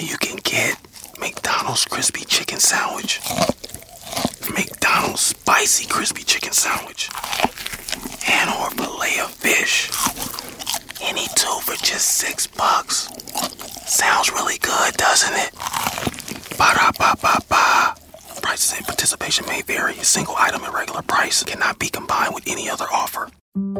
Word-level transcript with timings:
You 0.00 0.18
can 0.18 0.36
get 0.42 0.76
McDonald's 1.20 1.84
crispy 1.84 2.24
chicken 2.24 2.58
sandwich, 2.58 3.20
McDonald's 4.52 5.20
spicy 5.20 5.86
crispy 5.86 6.24
chicken 6.24 6.52
sandwich, 6.52 7.08
and 8.28 8.50
or 8.50 8.70
fillet 8.70 9.20
of 9.20 9.30
fish. 9.30 9.90
Any 11.00 11.26
two 11.36 11.60
for 11.62 11.76
just 11.76 12.16
six 12.16 12.46
bucks. 12.46 13.08
Sounds 13.86 14.32
really 14.32 14.58
good, 14.58 14.94
doesn't 14.96 15.34
it? 15.34 15.52
Ba 16.58 16.74
da 16.74 16.90
ba 16.98 17.14
ba 17.22 17.38
ba. 17.48 17.94
Prices 18.42 18.76
and 18.76 18.86
participation 18.86 19.46
may 19.46 19.62
vary. 19.62 19.94
A 19.98 20.04
single 20.04 20.34
item 20.36 20.64
at 20.64 20.72
regular 20.72 21.02
price 21.02 21.44
cannot 21.44 21.78
be 21.78 21.88
combined 21.88 22.34
with 22.34 22.44
any 22.48 22.68
other 22.68 22.86
offer. 22.92 23.28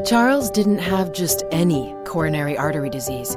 Charles 0.06 0.48
didn't 0.50 0.78
have 0.78 1.12
just 1.12 1.42
any 1.50 1.94
coronary 2.04 2.56
artery 2.56 2.88
disease. 2.88 3.36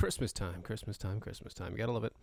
Christmas 0.00 0.32
time, 0.32 0.62
Christmas 0.62 0.96
time, 0.96 1.20
Christmas 1.20 1.52
time. 1.52 1.72
You 1.72 1.76
gotta 1.76 1.92
love 1.92 2.04
it. 2.04 2.14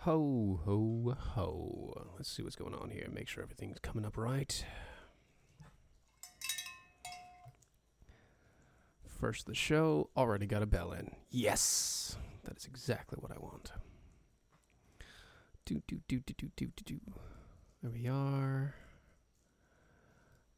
Ho, 0.00 0.60
ho, 0.66 1.16
ho. 1.18 2.12
Let's 2.18 2.30
see 2.30 2.42
what's 2.42 2.56
going 2.56 2.74
on 2.74 2.90
here. 2.90 3.08
Make 3.10 3.26
sure 3.26 3.42
everything's 3.42 3.78
coming 3.78 4.04
up 4.04 4.18
right. 4.18 4.62
First, 9.18 9.46
the 9.46 9.54
show 9.54 10.10
already 10.14 10.44
got 10.46 10.62
a 10.62 10.66
bell 10.66 10.92
in. 10.92 11.12
Yes, 11.30 12.18
that 12.44 12.58
is 12.58 12.66
exactly 12.66 13.16
what 13.18 13.32
I 13.32 13.38
want. 13.38 13.72
Do, 15.64 15.80
do, 15.88 16.02
do, 16.06 16.20
do, 16.20 16.34
do, 16.36 16.50
do, 16.54 16.66
do, 16.66 16.84
do. 16.84 17.00
There 17.80 17.90
we 17.90 18.08
are. 18.08 18.74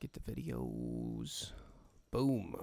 Get 0.01 0.13
the 0.13 0.19
videos. 0.19 1.53
Boom. 2.11 2.57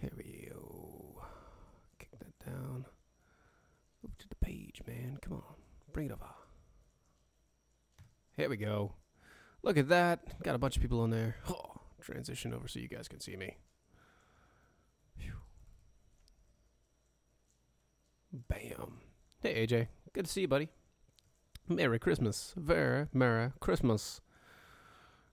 Here 0.00 0.10
we 0.16 0.48
go. 0.50 1.22
Kick 1.98 2.10
that 2.18 2.46
down. 2.46 2.86
Move 4.02 4.16
to 4.18 4.28
the 4.28 4.34
page, 4.36 4.80
man. 4.86 5.18
Come 5.20 5.34
on. 5.34 5.42
Bring 5.92 6.06
it 6.06 6.12
over. 6.12 6.24
Here 8.36 8.48
we 8.48 8.56
go. 8.56 8.92
Look 9.62 9.76
at 9.76 9.88
that. 9.88 10.42
Got 10.42 10.54
a 10.54 10.58
bunch 10.58 10.76
of 10.76 10.82
people 10.82 11.00
on 11.00 11.10
there. 11.10 11.36
Oh, 11.48 11.80
transition 12.00 12.54
over 12.54 12.68
so 12.68 12.78
you 12.78 12.88
guys 12.88 13.06
can 13.06 13.20
see 13.20 13.36
me. 13.36 13.56
Phew. 15.18 15.32
Bam. 18.32 19.00
Hey, 19.40 19.66
AJ. 19.66 19.88
Good 20.12 20.24
to 20.24 20.30
see 20.30 20.42
you, 20.42 20.48
buddy. 20.48 20.68
Merry 21.68 21.98
Christmas. 21.98 22.54
Very 22.56 23.08
Merry 23.12 23.52
Christmas. 23.60 24.20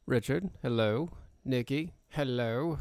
Richard, 0.06 0.50
hello. 0.62 1.12
Nikki, 1.46 1.94
hello. 2.10 2.80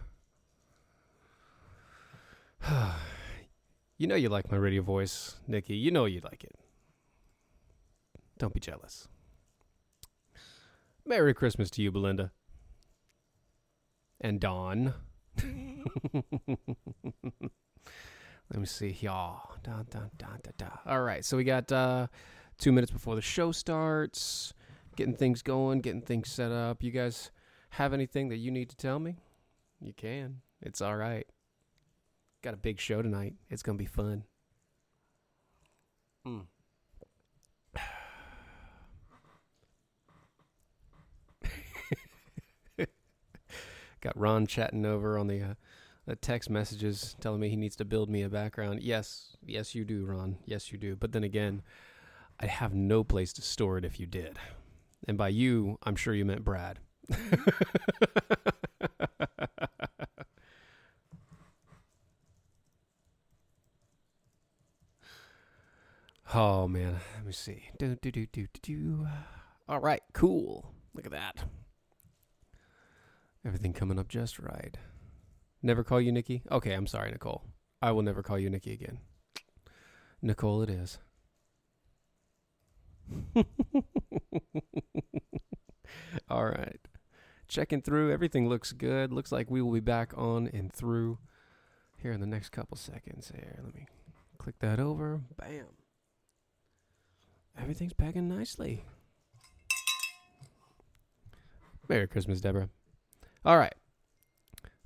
you 3.99 4.07
know 4.07 4.15
you 4.15 4.29
like 4.29 4.51
my 4.51 4.57
radio 4.57 4.83
voice, 4.83 5.37
Nikki. 5.47 5.77
You 5.77 5.91
know 5.91 6.05
you 6.07 6.21
like 6.21 6.45
it. 6.45 6.55
Don't 8.39 8.55
be 8.55 8.61
jealous. 8.61 9.09
Merry 11.07 11.35
Christmas 11.35 11.71
to 11.71 11.83
you, 11.83 11.93
Belinda. 11.93 12.33
And 14.21 14.41
Dawn. 14.41 14.95
Let 18.51 18.61
me 18.61 18.67
see. 18.67 18.97
Da, 19.03 19.37
da, 19.63 19.83
da, 19.91 20.01
da, 20.19 20.51
da. 20.57 20.69
All 20.87 21.03
right. 21.03 21.25
So 21.25 21.37
we 21.37 21.45
got 21.45 21.71
uh, 21.71 22.07
two 22.59 22.73
minutes 22.73 22.93
before 22.93 23.15
the 23.15 23.23
show 23.23 23.53
starts, 23.53 24.55
getting 24.97 25.15
things 25.15 25.43
going, 25.43 25.81
getting 25.81 26.01
things 26.03 26.31
set 26.31 26.51
up. 26.51 26.83
You 26.83 26.91
guys 26.91 27.31
have 27.71 27.93
anything 27.93 28.29
that 28.31 28.37
you 28.37 28.51
need 28.51 28.71
to 28.71 28.77
tell 28.77 28.99
me? 28.99 29.17
You 29.81 29.93
can. 29.93 30.41
It's 30.63 30.81
all 30.81 30.97
right. 30.97 31.27
Got 32.45 32.53
a 32.53 32.59
big 32.59 32.79
show 32.79 33.01
tonight. 33.01 33.33
It's 33.49 33.63
going 33.63 33.79
to 33.79 33.83
be 33.83 33.87
fun. 33.89 34.25
Mm. 36.27 36.43
Got 44.03 44.19
Ron 44.19 44.47
chatting 44.47 44.85
over 44.85 45.17
on 45.17 45.27
the 45.29 45.41
uh, 45.41 45.55
the 46.05 46.17
text 46.17 46.51
messages 46.51 47.17
telling 47.19 47.41
me 47.41 47.49
he 47.49 47.57
needs 47.57 47.77
to 47.77 47.87
build 47.87 48.11
me 48.11 48.21
a 48.21 48.29
background. 48.29 48.83
Yes, 48.83 49.39
yes, 49.47 49.75
you 49.75 49.87
do, 49.87 50.05
Ron. 50.05 50.37
Yes, 50.45 50.71
you 50.71 50.77
do. 50.77 50.97
But 50.97 51.13
then 51.13 51.25
again, 51.25 51.63
I'd 52.39 52.51
have 52.51 52.75
no 52.75 53.03
place 53.05 53.33
to 53.33 53.41
store 53.41 53.79
it 53.79 53.87
if 53.87 53.99
you 53.99 54.05
did. 54.05 54.39
And 55.09 55.17
by 55.17 55.29
you, 55.29 55.79
I'm 55.83 55.97
sure 55.97 56.13
you 56.13 56.27
meant 56.27 56.45
Brad. 56.45 56.79
oh 66.35 66.69
man, 66.69 67.01
let 67.17 67.27
me 67.27 67.33
see. 67.33 67.71
Do 67.79 67.97
do 68.01 68.11
do 68.11 68.27
do 68.27 68.47
do. 68.63 69.07
All 69.69 69.81
right, 69.81 70.03
cool. 70.13 70.75
Look 70.95 71.07
at 71.07 71.13
that. 71.13 71.45
Everything 73.47 73.73
coming 73.73 73.99
up 73.99 74.09
just 74.09 74.39
right. 74.39 74.77
Never 75.63 75.85
call 75.85 76.01
you 76.01 76.13
Nikki? 76.13 76.43
Okay, 76.51 76.73
I'm 76.73 76.87
sorry, 76.87 77.11
Nicole. 77.11 77.43
I 77.81 77.93
will 77.93 78.03
never 78.03 78.23
call 78.23 78.39
you 78.39 78.51
Nikki 78.51 78.73
again. 78.73 78.99
Nicole, 80.23 80.63
it 80.63 80.71
is. 80.71 80.99
All 86.29 86.47
right. 86.47 86.81
Checking 87.49 87.83
through. 87.83 88.13
Everything 88.13 88.49
looks 88.49 88.73
good. 88.73 89.13
Looks 89.13 89.33
like 89.33 89.51
we 89.51 89.61
will 89.61 89.73
be 89.73 89.81
back 89.81 90.13
on 90.17 90.49
and 90.49 90.73
through 90.73 91.19
here 91.99 92.13
in 92.13 92.21
the 92.21 92.27
next 92.27 92.51
couple 92.51 92.77
seconds. 92.77 93.33
Here, 93.35 93.61
let 93.63 93.75
me 93.75 93.87
click 94.39 94.59
that 94.61 94.81
over. 94.81 95.21
Bam. 95.37 95.67
Everything's 97.61 97.93
packing 97.93 98.29
nicely. 98.29 98.85
Merry 101.89 102.07
Christmas, 102.07 102.41
Deborah. 102.41 102.69
All 103.45 103.59
right. 103.59 103.75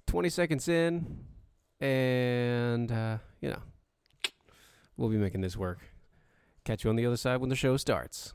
20 0.06 0.28
seconds 0.30 0.68
in, 0.68 1.24
and, 1.80 2.90
uh, 2.90 3.18
you 3.40 3.50
know, 3.50 3.62
we'll 4.96 5.08
be 5.08 5.16
making 5.16 5.42
this 5.42 5.56
work. 5.56 5.78
Catch 6.64 6.84
you 6.84 6.90
on 6.90 6.96
the 6.96 7.06
other 7.06 7.16
side 7.16 7.40
when 7.40 7.50
the 7.50 7.56
show 7.56 7.76
starts. 7.76 8.32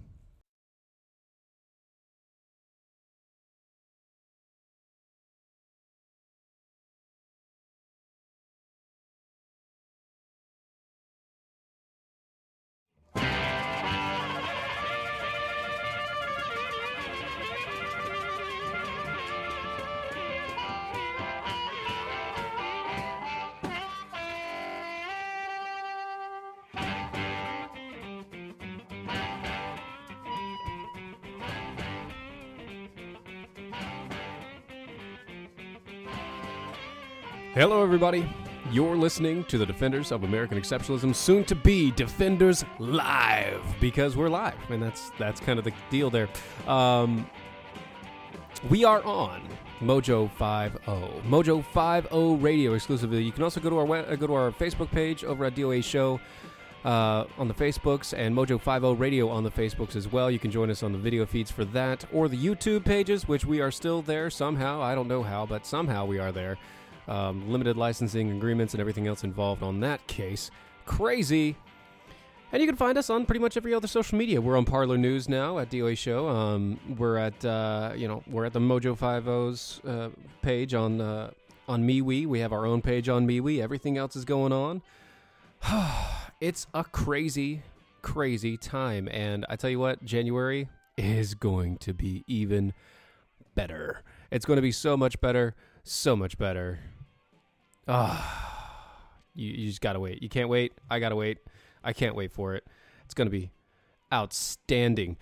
Hello, 37.54 37.84
everybody. 37.84 38.28
You're 38.72 38.96
listening 38.96 39.44
to 39.44 39.60
the 39.60 39.66
Defenders 39.68 40.12
of 40.12 40.24
American 40.24 40.60
Exceptionalism, 40.60 41.14
soon 41.14 41.44
to 41.44 41.54
be 41.54 41.92
Defenders 41.92 42.66
Live, 42.80 43.62
because 43.80 44.18
we're 44.18 44.28
live, 44.28 44.56
and 44.72 44.82
that's 44.82 45.12
that's 45.20 45.40
kind 45.40 45.60
of 45.60 45.66
the 45.66 45.72
deal 45.92 46.10
there. 46.10 46.28
Um, 46.66 47.30
we 48.72 48.84
are 48.84 49.04
on 49.04 49.48
Mojo 49.82 50.32
50, 50.32 50.80
Mojo 51.30 51.64
50 51.64 52.44
Radio 52.44 52.74
exclusively. 52.74 53.22
You 53.22 53.32
can 53.32 53.44
also 53.44 53.60
go 53.60 53.70
to 53.70 53.78
our 53.78 53.98
uh, 53.98 54.16
go 54.16 54.26
to 54.26 54.34
our 54.34 54.52
Facebook 54.52 54.90
page 54.90 55.24
over 55.24 55.46
at 55.46 55.54
DOA 55.54 55.84
Show. 55.84 56.20
Uh, 56.84 57.26
on 57.38 57.48
the 57.48 57.54
Facebooks 57.54 58.14
and 58.18 58.36
Mojo 58.36 58.60
50 58.60 59.00
Radio 59.00 59.30
on 59.30 59.46
the 59.46 59.52
Facebooks 59.52 59.96
as 59.96 60.12
well. 60.12 60.30
You 60.30 60.38
can 60.38 60.52
join 60.52 60.70
us 60.70 60.84
on 60.84 60.92
the 60.92 60.98
video 60.98 61.26
feeds 61.26 61.50
for 61.50 61.64
that 61.64 62.04
or 62.12 62.28
the 62.28 62.36
YouTube 62.36 62.84
pages, 62.84 63.26
which 63.26 63.46
we 63.46 63.62
are 63.62 63.72
still 63.72 64.02
there 64.02 64.30
somehow. 64.30 64.82
I 64.82 64.94
don't 64.94 65.08
know 65.08 65.24
how, 65.24 65.46
but 65.46 65.66
somehow 65.66 66.04
we 66.04 66.20
are 66.20 66.34
there. 66.34 66.58
Um, 67.08 67.52
limited 67.52 67.78
licensing 67.78 68.32
agreements, 68.32 68.74
and 68.74 68.82
everything 68.82 69.08
else 69.08 69.24
involved 69.24 69.64
on 69.64 69.80
that 69.82 70.06
case. 70.08 70.52
Crazy. 70.86 71.56
And 72.54 72.62
you 72.62 72.68
can 72.68 72.76
find 72.76 73.00
us 73.00 73.10
on 73.10 73.26
pretty 73.26 73.40
much 73.40 73.58
every 73.58 73.74
other 73.74 73.88
social 73.88 74.16
media. 74.16 74.40
We're 74.40 74.58
on 74.58 74.64
Parler 74.64 74.96
News 74.96 75.28
now 75.28 75.58
at 75.58 75.72
DOA 75.72 75.98
Show. 75.98 76.30
Um, 76.30 76.80
we're 77.00 77.18
at 77.18 77.44
uh, 77.44 77.94
you 77.96 78.08
know 78.08 78.24
we're 78.28 78.46
at 78.46 78.54
the 78.54 78.60
Mojo 78.60 78.96
Five 78.96 79.28
O's 79.28 79.82
uh, 79.88 80.10
page 80.44 80.76
on 80.76 81.02
uh, 81.02 81.32
on 81.68 81.84
MeWe. 81.84 82.28
We 82.28 82.40
have 82.40 82.54
our 82.54 82.68
own 82.68 82.84
page 82.84 83.10
on 83.10 83.28
MeWe. 83.28 83.60
Everything 83.60 83.98
else 83.98 84.16
is 84.16 84.24
going 84.24 84.54
on. 84.54 84.84
it's 86.42 86.68
a 86.76 86.84
crazy, 86.84 87.64
crazy 88.04 88.56
time, 88.56 89.08
and 89.12 89.48
I 89.50 89.56
tell 89.56 89.72
you 89.72 89.80
what, 89.80 90.06
January 90.06 90.70
is 90.96 91.34
going 91.34 91.78
to 91.78 91.94
be 91.94 92.24
even 92.28 92.74
better. 93.56 94.04
It's 94.30 94.46
going 94.46 94.58
to 94.58 94.62
be 94.62 94.72
so 94.72 94.96
much 94.96 95.20
better, 95.20 95.56
so 95.84 96.16
much 96.16 96.38
better. 96.38 96.80
Ah, 97.88 99.02
you, 99.36 99.50
you 99.50 99.68
just 99.68 99.82
gotta 99.82 100.00
wait. 100.00 100.22
You 100.24 100.30
can't 100.30 100.50
wait. 100.50 100.74
I 100.90 101.00
gotta 101.00 101.16
wait. 101.16 101.40
I 101.84 101.94
can't 101.94 102.16
wait 102.16 102.32
for 102.32 102.56
it. 102.56 102.66
It's 103.06 103.14
to 103.28 103.32
be 103.32 103.52
outstanding. 104.14 105.18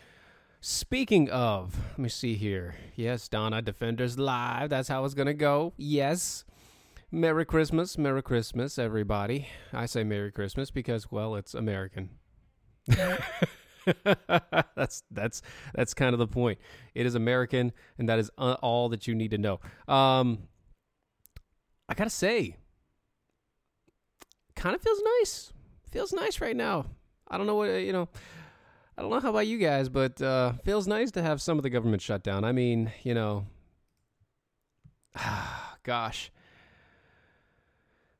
Speaking 0.59 1.29
of, 1.31 1.75
let 1.91 1.99
me 1.99 2.09
see 2.09 2.35
here. 2.35 2.75
Yes, 2.95 3.27
Donna 3.27 3.63
Defenders 3.63 4.19
Live. 4.19 4.69
That's 4.69 4.89
how 4.89 5.03
it's 5.05 5.15
to 5.25 5.33
go. 5.33 5.73
Yes. 5.75 6.45
Merry 7.11 7.45
Christmas. 7.45 7.97
Merry 7.97 8.21
Christmas, 8.21 8.77
everybody. 8.77 9.47
I 9.73 9.87
say 9.87 10.03
Merry 10.03 10.31
Christmas 10.31 10.69
because, 10.69 11.11
well, 11.11 11.35
it's 11.35 11.55
American. 11.55 12.11
that's 14.75 15.03
that's 15.09 15.41
that's 15.73 15.93
kind 15.93 16.13
of 16.13 16.19
the 16.19 16.27
point. 16.27 16.59
It 16.93 17.05
is 17.05 17.15
American, 17.15 17.71
and 17.97 18.07
that 18.07 18.19
is 18.19 18.29
uh, 18.37 18.57
all 18.61 18.89
that 18.89 19.07
you 19.07 19.15
need 19.15 19.31
to 19.31 19.37
know. 19.37 19.59
Um, 19.87 20.43
I 21.91 21.93
gotta 21.93 22.09
say, 22.09 22.55
kind 24.55 24.73
of 24.73 24.81
feels 24.81 25.01
nice 25.19 25.51
feels 25.91 26.13
nice 26.13 26.39
right 26.39 26.55
now. 26.55 26.85
I 27.27 27.37
don't 27.37 27.47
know 27.47 27.55
what 27.55 27.65
you 27.65 27.91
know. 27.91 28.07
I 28.97 29.01
don't 29.01 29.11
know 29.11 29.19
how 29.19 29.31
about 29.31 29.47
you 29.47 29.57
guys, 29.57 29.89
but 29.89 30.21
uh, 30.21 30.53
feels 30.63 30.87
nice 30.87 31.11
to 31.11 31.21
have 31.21 31.41
some 31.41 31.57
of 31.59 31.63
the 31.63 31.69
government 31.69 32.01
shut 32.01 32.23
down. 32.23 32.45
I 32.45 32.53
mean, 32.53 32.93
you 33.03 33.13
know, 33.13 33.45
gosh, 35.83 36.31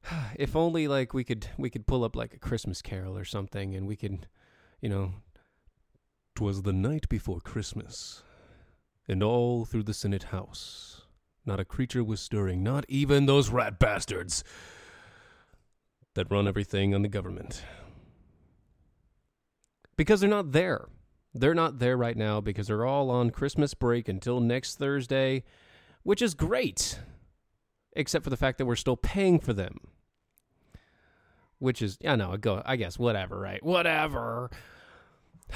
if 0.35 0.53
only 0.53 0.89
like 0.89 1.13
we 1.13 1.23
could 1.23 1.47
we 1.57 1.69
could 1.69 1.87
pull 1.87 2.03
up 2.03 2.13
like 2.13 2.33
a 2.33 2.39
Christmas 2.39 2.81
Carol 2.81 3.17
or 3.17 3.23
something, 3.23 3.73
and 3.73 3.87
we 3.87 3.95
could, 3.95 4.27
you 4.81 4.89
know, 4.89 5.13
twas 6.35 6.63
the 6.63 6.73
night 6.73 7.07
before 7.07 7.39
Christmas, 7.39 8.21
and 9.07 9.23
all 9.23 9.63
through 9.63 9.83
the 9.83 9.93
Senate 9.93 10.23
House, 10.23 11.00
not 11.45 11.59
a 11.59 11.65
creature 11.65 12.03
was 12.03 12.19
stirring, 12.19 12.63
not 12.63 12.85
even 12.87 13.25
those 13.25 13.49
rat 13.49 13.79
bastards 13.79 14.43
that 16.13 16.29
run 16.31 16.47
everything 16.47 16.93
on 16.93 17.01
the 17.01 17.07
government. 17.07 17.63
Because 19.95 20.19
they're 20.19 20.29
not 20.29 20.51
there. 20.51 20.87
They're 21.33 21.55
not 21.55 21.79
there 21.79 21.95
right 21.95 22.17
now 22.17 22.41
because 22.41 22.67
they're 22.67 22.85
all 22.85 23.09
on 23.09 23.29
Christmas 23.29 23.73
break 23.73 24.09
until 24.09 24.39
next 24.39 24.77
Thursday, 24.77 25.43
which 26.03 26.21
is 26.21 26.33
great, 26.33 26.99
except 27.93 28.23
for 28.23 28.29
the 28.29 28.37
fact 28.37 28.57
that 28.57 28.65
we're 28.65 28.75
still 28.75 28.97
paying 28.97 29.39
for 29.39 29.53
them. 29.53 29.77
Which 31.59 31.81
is, 31.81 31.97
I 32.05 32.15
know, 32.15 32.35
go, 32.37 32.61
I 32.65 32.75
guess, 32.75 32.99
whatever, 32.99 33.39
right? 33.39 33.63
Whatever. 33.63 34.49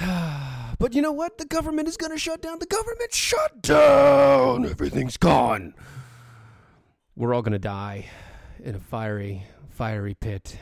but 0.78 0.94
you 0.94 1.02
know 1.02 1.12
what? 1.12 1.38
The 1.38 1.44
government 1.46 1.88
is 1.88 1.96
going 1.96 2.12
to 2.12 2.18
shut 2.18 2.42
down. 2.42 2.58
The 2.58 2.66
government 2.66 3.12
shut 3.14 3.62
down. 3.62 4.66
Everything's 4.66 5.16
gone. 5.16 5.74
We're 7.16 7.34
all 7.34 7.42
going 7.42 7.52
to 7.52 7.58
die 7.58 8.06
in 8.62 8.74
a 8.74 8.80
fiery 8.80 9.46
fiery 9.70 10.14
pit. 10.14 10.58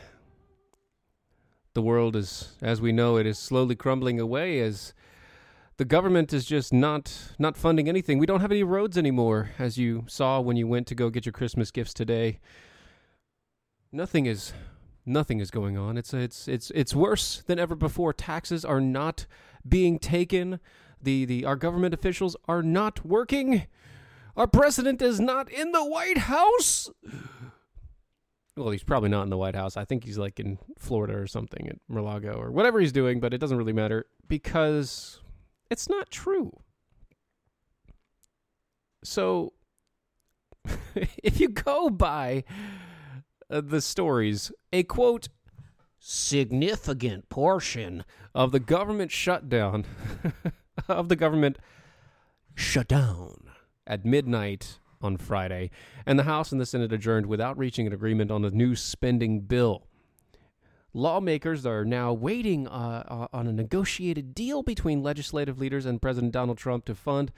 The 1.75 1.83
world 1.83 2.15
is, 2.15 2.55
as 2.63 2.81
we 2.81 2.93
know 2.93 3.17
it, 3.17 3.27
is 3.27 3.39
slowly 3.39 3.75
crumbling 3.75 4.21
away 4.21 4.61
as 4.61 4.95
the 5.77 5.85
government 5.85 6.33
is 6.33 6.45
just 6.45 6.73
not 6.73 7.33
not 7.39 7.57
funding 7.57 7.89
anything. 7.89 8.19
We 8.19 8.27
don't 8.27 8.41
have 8.41 8.53
any 8.53 8.63
roads 8.63 8.97
anymore, 8.97 9.51
as 9.59 9.77
you 9.77 10.05
saw 10.07 10.41
when 10.41 10.57
you 10.57 10.69
went 10.69 10.87
to 10.89 10.95
go 10.95 11.11
get 11.11 11.27
your 11.27 11.33
Christmas 11.33 11.71
gifts 11.71 11.93
today. 11.93 12.39
Nothing 13.91 14.27
is 14.27 14.53
nothing 15.05 15.41
is 15.41 15.51
going 15.51 15.77
on. 15.77 15.97
It's 15.97 16.15
it's 16.15 16.47
it's 16.47 16.71
it's 16.75 16.95
worse 16.95 17.43
than 17.47 17.59
ever 17.59 17.75
before. 17.75 18.13
Taxes 18.13 18.65
are 18.65 18.81
not 18.81 19.27
being 19.69 19.99
taken. 19.99 20.61
The 21.01 21.25
the 21.25 21.45
our 21.45 21.57
government 21.57 21.95
officials 21.95 22.37
are 22.49 22.63
not 22.63 23.05
working. 23.05 23.67
Our 24.37 24.47
president 24.47 25.01
is 25.01 25.21
not 25.21 25.51
in 25.51 25.73
the 25.73 25.85
White 25.85 26.19
House 26.19 26.91
well, 28.57 28.71
he's 28.71 28.85
probably 28.85 29.09
not 29.09 29.23
in 29.23 29.31
the 29.31 29.37
White 29.37 29.57
House. 29.57 29.77
I 29.77 29.85
think 29.85 30.05
he's 30.05 30.19
like 30.19 30.39
in 30.39 30.59
Florida 30.79 31.17
or 31.17 31.27
something 31.27 31.69
at 31.69 31.77
Mar-Lago 31.89 32.35
or 32.35 32.51
whatever 32.51 32.81
he's 32.81 32.93
doing, 32.93 33.19
but 33.19 33.35
it 33.35 33.39
doesn't 33.39 33.59
really 33.59 33.73
matter 33.73 34.07
because 34.29 35.21
it's 35.71 35.89
not 35.89 36.11
true. 36.11 36.61
So 39.03 39.55
if 40.95 41.41
you 41.41 41.49
go 41.49 41.91
by 41.91 42.45
uh, 43.51 43.61
the 43.61 43.81
stories, 43.81 44.53
a 44.73 44.85
quote 44.85 45.29
significant 46.07 47.27
portion 47.31 48.05
of 48.35 48.53
the 48.53 48.61
government 48.61 49.11
shutdown 49.11 49.87
of 50.89 51.09
the 51.09 51.17
government 51.17 51.59
shutdown 52.55 53.49
at 53.87 54.05
midnight 54.05 54.79
on 55.01 55.17
Friday, 55.17 55.71
and 56.05 56.19
the 56.19 56.25
House 56.25 56.53
and 56.53 56.61
the 56.61 56.67
Senate 56.67 56.93
adjourned 56.93 57.25
without 57.25 57.57
reaching 57.57 57.87
an 57.87 57.95
agreement 57.95 58.31
on 58.31 58.45
a 58.45 58.51
new 58.51 58.77
spending 58.77 59.41
bill. 59.41 59.87
Lawmakers 60.93 61.65
are 61.65 61.87
now 61.87 62.13
waiting 62.13 62.69
uh, 62.69 63.05
uh, 63.09 63.37
on 63.37 63.47
a 63.47 63.53
negotiated 63.53 64.35
deal 64.35 64.63
between 64.63 65.03
legislative 65.03 65.59
leaders 65.59 65.87
and 65.87 66.03
President 66.03 66.33
Donald 66.33 66.59
Trump 66.59 66.85
to 66.85 66.95
fund 66.95 67.33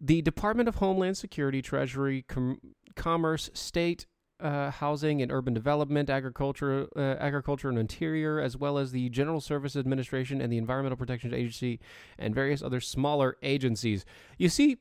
the 0.00 0.22
Department 0.22 0.68
of 0.68 0.76
Homeland 0.76 1.18
Security, 1.18 1.60
Treasury, 1.60 2.22
Com- 2.22 2.58
Commerce, 2.96 3.50
State, 3.52 4.06
uh, 4.42 4.70
Housing 4.70 5.22
and 5.22 5.30
Urban 5.30 5.54
Development, 5.54 6.10
Agriculture, 6.10 6.88
uh, 6.96 7.16
Agriculture 7.20 7.68
and 7.68 7.78
Interior, 7.78 8.40
as 8.40 8.56
well 8.56 8.76
as 8.76 8.92
the 8.92 9.08
General 9.08 9.40
Services 9.40 9.78
Administration 9.78 10.40
and 10.40 10.52
the 10.52 10.58
Environmental 10.58 10.96
Protection 10.96 11.32
Agency, 11.32 11.80
and 12.18 12.34
various 12.34 12.62
other 12.62 12.80
smaller 12.80 13.36
agencies. 13.42 14.04
You 14.38 14.48
see, 14.48 14.78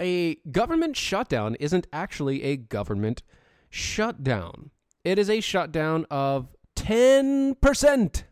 a 0.00 0.34
government 0.50 0.96
shutdown 0.96 1.54
isn't 1.56 1.86
actually 1.92 2.42
a 2.42 2.56
government 2.56 3.22
shutdown. 3.70 4.70
It 5.04 5.18
is 5.18 5.30
a 5.30 5.40
shutdown 5.40 6.06
of 6.10 6.48
10%. 6.74 8.24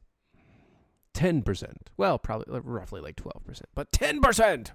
10%. 1.14 1.72
Well, 1.96 2.18
probably 2.18 2.60
roughly 2.60 3.00
like 3.00 3.16
12%, 3.16 3.62
but 3.74 3.92
10% 3.92 4.70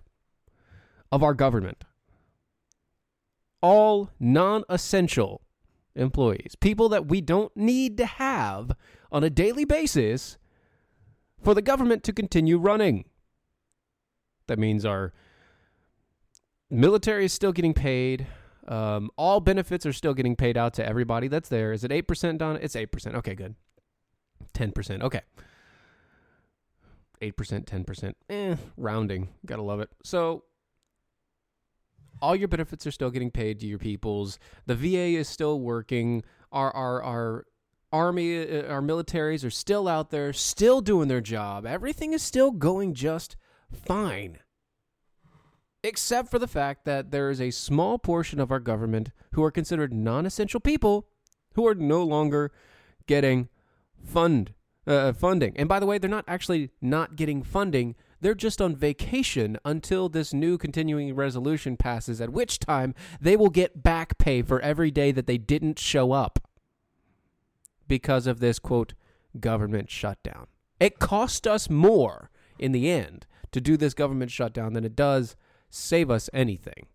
of 1.12 1.24
our 1.24 1.34
government. 1.34 1.84
All 3.62 4.10
non 4.20 4.64
essential 4.70 5.42
employees, 5.96 6.56
people 6.60 6.90
that 6.90 7.08
we 7.08 7.22
don't 7.22 7.56
need 7.56 7.98
to 7.98 8.06
have 8.06 8.72
on 9.12 9.24
a 9.24 9.30
daily 9.30 9.66
basis 9.66 10.38
for 11.42 11.54
the 11.54 11.62
government 11.62 12.04
to 12.04 12.14
continue 12.14 12.58
running. 12.58 13.06
That 14.48 14.60
means 14.60 14.86
our 14.86 15.14
military 16.70 17.26
is 17.26 17.34
still 17.34 17.52
getting 17.52 17.74
paid. 17.74 18.28
Um, 18.68 19.10
all 19.18 19.40
benefits 19.40 19.86
are 19.86 19.94
still 19.94 20.14
getting 20.14 20.36
paid 20.36 20.58
out 20.58 20.74
to 20.76 20.86
everybody 20.86 21.28
that's 21.28 21.50
there. 21.50 21.72
Is 21.72 21.84
it 21.84 21.92
8% 21.92 22.38
Don? 22.38 22.58
It's 22.58 22.76
8%. 22.76 23.16
Okay, 23.16 23.36
good. 23.36 23.56
10%. 24.54 25.02
Okay. 25.04 25.22
8%, 27.22 27.66
10%. 27.66 28.14
Eh, 28.30 28.56
rounding. 28.78 29.30
Gotta 29.46 29.62
love 29.62 29.80
it. 29.80 29.90
So, 30.04 30.44
all 32.22 32.36
your 32.36 32.48
benefits 32.48 32.86
are 32.88 32.92
still 32.92 33.10
getting 33.10 33.32
paid 33.32 33.60
to 33.60 33.68
your 33.68 33.80
peoples. 33.80 34.40
The 34.66 34.76
VA 34.76 35.18
is 35.18 35.28
still 35.28 35.60
working. 35.60 36.24
Our, 36.52 36.72
our, 36.76 37.04
our 37.04 37.46
army, 37.92 38.38
uh, 38.38 38.68
our 38.68 38.82
militaries 38.82 39.46
are 39.46 39.52
still 39.52 39.88
out 39.88 40.10
there, 40.10 40.34
still 40.34 40.82
doing 40.82 41.08
their 41.08 41.22
job. 41.22 41.66
Everything 41.66 42.14
is 42.14 42.22
still 42.22 42.52
going 42.52 42.94
just 42.94 43.36
fine 43.72 44.40
except 45.84 46.30
for 46.30 46.40
the 46.40 46.48
fact 46.48 46.86
that 46.86 47.12
there 47.12 47.30
is 47.30 47.40
a 47.40 47.52
small 47.52 47.98
portion 47.98 48.40
of 48.40 48.52
our 48.52 48.60
government 48.60 49.12
who 49.34 49.44
are 49.44 49.52
considered 49.52 49.94
non 49.94 50.26
essential 50.26 50.60
people 50.60 51.08
who 51.56 51.68
are 51.68 51.76
no 51.76 52.04
longer 52.04 52.52
getting 53.08 53.50
fund 54.04 54.54
uh, 54.88 55.14
funding. 55.14 55.56
And 55.58 55.70
by 55.70 55.80
the 55.80 55.86
way, 55.86 55.98
they're 55.98 56.10
not 56.10 56.26
actually 56.28 56.72
not 56.82 57.16
getting 57.16 57.44
funding. 57.44 57.96
They're 58.22 58.36
just 58.36 58.62
on 58.62 58.76
vacation 58.76 59.58
until 59.66 60.10
this 60.10 60.34
new 60.34 60.58
continuing 60.58 61.16
resolution 61.16 61.78
passes, 61.78 62.20
at 62.22 62.32
which 62.32 62.60
time 62.60 62.94
they 63.22 63.38
will 63.38 63.50
get 63.50 63.82
back 63.84 64.18
pay 64.18 64.42
for 64.42 64.60
every 64.62 64.92
day 64.92 65.12
that 65.12 65.28
they 65.28 65.38
didn't 65.38 65.80
show 65.80 66.12
up 66.12 66.40
because 67.88 68.28
of 68.28 68.40
this 68.40 68.60
quote 68.60 68.94
government 69.40 69.90
shutdown. 69.90 70.48
It 70.80 71.00
cost 71.00 71.48
us 71.48 71.70
more 71.70 72.30
in 72.58 72.72
the 72.72 72.90
end 72.90 73.26
to 73.52 73.62
do 73.62 73.78
this 73.78 73.94
government 73.94 74.32
shutdown 74.32 74.74
than 74.74 74.84
it 74.86 74.96
does 74.96 75.36
save 75.70 76.12
us 76.12 76.30
anything. 76.34 76.88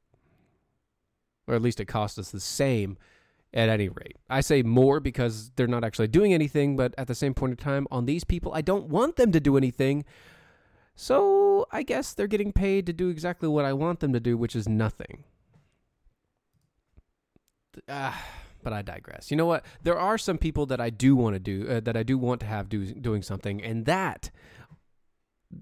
or 1.46 1.54
at 1.54 1.62
least 1.62 1.80
it 1.80 1.86
cost 1.86 2.18
us 2.18 2.30
the 2.30 2.40
same 2.40 2.96
at 3.52 3.68
any 3.68 3.88
rate. 3.88 4.16
I 4.28 4.40
say 4.40 4.62
more 4.62 5.00
because 5.00 5.50
they're 5.56 5.66
not 5.66 5.84
actually 5.84 6.08
doing 6.08 6.34
anything, 6.34 6.76
but 6.76 6.94
at 6.98 7.06
the 7.06 7.14
same 7.14 7.34
point 7.34 7.52
in 7.52 7.56
time, 7.56 7.86
on 7.90 8.06
these 8.06 8.24
people, 8.24 8.52
I 8.54 8.62
don't 8.62 8.88
want 8.88 9.16
them 9.16 9.32
to 9.32 9.40
do 9.40 9.56
anything. 9.56 10.04
So 10.94 11.66
I 11.72 11.82
guess 11.82 12.14
they're 12.14 12.26
getting 12.26 12.52
paid 12.52 12.86
to 12.86 12.92
do 12.92 13.08
exactly 13.08 13.48
what 13.48 13.64
I 13.64 13.72
want 13.72 14.00
them 14.00 14.12
to 14.12 14.20
do, 14.20 14.36
which 14.36 14.54
is 14.54 14.68
nothing. 14.68 15.24
Ah, 17.88 18.22
but 18.62 18.72
I 18.72 18.82
digress. 18.82 19.30
You 19.30 19.36
know 19.36 19.46
what? 19.46 19.64
There 19.82 19.98
are 19.98 20.18
some 20.18 20.38
people 20.38 20.66
that 20.66 20.80
I 20.80 20.90
do 20.90 21.16
want 21.16 21.34
to 21.34 21.40
do 21.40 21.68
uh, 21.68 21.80
that 21.80 21.96
I 21.96 22.04
do 22.04 22.16
want 22.16 22.40
to 22.40 22.46
have 22.46 22.68
do, 22.68 22.86
doing 22.86 23.22
something, 23.22 23.62
and 23.62 23.86
that 23.86 24.30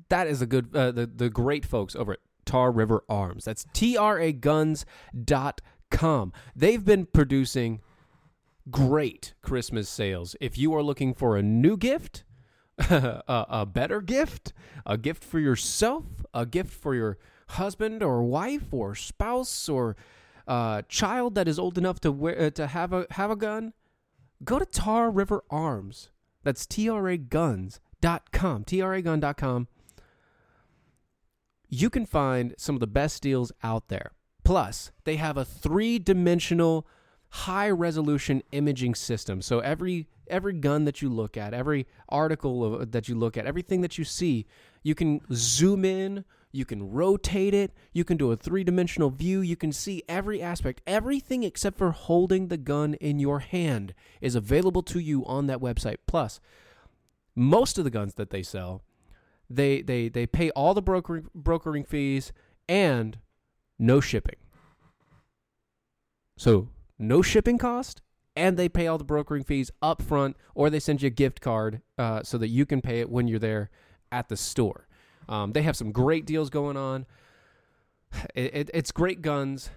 that 0.08 0.26
is 0.26 0.42
a 0.42 0.46
good 0.46 0.74
uh, 0.74 0.92
the 0.92 1.06
the 1.06 1.30
great 1.30 1.64
folks 1.64 1.96
over 1.96 2.14
at 2.14 2.18
Tar 2.44 2.70
River 2.70 3.04
Arms. 3.08 3.44
That's 3.44 3.64
tra 3.72 4.32
traguns.com. 4.32 6.32
They've 6.54 6.84
been 6.84 7.06
producing 7.06 7.80
great 8.70 9.34
Christmas 9.42 9.88
sales. 9.88 10.36
If 10.40 10.58
you 10.58 10.74
are 10.74 10.82
looking 10.82 11.14
for 11.14 11.36
a 11.36 11.42
new 11.42 11.76
gift, 11.76 12.24
a, 12.90 13.46
a 13.48 13.66
better 13.66 14.00
gift, 14.00 14.52
a 14.84 14.96
gift 14.96 15.22
for 15.22 15.38
yourself, 15.38 16.04
a 16.34 16.46
gift 16.46 16.72
for 16.72 16.94
your 16.94 17.18
husband 17.48 18.02
or 18.02 18.22
wife 18.22 18.72
or 18.72 18.94
spouse 18.94 19.68
or 19.68 19.96
uh, 20.46 20.82
child 20.88 21.34
that 21.34 21.48
is 21.48 21.58
old 21.58 21.78
enough 21.78 22.00
to 22.00 22.10
wear, 22.12 22.40
uh, 22.40 22.50
to 22.50 22.66
have 22.66 22.92
a 22.92 23.06
have 23.10 23.30
a 23.30 23.36
gun, 23.36 23.72
go 24.44 24.58
to 24.58 24.66
Tar 24.66 25.10
River 25.10 25.44
Arms. 25.50 26.10
That's 26.42 26.66
traguns.com. 26.66 28.64
tragun.com. 28.64 29.68
You 31.68 31.88
can 31.88 32.04
find 32.04 32.54
some 32.58 32.76
of 32.76 32.80
the 32.80 32.86
best 32.86 33.22
deals 33.22 33.52
out 33.62 33.88
there. 33.88 34.12
Plus, 34.44 34.90
they 35.04 35.16
have 35.16 35.36
a 35.36 35.44
three-dimensional 35.44 36.86
high 37.32 37.70
resolution 37.70 38.42
imaging 38.52 38.94
system. 38.94 39.40
So 39.40 39.60
every 39.60 40.06
every 40.28 40.52
gun 40.52 40.84
that 40.84 41.00
you 41.00 41.08
look 41.08 41.36
at, 41.36 41.54
every 41.54 41.86
article 42.08 42.74
of, 42.74 42.92
that 42.92 43.08
you 43.08 43.14
look 43.14 43.36
at, 43.36 43.46
everything 43.46 43.80
that 43.80 43.96
you 43.96 44.04
see, 44.04 44.46
you 44.82 44.94
can 44.94 45.20
zoom 45.32 45.84
in, 45.84 46.24
you 46.52 46.66
can 46.66 46.92
rotate 46.92 47.54
it, 47.54 47.72
you 47.92 48.04
can 48.04 48.18
do 48.18 48.30
a 48.30 48.36
three 48.36 48.64
dimensional 48.64 49.08
view, 49.08 49.40
you 49.40 49.56
can 49.56 49.72
see 49.72 50.02
every 50.08 50.42
aspect. 50.42 50.82
Everything 50.86 51.42
except 51.42 51.78
for 51.78 51.90
holding 51.90 52.48
the 52.48 52.58
gun 52.58 52.94
in 52.94 53.18
your 53.18 53.40
hand 53.40 53.94
is 54.20 54.34
available 54.34 54.82
to 54.82 54.98
you 55.00 55.24
on 55.24 55.46
that 55.46 55.58
website. 55.60 55.96
Plus, 56.06 56.38
most 57.34 57.78
of 57.78 57.84
the 57.84 57.90
guns 57.90 58.14
that 58.14 58.28
they 58.28 58.42
sell, 58.42 58.82
they 59.48 59.80
they 59.80 60.10
they 60.10 60.26
pay 60.26 60.50
all 60.50 60.74
the 60.74 60.82
brokering 60.82 61.28
brokering 61.34 61.84
fees 61.84 62.30
and 62.68 63.18
no 63.78 64.00
shipping. 64.00 64.36
So 66.36 66.68
no 67.02 67.22
shipping 67.22 67.58
cost, 67.58 68.00
and 68.34 68.56
they 68.56 68.68
pay 68.68 68.86
all 68.86 68.98
the 68.98 69.04
brokering 69.04 69.44
fees 69.44 69.70
up 69.82 70.00
front, 70.00 70.36
or 70.54 70.70
they 70.70 70.80
send 70.80 71.02
you 71.02 71.08
a 71.08 71.10
gift 71.10 71.40
card 71.40 71.82
uh, 71.98 72.22
so 72.22 72.38
that 72.38 72.48
you 72.48 72.64
can 72.64 72.80
pay 72.80 73.00
it 73.00 73.10
when 73.10 73.28
you're 73.28 73.38
there 73.38 73.70
at 74.10 74.28
the 74.28 74.36
store. 74.36 74.86
Um, 75.28 75.52
they 75.52 75.62
have 75.62 75.76
some 75.76 75.92
great 75.92 76.26
deals 76.26 76.50
going 76.50 76.76
on. 76.76 77.06
It, 78.34 78.54
it, 78.54 78.70
it's 78.74 78.92
great 78.92 79.22
guns, 79.22 79.70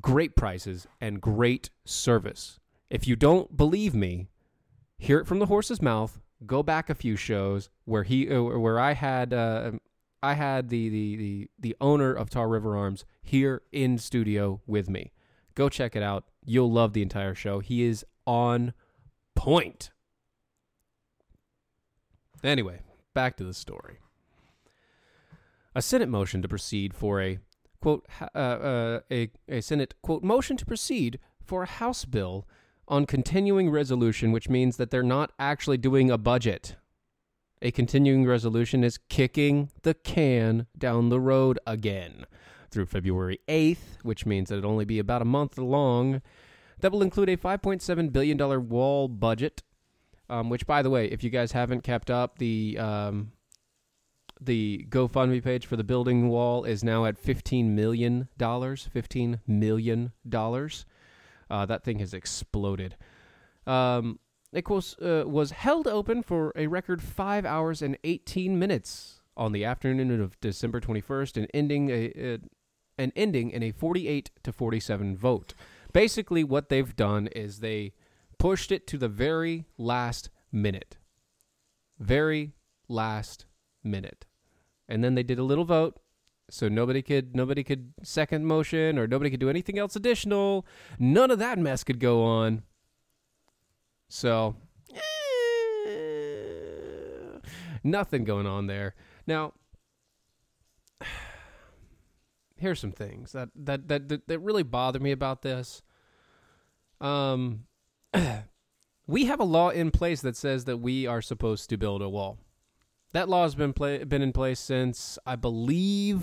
great 0.00 0.36
prices, 0.36 0.86
and 1.00 1.20
great 1.20 1.70
service. 1.84 2.58
If 2.90 3.06
you 3.06 3.16
don't 3.16 3.56
believe 3.56 3.94
me, 3.94 4.28
hear 4.98 5.18
it 5.18 5.26
from 5.26 5.38
the 5.38 5.46
horse's 5.46 5.80
mouth. 5.80 6.20
Go 6.44 6.62
back 6.62 6.90
a 6.90 6.94
few 6.94 7.16
shows 7.16 7.70
where 7.84 8.02
he, 8.02 8.28
uh, 8.28 8.42
where 8.42 8.78
I 8.78 8.92
had, 8.92 9.32
uh, 9.32 9.72
I 10.22 10.34
had 10.34 10.68
the, 10.68 10.88
the 10.88 11.16
the 11.16 11.50
the 11.58 11.76
owner 11.80 12.12
of 12.12 12.28
Tar 12.28 12.48
River 12.48 12.76
Arms 12.76 13.04
here 13.22 13.62
in 13.72 13.98
studio 13.98 14.60
with 14.66 14.90
me. 14.90 15.12
Go 15.54 15.68
check 15.68 15.94
it 15.94 16.02
out. 16.02 16.24
You'll 16.44 16.70
love 16.70 16.92
the 16.92 17.02
entire 17.02 17.34
show. 17.34 17.60
He 17.60 17.82
is 17.82 18.04
on 18.26 18.72
point. 19.34 19.90
Anyway, 22.42 22.80
back 23.14 23.36
to 23.36 23.44
the 23.44 23.54
story 23.54 23.98
a 25.74 25.82
Senate 25.82 26.08
motion 26.08 26.40
to 26.42 26.48
proceed 26.48 26.94
for 26.94 27.20
a 27.20 27.38
quote 27.80 28.06
uh, 28.34 28.38
uh, 28.38 29.00
a 29.10 29.30
a 29.48 29.60
Senate 29.60 29.94
quote 30.02 30.22
motion 30.22 30.56
to 30.56 30.64
proceed 30.66 31.18
for 31.42 31.62
a 31.62 31.66
House 31.66 32.04
bill 32.04 32.46
on 32.86 33.06
continuing 33.06 33.70
resolution, 33.70 34.30
which 34.30 34.48
means 34.48 34.76
that 34.76 34.90
they're 34.90 35.02
not 35.02 35.32
actually 35.38 35.78
doing 35.78 36.10
a 36.10 36.18
budget. 36.18 36.76
A 37.62 37.70
continuing 37.70 38.26
resolution 38.26 38.84
is 38.84 38.98
kicking 39.08 39.70
the 39.82 39.94
can 39.94 40.66
down 40.76 41.08
the 41.08 41.20
road 41.20 41.58
again 41.66 42.26
through 42.74 42.86
February 42.86 43.40
8th, 43.48 44.02
which 44.02 44.26
means 44.26 44.50
that 44.50 44.58
it'll 44.58 44.70
only 44.70 44.84
be 44.84 44.98
about 44.98 45.22
a 45.22 45.24
month 45.24 45.56
long. 45.56 46.20
That 46.80 46.92
will 46.92 47.02
include 47.02 47.30
a 47.30 47.36
$5.7 47.36 48.12
billion 48.12 48.68
wall 48.68 49.08
budget, 49.08 49.62
um, 50.28 50.50
which, 50.50 50.66
by 50.66 50.82
the 50.82 50.90
way, 50.90 51.06
if 51.06 51.24
you 51.24 51.30
guys 51.30 51.52
haven't 51.52 51.82
kept 51.82 52.10
up, 52.10 52.38
the 52.38 52.76
um, 52.78 53.32
the 54.40 54.86
GoFundMe 54.90 55.42
page 55.42 55.66
for 55.66 55.76
the 55.76 55.84
building 55.84 56.28
wall 56.28 56.64
is 56.64 56.82
now 56.82 57.04
at 57.04 57.18
fifteen 57.18 57.74
million 57.74 58.28
dollars. 58.36 58.88
Fifteen 58.92 59.40
million 59.46 60.12
dollars. 60.28 60.84
Uh, 61.50 61.66
that 61.66 61.84
thing 61.84 61.98
has 61.98 62.12
exploded. 62.12 62.96
Um, 63.66 64.18
it 64.52 64.68
was 64.68 64.96
uh, 64.98 65.24
was 65.26 65.52
held 65.52 65.86
open 65.86 66.22
for 66.22 66.52
a 66.56 66.66
record 66.66 67.02
five 67.02 67.44
hours 67.44 67.82
and 67.82 67.96
eighteen 68.04 68.58
minutes 68.58 69.20
on 69.36 69.52
the 69.52 69.64
afternoon 69.64 70.20
of 70.20 70.38
December 70.40 70.80
twenty 70.80 71.00
first, 71.00 71.36
and 71.36 71.48
ending 71.54 71.90
a, 71.90 72.12
a 72.16 72.38
and 72.98 73.12
ending 73.16 73.50
in 73.50 73.62
a 73.62 73.72
forty 73.72 74.08
eight 74.08 74.30
to 74.42 74.52
forty 74.52 74.80
seven 74.80 75.16
vote. 75.16 75.54
Basically, 75.92 76.42
what 76.44 76.68
they've 76.68 76.96
done 76.96 77.28
is 77.28 77.60
they 77.60 77.92
pushed 78.38 78.72
it 78.72 78.86
to 78.88 78.98
the 78.98 79.08
very 79.08 79.64
last 79.78 80.30
minute. 80.50 80.96
Very 81.98 82.52
last 82.88 83.46
minute. 83.82 84.26
And 84.88 85.02
then 85.04 85.14
they 85.14 85.22
did 85.22 85.38
a 85.38 85.44
little 85.44 85.64
vote 85.64 86.00
so 86.50 86.68
nobody 86.68 87.00
could 87.00 87.34
nobody 87.34 87.64
could 87.64 87.94
second 88.02 88.44
motion 88.44 88.98
or 88.98 89.06
nobody 89.06 89.30
could 89.30 89.40
do 89.40 89.48
anything 89.48 89.78
else 89.78 89.96
additional. 89.96 90.66
None 90.98 91.30
of 91.30 91.38
that 91.38 91.58
mess 91.58 91.84
could 91.84 92.00
go 92.00 92.22
on. 92.22 92.62
So 94.08 94.56
eh, 94.94 94.98
nothing 97.82 98.24
going 98.24 98.46
on 98.46 98.66
there. 98.66 98.94
Now 99.26 99.54
here's 102.64 102.80
some 102.80 102.92
things 102.92 103.32
that 103.32 103.50
that 103.54 103.88
that 103.88 104.08
that, 104.08 104.26
that 104.26 104.38
really 104.38 104.62
bother 104.62 104.98
me 104.98 105.12
about 105.12 105.42
this. 105.42 105.82
Um 107.00 107.66
we 109.06 109.26
have 109.26 109.38
a 109.38 109.44
law 109.44 109.68
in 109.68 109.90
place 109.90 110.22
that 110.22 110.34
says 110.34 110.64
that 110.64 110.78
we 110.78 111.06
are 111.06 111.20
supposed 111.20 111.68
to 111.68 111.76
build 111.76 112.00
a 112.00 112.08
wall. 112.08 112.38
That 113.12 113.28
law 113.28 113.42
has 113.42 113.54
been 113.54 113.74
play, 113.74 114.02
been 114.02 114.22
in 114.22 114.32
place 114.32 114.58
since 114.58 115.18
I 115.26 115.36
believe, 115.36 116.22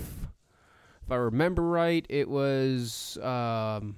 if 1.04 1.12
I 1.12 1.16
remember 1.16 1.62
right, 1.62 2.06
it 2.10 2.28
was 2.28 3.20
um, 3.22 3.96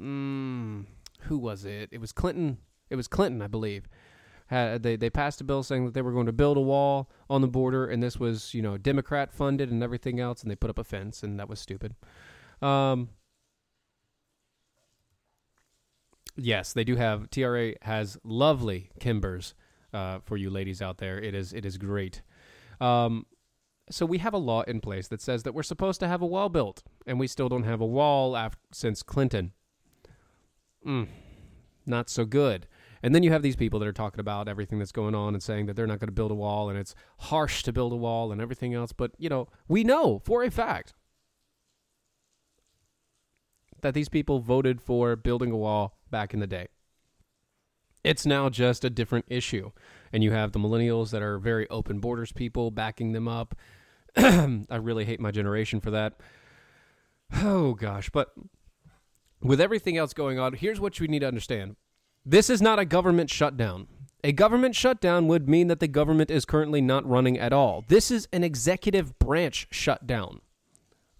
mm, 0.00 0.86
who 1.20 1.38
was 1.38 1.66
it? 1.66 1.90
It 1.92 2.00
was 2.00 2.12
Clinton. 2.12 2.56
It 2.88 2.96
was 2.96 3.06
Clinton, 3.06 3.42
I 3.42 3.48
believe. 3.48 3.86
Had, 4.46 4.82
they 4.82 4.96
they 4.96 5.10
passed 5.10 5.40
a 5.40 5.44
bill 5.44 5.62
saying 5.62 5.86
that 5.86 5.94
they 5.94 6.02
were 6.02 6.12
going 6.12 6.26
to 6.26 6.32
build 6.32 6.56
a 6.56 6.60
wall 6.60 7.10
on 7.28 7.40
the 7.40 7.48
border, 7.48 7.86
and 7.86 8.02
this 8.02 8.18
was 8.18 8.54
you 8.54 8.62
know 8.62 8.76
Democrat 8.78 9.32
funded 9.32 9.70
and 9.70 9.82
everything 9.82 10.20
else, 10.20 10.42
and 10.42 10.50
they 10.50 10.56
put 10.56 10.70
up 10.70 10.78
a 10.78 10.84
fence, 10.84 11.22
and 11.22 11.38
that 11.40 11.48
was 11.48 11.58
stupid. 11.58 11.94
Um, 12.62 13.10
yes, 16.36 16.72
they 16.72 16.84
do 16.84 16.96
have 16.96 17.30
TRA 17.30 17.74
has 17.82 18.18
lovely 18.22 18.90
Kimbers 19.00 19.54
uh, 19.92 20.20
for 20.24 20.36
you 20.36 20.50
ladies 20.50 20.80
out 20.80 20.98
there. 20.98 21.18
It 21.18 21.34
is 21.34 21.52
it 21.52 21.64
is 21.64 21.76
great. 21.78 22.22
Um, 22.80 23.26
so 23.90 24.04
we 24.04 24.18
have 24.18 24.34
a 24.34 24.38
law 24.38 24.62
in 24.62 24.80
place 24.80 25.08
that 25.08 25.20
says 25.20 25.44
that 25.44 25.54
we're 25.54 25.62
supposed 25.62 26.00
to 26.00 26.08
have 26.08 26.22
a 26.22 26.26
wall 26.26 26.48
built, 26.48 26.82
and 27.06 27.18
we 27.18 27.26
still 27.26 27.48
don't 27.48 27.62
have 27.62 27.80
a 27.80 27.86
wall 27.86 28.36
after, 28.36 28.58
since 28.72 29.02
Clinton. 29.02 29.52
Mm, 30.84 31.08
not 31.84 32.10
so 32.10 32.24
good. 32.24 32.66
And 33.06 33.14
then 33.14 33.22
you 33.22 33.30
have 33.30 33.42
these 33.42 33.54
people 33.54 33.78
that 33.78 33.86
are 33.86 33.92
talking 33.92 34.18
about 34.18 34.48
everything 34.48 34.80
that's 34.80 34.90
going 34.90 35.14
on 35.14 35.32
and 35.32 35.40
saying 35.40 35.66
that 35.66 35.76
they're 35.76 35.86
not 35.86 36.00
going 36.00 36.08
to 36.08 36.12
build 36.12 36.32
a 36.32 36.34
wall 36.34 36.68
and 36.68 36.76
it's 36.76 36.92
harsh 37.18 37.62
to 37.62 37.72
build 37.72 37.92
a 37.92 37.96
wall 37.96 38.32
and 38.32 38.40
everything 38.40 38.74
else. 38.74 38.92
But, 38.92 39.12
you 39.16 39.28
know, 39.28 39.46
we 39.68 39.84
know 39.84 40.18
for 40.24 40.42
a 40.42 40.50
fact 40.50 40.92
that 43.80 43.94
these 43.94 44.08
people 44.08 44.40
voted 44.40 44.80
for 44.80 45.14
building 45.14 45.52
a 45.52 45.56
wall 45.56 46.00
back 46.10 46.34
in 46.34 46.40
the 46.40 46.48
day. 46.48 46.66
It's 48.02 48.26
now 48.26 48.48
just 48.48 48.84
a 48.84 48.90
different 48.90 49.26
issue. 49.28 49.70
And 50.12 50.24
you 50.24 50.32
have 50.32 50.50
the 50.50 50.58
millennials 50.58 51.12
that 51.12 51.22
are 51.22 51.38
very 51.38 51.70
open 51.70 52.00
borders 52.00 52.32
people 52.32 52.72
backing 52.72 53.12
them 53.12 53.28
up. 53.28 53.54
I 54.16 54.78
really 54.80 55.04
hate 55.04 55.20
my 55.20 55.30
generation 55.30 55.78
for 55.78 55.92
that. 55.92 56.14
Oh, 57.36 57.74
gosh. 57.74 58.10
But 58.10 58.34
with 59.40 59.60
everything 59.60 59.96
else 59.96 60.12
going 60.12 60.40
on, 60.40 60.54
here's 60.54 60.80
what 60.80 60.98
you 60.98 61.06
need 61.06 61.20
to 61.20 61.28
understand 61.28 61.76
this 62.28 62.50
is 62.50 62.60
not 62.60 62.80
a 62.80 62.84
government 62.84 63.30
shutdown. 63.30 63.86
A 64.24 64.32
government 64.32 64.74
shutdown 64.74 65.28
would 65.28 65.48
mean 65.48 65.68
that 65.68 65.78
the 65.78 65.86
government 65.86 66.28
is 66.28 66.44
currently 66.44 66.80
not 66.80 67.08
running 67.08 67.38
at 67.38 67.52
all. 67.52 67.84
This 67.86 68.10
is 68.10 68.26
an 68.32 68.42
executive 68.42 69.16
branch 69.20 69.68
shutdown. 69.70 70.40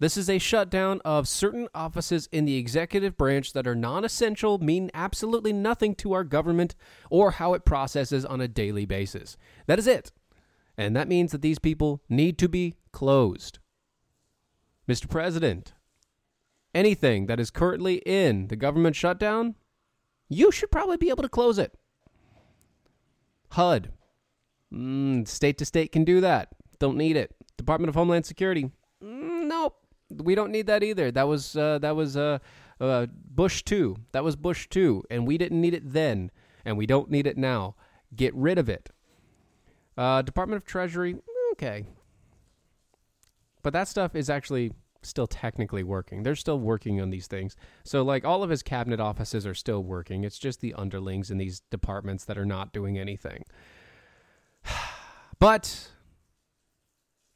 This 0.00 0.16
is 0.16 0.28
a 0.28 0.38
shutdown 0.38 1.00
of 1.04 1.28
certain 1.28 1.68
offices 1.72 2.28
in 2.32 2.44
the 2.44 2.56
executive 2.56 3.16
branch 3.16 3.52
that 3.52 3.68
are 3.68 3.76
non 3.76 4.04
essential, 4.04 4.58
mean 4.58 4.90
absolutely 4.92 5.52
nothing 5.52 5.94
to 5.94 6.12
our 6.12 6.24
government 6.24 6.74
or 7.08 7.30
how 7.30 7.54
it 7.54 7.64
processes 7.64 8.24
on 8.24 8.40
a 8.40 8.48
daily 8.48 8.84
basis. 8.84 9.36
That 9.66 9.78
is 9.78 9.86
it. 9.86 10.10
And 10.76 10.96
that 10.96 11.08
means 11.08 11.30
that 11.30 11.40
these 11.40 11.60
people 11.60 12.02
need 12.08 12.36
to 12.38 12.48
be 12.48 12.74
closed. 12.90 13.60
Mr. 14.88 15.08
President, 15.08 15.72
anything 16.74 17.26
that 17.26 17.38
is 17.38 17.50
currently 17.50 18.02
in 18.04 18.48
the 18.48 18.56
government 18.56 18.96
shutdown, 18.96 19.54
you 20.28 20.50
should 20.50 20.70
probably 20.70 20.96
be 20.96 21.10
able 21.10 21.22
to 21.22 21.28
close 21.28 21.58
it. 21.58 21.72
HUD, 23.50 23.92
mm, 24.72 25.26
state 25.26 25.58
to 25.58 25.64
state 25.64 25.92
can 25.92 26.04
do 26.04 26.20
that. 26.20 26.48
Don't 26.78 26.96
need 26.96 27.16
it. 27.16 27.34
Department 27.56 27.88
of 27.88 27.94
Homeland 27.94 28.26
Security, 28.26 28.70
mm, 29.02 29.46
nope 29.46 29.76
we 30.10 30.34
don't 30.34 30.52
need 30.52 30.66
that 30.66 30.82
either. 30.82 31.10
That 31.10 31.28
was 31.28 31.56
uh, 31.56 31.78
that 31.78 31.96
was 31.96 32.16
uh, 32.16 32.38
uh, 32.80 33.06
Bush 33.10 33.62
two. 33.62 33.96
That 34.12 34.24
was 34.24 34.36
Bush 34.36 34.68
two, 34.68 35.04
and 35.10 35.26
we 35.26 35.38
didn't 35.38 35.60
need 35.60 35.74
it 35.74 35.92
then, 35.92 36.30
and 36.64 36.76
we 36.76 36.86
don't 36.86 37.10
need 37.10 37.26
it 37.26 37.36
now. 37.36 37.74
Get 38.14 38.34
rid 38.34 38.58
of 38.58 38.68
it. 38.68 38.90
Uh, 39.96 40.22
Department 40.22 40.62
of 40.62 40.66
Treasury, 40.66 41.16
okay, 41.52 41.86
but 43.62 43.72
that 43.72 43.88
stuff 43.88 44.14
is 44.14 44.28
actually 44.30 44.72
still 45.08 45.26
technically 45.26 45.82
working. 45.82 46.22
They're 46.22 46.36
still 46.36 46.58
working 46.58 47.00
on 47.00 47.10
these 47.10 47.26
things. 47.26 47.56
So 47.84 48.02
like 48.02 48.24
all 48.24 48.42
of 48.42 48.50
his 48.50 48.62
cabinet 48.62 49.00
offices 49.00 49.46
are 49.46 49.54
still 49.54 49.82
working. 49.82 50.24
It's 50.24 50.38
just 50.38 50.60
the 50.60 50.74
underlings 50.74 51.30
in 51.30 51.38
these 51.38 51.60
departments 51.70 52.24
that 52.24 52.38
are 52.38 52.46
not 52.46 52.72
doing 52.72 52.98
anything. 52.98 53.44
but 55.38 55.88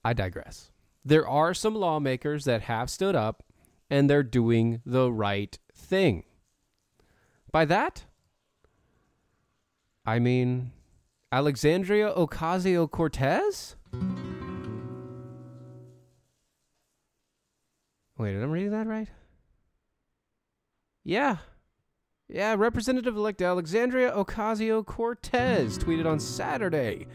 I 0.05 0.12
digress 0.12 0.71
there 1.05 1.27
are 1.27 1.55
some 1.55 1.75
lawmakers 1.75 2.45
that 2.45 2.62
have 2.62 2.91
stood 2.91 3.17
up 3.17 3.43
and 3.89 4.09
they're 4.09 4.23
doing 4.23 4.81
the 4.85 5.11
right 5.11 5.59
thing. 5.75 6.25
By 7.50 7.65
that, 7.65 8.05
I 10.07 10.19
mean 10.19 10.73
Alexandria 11.33 12.12
Ocasio 12.15 12.91
Cortez? 12.91 13.77
Wait, 18.21 18.37
am 18.37 18.43
I 18.43 18.53
reading 18.53 18.73
that 18.73 18.87
right? 18.87 19.09
Yeah. 21.05 21.39
Yeah, 22.29 22.55
Representative 22.55 23.17
elect 23.17 23.41
Alexandria 23.41 24.12
Ocasio 24.12 24.85
Cortez 24.85 25.79
tweeted 25.79 26.05
on 26.05 26.21
Saturday. 26.21 27.07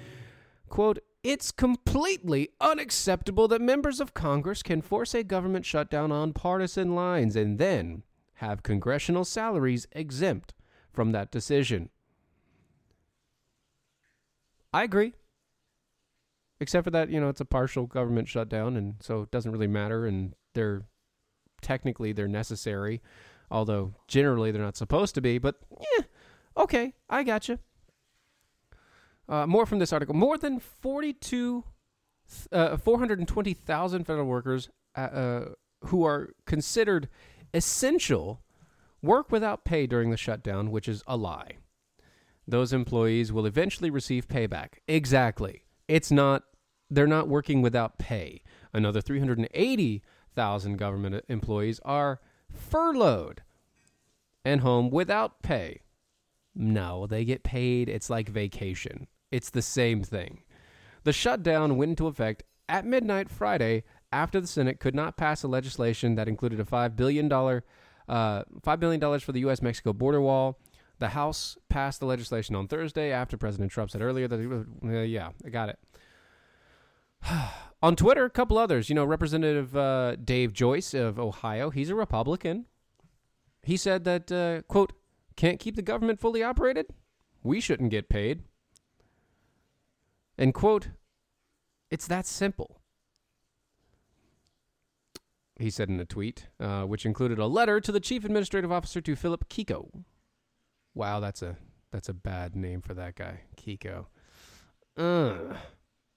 Quote, 0.68 0.98
it's 1.24 1.52
completely 1.52 2.50
unacceptable 2.60 3.48
that 3.50 3.62
members 3.62 4.00
of 4.00 4.16
Congress 4.16 4.64
can 4.64 4.82
force 4.82 5.14
a 5.14 5.24
government 5.24 5.64
shutdown 5.64 6.12
on 6.12 6.34
partisan 6.34 6.96
lines 6.96 7.36
and 7.36 7.60
then 7.60 8.02
have 8.38 8.64
congressional 8.64 9.26
salaries 9.26 9.86
exempt 9.92 10.56
from 10.92 11.12
that 11.12 11.30
decision. 11.30 11.90
I 14.74 14.82
agree. 14.82 15.14
Except 16.60 16.84
for 16.84 16.90
that, 16.90 17.12
you 17.12 17.22
know, 17.22 17.30
it's 17.30 17.42
a 17.42 17.46
partial 17.46 17.86
government 17.86 18.28
shutdown 18.28 18.76
and 18.76 18.96
so 19.02 19.22
it 19.22 19.30
doesn't 19.30 19.52
really 19.52 19.68
matter 19.68 20.08
and 20.08 20.34
they're 20.56 20.86
technically 21.66 22.14
they're 22.14 22.28
necessary, 22.28 23.02
although 23.50 23.96
generally 24.08 24.52
they're 24.52 24.62
not 24.62 24.78
supposed 24.78 25.16
to 25.16 25.22
be, 25.22 25.40
but 25.40 25.56
yeah, 25.72 26.06
okay, 26.56 26.94
I 27.10 27.24
got 27.24 27.50
you. 27.50 27.58
Uh, 29.28 29.48
more 29.48 29.66
from 29.66 29.80
this 29.80 29.92
article. 29.92 30.14
More 30.14 30.38
than 30.38 30.60
42, 30.60 31.64
uh, 32.52 32.78
420,000 32.78 34.06
federal 34.06 34.28
workers 34.28 34.70
uh, 34.96 35.00
uh, 35.00 35.46
who 35.86 36.06
are 36.06 36.30
considered 36.46 37.10
essential 37.54 38.44
work 39.02 39.32
without 39.32 39.66
pay 39.66 39.88
during 39.88 40.12
the 40.12 40.18
shutdown, 40.18 40.70
which 40.70 40.88
is 40.88 41.04
a 41.08 41.18
lie. 41.18 41.58
Those 42.48 42.72
employees 42.72 43.34
will 43.34 43.48
eventually 43.48 43.90
receive 43.90 44.28
payback. 44.28 44.76
Exactly. 44.88 45.64
It's 45.88 46.12
not, 46.12 46.44
they're 46.92 47.08
not 47.08 47.28
working 47.28 47.64
without 47.64 47.98
pay. 47.98 48.44
Another 48.72 49.02
380,000 50.36 50.78
government 50.78 51.26
employees 51.30 51.80
are 51.86 52.20
furloughed 52.52 53.42
and 54.44 54.62
home 54.62 54.90
without 54.90 55.42
pay. 55.42 55.82
No, 56.54 57.08
they 57.08 57.26
get 57.26 57.44
paid. 57.44 57.90
It's 57.90 58.10
like 58.10 58.30
vacation. 58.30 59.08
It's 59.32 59.50
the 59.50 59.62
same 59.62 60.04
thing. 60.04 60.44
The 61.04 61.14
shutdown 61.14 61.78
went 61.78 61.92
into 61.92 62.08
effect 62.08 62.44
at 62.68 62.86
midnight 62.86 63.30
Friday 63.30 63.84
after 64.12 64.40
the 64.40 64.48
Senate 64.48 64.80
could 64.80 64.96
not 64.96 65.18
pass 65.18 65.44
a 65.44 65.48
legislation 65.48 66.16
that 66.16 66.28
included 66.28 66.60
a 66.60 66.64
$5 66.64 66.96
billion, 66.96 67.32
uh, 67.32 67.60
$5 68.08 68.80
billion 68.80 69.20
for 69.20 69.32
the 69.32 69.42
U.S. 69.42 69.62
Mexico 69.62 69.94
border 69.94 70.22
wall. 70.22 70.60
The 71.00 71.10
House 71.10 71.58
passed 71.68 72.00
the 72.00 72.06
legislation 72.06 72.56
on 72.56 72.68
Thursday 72.68 73.12
after 73.12 73.36
President 73.38 73.72
Trump 73.72 73.92
said 73.92 74.02
earlier 74.02 74.30
that, 74.30 74.66
uh, 74.86 75.02
yeah, 75.02 75.32
I 75.46 75.50
got 75.50 75.70
it. 75.70 75.80
on 77.86 77.96
Twitter, 77.96 78.26
a 78.26 78.32
couple 78.32 78.58
others. 78.58 78.90
You 78.90 78.96
know, 78.96 79.06
Representative 79.06 79.78
uh, 79.78 80.16
Dave 80.16 80.54
Joyce 80.54 80.96
of 80.96 81.20
Ohio, 81.20 81.70
he's 81.70 81.92
a 81.92 81.96
Republican. 81.96 82.66
He 83.62 83.78
said 83.78 84.06
that, 84.06 84.32
uh, 84.32 84.64
quote, 84.68 84.94
can't 85.36 85.60
keep 85.60 85.76
the 85.76 85.84
government 85.84 86.20
fully 86.20 86.42
operated? 86.42 86.88
We 87.44 87.60
shouldn't 87.60 87.92
get 87.92 88.10
paid. 88.10 88.42
And 90.36 90.52
quote, 90.52 90.90
it's 91.92 92.08
that 92.08 92.26
simple. 92.26 92.82
He 95.58 95.70
said 95.70 95.88
in 95.88 96.00
a 96.00 96.06
tweet, 96.06 96.48
uh, 96.60 96.84
which 96.84 97.06
included 97.06 97.38
a 97.38 97.46
letter 97.46 97.80
to 97.80 97.92
the 97.92 98.00
chief 98.00 98.26
administrative 98.26 98.72
officer 98.72 99.00
to 99.00 99.16
Philip 99.16 99.48
Kiko. 99.48 100.04
Wow, 100.96 101.20
that's 101.20 101.44
a 101.44 101.56
that's 101.92 102.10
a 102.10 102.14
bad 102.14 102.56
name 102.56 102.82
for 102.82 102.96
that 102.96 103.16
guy, 103.16 103.42
Kiko. 103.56 104.08
Uh, 104.98 105.56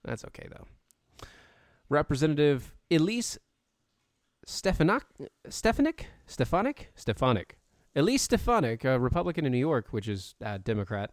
that's 0.03 0.25
okay 0.25 0.49
though. 0.51 0.67
Representative 1.89 2.75
Elise 2.91 3.39
Stefanik, 4.47 5.03
Stefanik, 5.49 6.07
Stefanik, 6.27 6.91
Stefanik, 6.95 7.59
Elise 7.95 8.23
Stefanik, 8.23 8.85
a 8.85 8.99
Republican 8.99 9.45
in 9.45 9.53
New 9.53 9.59
York, 9.59 9.89
which 9.91 10.09
is 10.09 10.35
a 10.41 10.59
Democrat, 10.59 11.13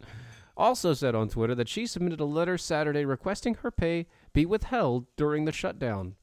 also 0.56 0.94
said 0.94 1.14
on 1.14 1.28
Twitter 1.28 1.54
that 1.54 1.68
she 1.68 1.86
submitted 1.86 2.20
a 2.20 2.24
letter 2.24 2.56
Saturday 2.56 3.04
requesting 3.04 3.54
her 3.56 3.70
pay 3.70 4.06
be 4.32 4.46
withheld 4.46 5.06
during 5.16 5.44
the 5.44 5.52
shutdown. 5.52 6.14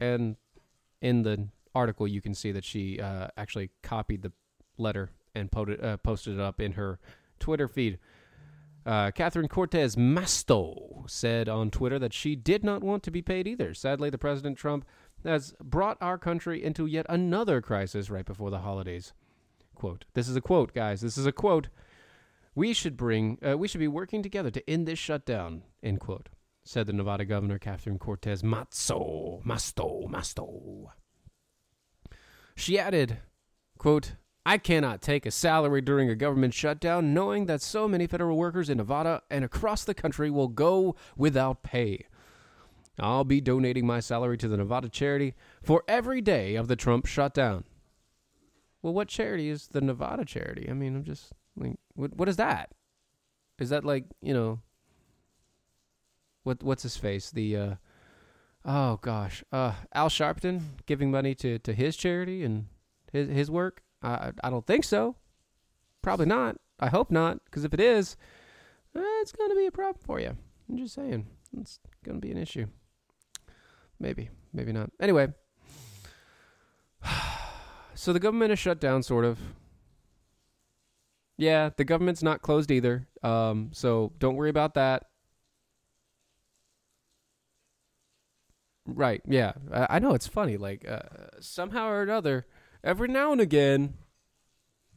And 0.00 0.36
in 1.02 1.22
the 1.22 1.48
article, 1.74 2.08
you 2.08 2.22
can 2.22 2.34
see 2.34 2.52
that 2.52 2.64
she 2.64 3.00
uh, 3.00 3.28
actually 3.36 3.70
copied 3.82 4.22
the 4.22 4.32
letter 4.78 5.10
and 5.34 5.50
uh, 5.54 5.98
posted 5.98 6.34
it 6.34 6.40
up 6.40 6.60
in 6.60 6.72
her 6.72 6.98
Twitter 7.38 7.68
feed. 7.68 7.98
Uh, 8.86 9.10
Catherine 9.10 9.48
Cortez 9.48 9.96
Masto 9.96 11.10
said 11.10 11.48
on 11.48 11.72
Twitter 11.72 11.98
that 11.98 12.12
she 12.12 12.36
did 12.36 12.62
not 12.62 12.84
want 12.84 13.02
to 13.02 13.10
be 13.10 13.20
paid 13.20 13.48
either. 13.48 13.74
Sadly, 13.74 14.10
the 14.10 14.16
President 14.16 14.56
Trump 14.56 14.86
has 15.24 15.54
brought 15.60 15.98
our 16.00 16.16
country 16.16 16.62
into 16.62 16.86
yet 16.86 17.04
another 17.08 17.60
crisis 17.60 18.10
right 18.10 18.24
before 18.24 18.50
the 18.50 18.60
holidays. 18.60 19.12
Quote. 19.74 20.04
This 20.14 20.28
is 20.28 20.36
a 20.36 20.40
quote, 20.40 20.72
guys. 20.72 21.00
This 21.00 21.18
is 21.18 21.26
a 21.26 21.32
quote. 21.32 21.68
We 22.54 22.72
should 22.72 22.96
bring, 22.96 23.38
uh, 23.46 23.58
we 23.58 23.66
should 23.66 23.80
be 23.80 23.88
working 23.88 24.22
together 24.22 24.52
to 24.52 24.70
end 24.70 24.86
this 24.86 25.00
shutdown, 25.00 25.62
end 25.82 25.98
quote, 25.98 26.28
said 26.64 26.86
the 26.86 26.92
Nevada 26.92 27.24
governor, 27.24 27.58
Catherine 27.58 27.98
Cortez 27.98 28.42
Matzo, 28.42 29.44
Masto, 29.44 30.08
Masto. 30.08 30.92
She 32.54 32.78
added, 32.78 33.18
quote, 33.78 34.12
I 34.46 34.58
cannot 34.58 35.02
take 35.02 35.26
a 35.26 35.32
salary 35.32 35.80
during 35.80 36.08
a 36.08 36.14
government 36.14 36.54
shutdown 36.54 37.12
knowing 37.12 37.46
that 37.46 37.60
so 37.60 37.88
many 37.88 38.06
federal 38.06 38.38
workers 38.38 38.70
in 38.70 38.78
Nevada 38.78 39.22
and 39.28 39.44
across 39.44 39.82
the 39.82 39.92
country 39.92 40.30
will 40.30 40.46
go 40.46 40.94
without 41.16 41.64
pay. 41.64 42.06
I'll 42.96 43.24
be 43.24 43.40
donating 43.40 43.84
my 43.84 43.98
salary 43.98 44.38
to 44.38 44.46
the 44.46 44.56
Nevada 44.56 44.88
charity 44.88 45.34
for 45.64 45.82
every 45.88 46.20
day 46.20 46.54
of 46.54 46.68
the 46.68 46.76
Trump 46.76 47.06
shutdown. 47.06 47.64
Well, 48.82 48.94
what 48.94 49.08
charity 49.08 49.48
is 49.48 49.66
the 49.66 49.80
Nevada 49.80 50.24
charity? 50.24 50.68
I 50.70 50.74
mean, 50.74 50.94
I'm 50.94 51.02
just 51.02 51.32
like, 51.56 51.74
what 51.94 52.14
what 52.14 52.28
is 52.28 52.36
that? 52.36 52.70
Is 53.58 53.70
that 53.70 53.84
like 53.84 54.04
you 54.22 54.32
know? 54.32 54.60
What 56.44 56.62
what's 56.62 56.84
his 56.84 56.96
face? 56.96 57.32
The 57.32 57.56
uh, 57.56 57.74
oh 58.64 58.98
gosh, 59.02 59.42
uh, 59.50 59.72
Al 59.92 60.08
Sharpton 60.08 60.60
giving 60.86 61.10
money 61.10 61.34
to 61.34 61.58
to 61.58 61.72
his 61.72 61.96
charity 61.96 62.44
and 62.44 62.66
his 63.12 63.28
his 63.28 63.50
work. 63.50 63.82
I 64.02 64.32
I 64.42 64.50
don't 64.50 64.66
think 64.66 64.84
so. 64.84 65.16
Probably 66.02 66.26
not. 66.26 66.56
I 66.78 66.88
hope 66.88 67.10
not, 67.10 67.44
because 67.44 67.64
if 67.64 67.72
it 67.72 67.80
is, 67.80 68.16
eh, 68.94 69.00
it's 69.22 69.32
going 69.32 69.50
to 69.50 69.56
be 69.56 69.66
a 69.66 69.72
problem 69.72 70.02
for 70.04 70.20
you. 70.20 70.36
I'm 70.68 70.76
just 70.76 70.94
saying, 70.94 71.26
it's 71.58 71.80
going 72.04 72.20
to 72.20 72.20
be 72.20 72.30
an 72.30 72.38
issue. 72.38 72.66
Maybe, 73.98 74.28
maybe 74.52 74.72
not. 74.72 74.90
Anyway, 75.00 75.28
so 77.94 78.12
the 78.12 78.20
government 78.20 78.52
is 78.52 78.58
shut 78.58 78.78
down, 78.78 79.02
sort 79.02 79.24
of. 79.24 79.38
Yeah, 81.38 81.70
the 81.76 81.84
government's 81.84 82.22
not 82.22 82.42
closed 82.42 82.70
either. 82.70 83.08
Um, 83.22 83.70
so 83.72 84.12
don't 84.18 84.36
worry 84.36 84.50
about 84.50 84.74
that. 84.74 85.04
Right. 88.86 89.20
Yeah. 89.26 89.52
I, 89.72 89.86
I 89.90 89.98
know 89.98 90.14
it's 90.14 90.26
funny. 90.26 90.56
Like 90.56 90.88
uh, 90.88 91.00
somehow 91.40 91.88
or 91.88 92.02
another, 92.02 92.46
every 92.86 93.08
now 93.08 93.32
and 93.32 93.40
again, 93.40 93.94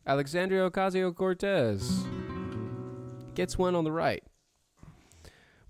Alexandria 0.05 0.69
Ocasio 0.69 1.13
Cortez 1.13 2.05
gets 3.33 3.57
one 3.57 3.75
on 3.75 3.83
the 3.83 3.91
right. 3.91 4.23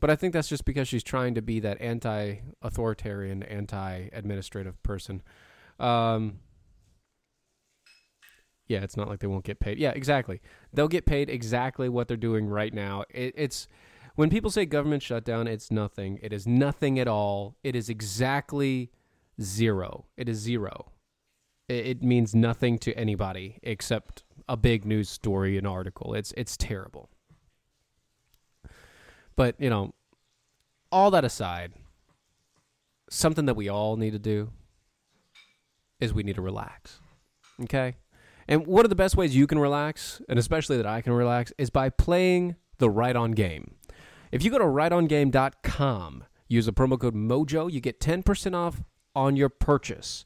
But 0.01 0.09
I 0.09 0.15
think 0.15 0.33
that's 0.33 0.49
just 0.49 0.65
because 0.65 0.87
she's 0.87 1.03
trying 1.03 1.35
to 1.35 1.41
be 1.41 1.59
that 1.61 1.81
anti-authoritarian, 1.81 3.43
anti-administrative 3.43 4.81
person. 4.83 5.21
Um, 5.79 6.39
yeah, 8.67 8.79
it's 8.79 8.95
not 8.95 9.07
like 9.07 9.19
they 9.19 9.27
won't 9.27 9.45
get 9.45 9.59
paid. 9.59 9.79
Yeah, 9.79 9.91
exactly. 9.91 10.41
They'll 10.73 10.87
get 10.87 11.05
paid 11.05 11.29
exactly 11.29 11.89
what 11.89 12.07
they're 12.07 12.17
doing 12.17 12.47
right 12.47 12.73
now. 12.73 13.03
It, 13.09 13.33
it's 13.35 13.67
when 14.15 14.29
people 14.29 14.51
say 14.51 14.65
government 14.65 15.03
shutdown, 15.03 15.47
it's 15.47 15.71
nothing. 15.71 16.19
It 16.21 16.31
is 16.33 16.45
nothing 16.45 16.99
at 16.99 17.07
all. 17.07 17.55
It 17.63 17.75
is 17.75 17.89
exactly 17.89 18.91
zero. 19.41 20.05
It 20.17 20.29
is 20.29 20.37
zero. 20.37 20.91
It, 21.69 22.01
means 22.01 22.33
nothing 22.33 22.79
to 22.79 22.93
anybody 22.97 23.59
except 23.61 24.23
a 24.47 24.57
big 24.57 24.85
news 24.85 25.07
story, 25.07 25.55
an 25.57 25.67
article. 25.67 26.15
It's 26.15 26.33
it's 26.35 26.57
terrible. 26.57 27.09
But, 29.35 29.55
you 29.57 29.69
know, 29.69 29.93
all 30.91 31.11
that 31.11 31.23
aside, 31.23 31.73
something 33.09 33.45
that 33.45 33.53
we 33.53 33.69
all 33.69 33.95
need 33.95 34.11
to 34.11 34.19
do 34.19 34.51
is 35.99 36.13
we 36.13 36.23
need 36.23 36.35
to 36.35 36.41
relax. 36.41 36.99
Okay? 37.63 37.95
And 38.47 38.65
one 38.65 38.85
of 38.85 38.89
the 38.89 38.95
best 38.95 39.15
ways 39.15 39.35
you 39.35 39.47
can 39.47 39.59
relax, 39.59 40.21
and 40.27 40.39
especially 40.39 40.77
that 40.77 40.85
I 40.85 41.01
can 41.01 41.13
relax, 41.13 41.53
is 41.57 41.69
by 41.69 41.89
playing 41.89 42.55
the 42.79 42.89
Right 42.89 43.15
On 43.15 43.31
game. 43.31 43.75
If 44.31 44.43
you 44.43 44.51
go 44.51 44.57
to 44.57 44.65
rightongame.com, 44.65 46.23
use 46.47 46.65
the 46.65 46.73
promo 46.73 46.99
code 46.99 47.15
MOJO, 47.15 47.71
you 47.71 47.79
get 47.79 47.99
10% 47.99 48.55
off 48.55 48.81
on 49.15 49.35
your 49.35 49.49
purchase. 49.49 50.25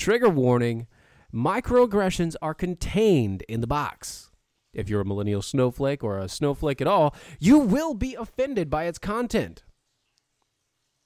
Trigger 0.00 0.30
warning 0.30 0.86
microaggressions 1.30 2.34
are 2.40 2.54
contained 2.54 3.42
in 3.50 3.60
the 3.60 3.66
box. 3.66 4.30
If 4.72 4.88
you're 4.88 5.02
a 5.02 5.04
millennial 5.04 5.42
snowflake 5.42 6.02
or 6.02 6.16
a 6.16 6.26
snowflake 6.26 6.80
at 6.80 6.86
all, 6.86 7.14
you 7.38 7.58
will 7.58 7.92
be 7.92 8.14
offended 8.14 8.70
by 8.70 8.84
its 8.84 8.98
content. 8.98 9.62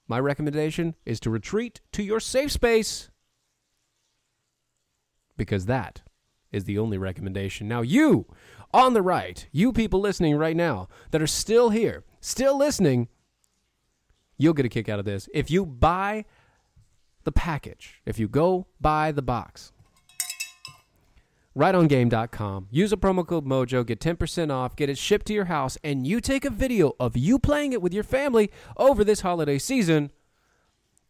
My 0.07 0.21
recommendation 0.21 0.95
is 1.05 1.19
to 1.21 1.31
retreat 1.31 1.81
to 1.91 2.05
your 2.05 2.21
safe 2.21 2.53
space 2.53 3.11
because 5.37 5.67
that 5.67 6.03
is 6.53 6.63
the 6.63 6.79
only 6.79 6.97
recommendation. 6.97 7.67
Now, 7.67 7.83
you 7.83 8.27
on 8.73 8.95
the 8.95 9.03
right, 9.03 9.45
you 9.51 9.73
people 9.73 9.99
listening 9.99 10.37
right 10.37 10.57
now 10.57 10.89
that 11.11 11.21
are 11.21 11.27
still 11.27 11.71
here, 11.71 12.05
still 12.21 12.57
listening, 12.57 13.09
you'll 14.39 14.55
get 14.55 14.67
a 14.67 14.69
kick 14.69 14.89
out 14.89 15.01
of 15.01 15.05
this. 15.05 15.29
If 15.35 15.51
you 15.51 15.67
buy 15.67 16.27
the 17.25 17.33
package, 17.33 18.01
if 18.07 18.19
you 18.19 18.29
go 18.29 18.67
buy 18.81 19.13
the 19.13 19.23
box, 19.23 19.73
Right 21.57 21.73
on 21.73 21.89
rightongame.com. 21.89 22.67
Use 22.73 22.93
a 22.93 22.97
promo 22.97 23.25
code 23.25 23.47
MOJO, 23.47 23.87
get 23.87 24.01
10% 24.01 24.51
off, 24.51 24.75
get 24.75 24.91
it 24.91 24.99
shipped 24.99 25.27
to 25.27 25.33
your 25.33 25.45
house, 25.45 25.79
and 25.85 26.05
you 26.05 26.21
take 26.21 26.45
a 26.45 26.51
video 26.51 26.95
of 26.99 27.17
you 27.17 27.39
playing 27.39 27.73
it 27.73 27.81
with 27.81 27.95
your 27.95 28.03
family 28.03 28.51
over 28.77 29.05
this 29.05 29.21
holiday 29.21 29.57
season 29.59 30.11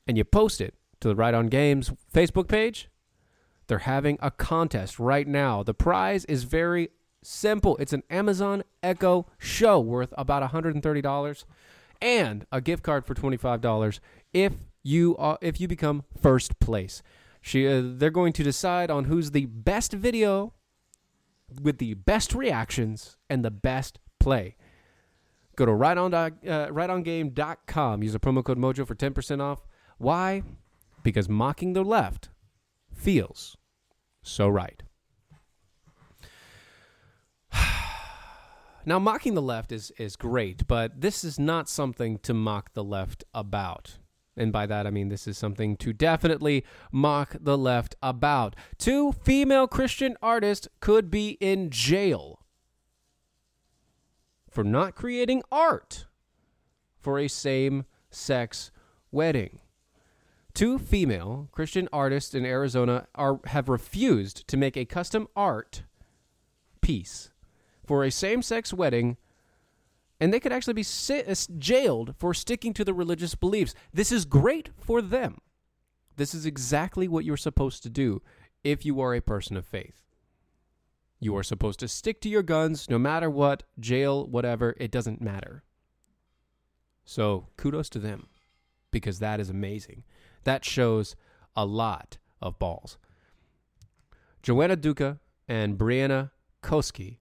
and 0.06 0.18
you 0.18 0.24
post 0.24 0.60
it 0.60 0.74
to 1.00 1.08
the 1.08 1.14
Right 1.14 1.32
On 1.32 1.46
Games 1.46 1.92
Facebook 2.12 2.46
page. 2.46 2.90
They're 3.68 3.78
having 3.78 4.18
a 4.20 4.30
contest 4.30 4.98
right 4.98 5.26
now. 5.26 5.62
The 5.62 5.72
prize 5.72 6.26
is 6.26 6.44
very 6.44 6.90
simple. 7.22 7.78
It's 7.78 7.94
an 7.94 8.02
Amazon 8.10 8.64
Echo 8.82 9.26
show 9.38 9.80
worth 9.80 10.12
about 10.18 10.52
$130 10.52 11.44
and 12.02 12.46
a 12.52 12.60
gift 12.60 12.82
card 12.82 13.06
for 13.06 13.14
$25 13.14 13.98
if 14.34 14.52
you 14.84 15.16
are, 15.16 15.38
if 15.40 15.60
you 15.60 15.66
become 15.66 16.04
first 16.20 16.60
place. 16.60 17.02
She, 17.40 17.66
uh, 17.66 17.82
they're 17.84 18.10
going 18.10 18.32
to 18.34 18.44
decide 18.44 18.90
on 18.90 19.04
who's 19.04 19.32
the 19.32 19.46
best 19.46 19.92
video 19.92 20.54
with 21.60 21.78
the 21.78 21.94
best 21.94 22.34
reactions 22.34 23.16
and 23.28 23.44
the 23.44 23.50
best 23.50 23.98
play. 24.20 24.56
Go 25.56 25.66
to 25.66 25.72
righton, 25.72 26.14
uh, 26.14 26.30
rightongame.com. 26.42 28.02
Use 28.02 28.12
the 28.12 28.20
promo 28.20 28.44
code 28.44 28.58
MOJO 28.58 28.86
for 28.86 28.94
10% 28.94 29.40
off. 29.40 29.66
Why? 29.98 30.42
Because 31.02 31.28
mocking 31.28 31.74
the 31.74 31.84
left 31.84 32.30
feels 32.92 33.56
so 34.22 34.48
right. 34.48 34.82
now, 38.86 38.98
mocking 38.98 39.34
the 39.34 39.42
left 39.42 39.70
is, 39.70 39.92
is 39.98 40.16
great, 40.16 40.66
but 40.66 41.00
this 41.00 41.22
is 41.22 41.38
not 41.38 41.68
something 41.68 42.18
to 42.18 42.34
mock 42.34 42.72
the 42.72 42.82
left 42.82 43.22
about. 43.32 43.98
And 44.36 44.52
by 44.52 44.66
that, 44.66 44.86
I 44.86 44.90
mean 44.90 45.08
this 45.08 45.28
is 45.28 45.38
something 45.38 45.76
to 45.78 45.92
definitely 45.92 46.64
mock 46.90 47.36
the 47.40 47.56
left 47.56 47.94
about. 48.02 48.56
Two 48.78 49.12
female 49.12 49.68
Christian 49.68 50.16
artists 50.22 50.68
could 50.80 51.10
be 51.10 51.38
in 51.40 51.70
jail 51.70 52.40
for 54.50 54.64
not 54.64 54.94
creating 54.94 55.42
art 55.50 56.06
for 57.00 57.18
a 57.18 57.28
same 57.28 57.84
sex 58.10 58.70
wedding. 59.10 59.60
Two 60.54 60.78
female 60.78 61.48
Christian 61.50 61.88
artists 61.92 62.34
in 62.34 62.46
Arizona 62.46 63.08
are, 63.16 63.40
have 63.46 63.68
refused 63.68 64.46
to 64.46 64.56
make 64.56 64.76
a 64.76 64.84
custom 64.84 65.26
art 65.34 65.82
piece 66.80 67.30
for 67.84 68.04
a 68.04 68.10
same 68.10 68.40
sex 68.42 68.72
wedding 68.72 69.16
and 70.20 70.32
they 70.32 70.40
could 70.40 70.52
actually 70.52 70.74
be 70.74 70.86
uh, 71.10 71.34
jailed 71.58 72.14
for 72.18 72.34
sticking 72.34 72.72
to 72.74 72.84
the 72.84 72.94
religious 72.94 73.34
beliefs. 73.34 73.74
This 73.92 74.12
is 74.12 74.24
great 74.24 74.70
for 74.78 75.02
them. 75.02 75.38
This 76.16 76.34
is 76.34 76.46
exactly 76.46 77.08
what 77.08 77.24
you're 77.24 77.36
supposed 77.36 77.82
to 77.82 77.90
do 77.90 78.22
if 78.62 78.86
you 78.86 79.00
are 79.00 79.14
a 79.14 79.20
person 79.20 79.56
of 79.56 79.66
faith. 79.66 80.02
You 81.18 81.36
are 81.36 81.42
supposed 81.42 81.80
to 81.80 81.88
stick 81.88 82.20
to 82.22 82.28
your 82.28 82.42
guns 82.42 82.88
no 82.88 82.98
matter 82.98 83.28
what, 83.28 83.64
jail, 83.80 84.26
whatever, 84.26 84.76
it 84.78 84.90
doesn't 84.90 85.20
matter. 85.20 85.64
So 87.04 87.48
kudos 87.56 87.88
to 87.90 87.98
them 87.98 88.28
because 88.90 89.18
that 89.18 89.40
is 89.40 89.50
amazing. 89.50 90.04
That 90.44 90.64
shows 90.64 91.16
a 91.56 91.66
lot 91.66 92.18
of 92.40 92.58
balls. 92.58 92.98
Joanna 94.42 94.76
Duka 94.76 95.18
and 95.48 95.78
Breanna 95.78 96.30
Koski 96.62 97.18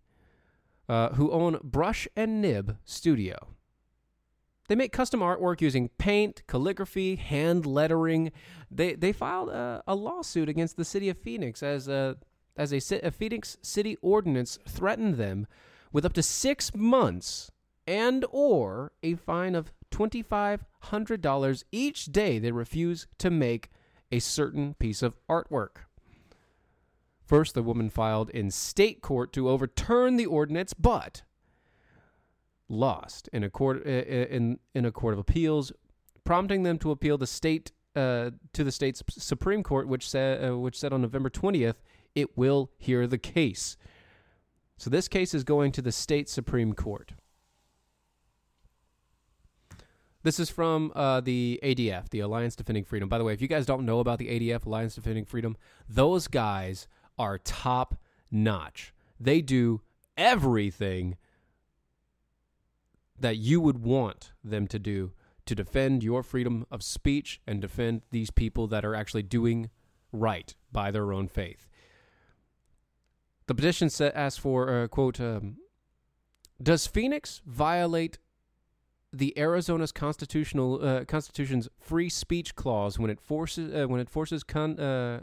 uh, 0.89 1.09
who 1.09 1.31
own 1.31 1.59
Brush 1.63 2.07
and 2.15 2.41
Nib 2.41 2.77
Studio. 2.83 3.47
They 4.69 4.75
make 4.75 4.91
custom 4.93 5.19
artwork 5.19 5.61
using 5.61 5.89
paint, 5.97 6.43
calligraphy, 6.47 7.15
hand 7.17 7.65
lettering. 7.65 8.31
They 8.71 8.95
they 8.95 9.11
filed 9.11 9.49
a, 9.49 9.83
a 9.85 9.95
lawsuit 9.95 10.49
against 10.49 10.77
the 10.77 10.85
city 10.85 11.09
of 11.09 11.17
Phoenix 11.17 11.61
as 11.61 11.87
a 11.87 12.17
as 12.55 12.71
a, 12.71 13.05
a 13.05 13.11
Phoenix 13.11 13.57
city 13.61 13.97
ordinance 14.01 14.57
threatened 14.67 15.15
them 15.15 15.47
with 15.91 16.05
up 16.05 16.13
to 16.13 16.23
six 16.23 16.73
months 16.73 17.51
and 17.85 18.25
or 18.31 18.93
a 19.03 19.15
fine 19.15 19.53
of 19.53 19.73
twenty 19.91 20.21
five 20.21 20.63
hundred 20.79 21.21
dollars 21.21 21.65
each 21.71 22.05
day 22.05 22.39
they 22.39 22.51
refuse 22.51 23.07
to 23.17 23.29
make 23.29 23.69
a 24.11 24.19
certain 24.19 24.75
piece 24.75 25.03
of 25.03 25.15
artwork. 25.29 25.85
First, 27.33 27.55
the 27.55 27.63
woman 27.63 27.89
filed 27.89 28.29
in 28.29 28.51
state 28.51 29.01
court 29.01 29.33
to 29.33 29.49
overturn 29.49 30.17
the 30.17 30.27
ordinance, 30.27 30.75
but 30.75 31.23
lost 32.69 33.27
in 33.33 33.43
a 33.43 33.49
court 33.49 33.83
in 33.87 34.59
in 34.75 34.85
a 34.85 34.91
court 34.91 35.15
of 35.15 35.19
appeals, 35.19 35.71
prompting 36.25 36.61
them 36.61 36.77
to 36.77 36.91
appeal 36.91 37.17
the 37.17 37.25
state 37.25 37.71
uh, 37.95 38.29
to 38.53 38.63
the 38.63 38.71
state's 38.71 39.01
supreme 39.09 39.63
court, 39.63 39.87
which 39.87 40.07
said 40.07 40.47
uh, 40.47 40.55
which 40.59 40.77
said 40.77 40.93
on 40.93 41.01
November 41.01 41.31
twentieth 41.31 41.81
it 42.13 42.37
will 42.37 42.69
hear 42.77 43.07
the 43.07 43.17
case. 43.17 43.77
So 44.77 44.91
this 44.91 45.07
case 45.07 45.33
is 45.33 45.43
going 45.43 45.71
to 45.71 45.81
the 45.81 45.91
state 45.91 46.29
supreme 46.29 46.73
court. 46.73 47.13
This 50.21 50.39
is 50.39 50.51
from 50.51 50.91
uh, 50.95 51.19
the 51.19 51.59
ADF, 51.63 52.09
the 52.09 52.19
Alliance 52.19 52.55
Defending 52.55 52.83
Freedom. 52.83 53.09
By 53.09 53.17
the 53.17 53.23
way, 53.23 53.33
if 53.33 53.41
you 53.41 53.47
guys 53.47 53.65
don't 53.65 53.87
know 53.87 54.01
about 54.01 54.19
the 54.19 54.27
ADF, 54.27 54.67
Alliance 54.67 54.93
Defending 54.93 55.25
Freedom, 55.25 55.57
those 55.89 56.27
guys 56.27 56.87
are 57.17 57.37
top 57.37 57.95
notch. 58.31 58.93
They 59.19 59.41
do 59.41 59.81
everything 60.17 61.17
that 63.19 63.37
you 63.37 63.61
would 63.61 63.77
want 63.77 64.31
them 64.43 64.67
to 64.67 64.79
do 64.79 65.11
to 65.45 65.55
defend 65.55 66.03
your 66.03 66.23
freedom 66.23 66.65
of 66.71 66.83
speech 66.83 67.41
and 67.45 67.61
defend 67.61 68.01
these 68.11 68.31
people 68.31 68.67
that 68.67 68.85
are 68.85 68.95
actually 68.95 69.23
doing 69.23 69.69
right 70.11 70.55
by 70.71 70.91
their 70.91 71.11
own 71.11 71.27
faith. 71.27 71.67
The 73.47 73.55
petition 73.55 73.89
asks 74.15 74.39
for, 74.39 74.69
uh, 74.69 74.87
quote, 74.87 75.19
um, 75.19 75.57
does 76.61 76.87
Phoenix 76.87 77.41
violate 77.45 78.19
the 79.11 79.37
Arizona's 79.37 79.91
constitutional 79.91 80.83
uh, 80.83 81.05
constitution's 81.05 81.69
free 81.79 82.09
speech 82.09 82.55
clause 82.55 82.97
when 82.97 83.11
it 83.11 83.19
forces 83.19 83.73
uh, 83.73 83.87
when 83.87 83.99
it 83.99 84.09
forces 84.09 84.43
con, 84.43 84.79
uh, 84.79 85.21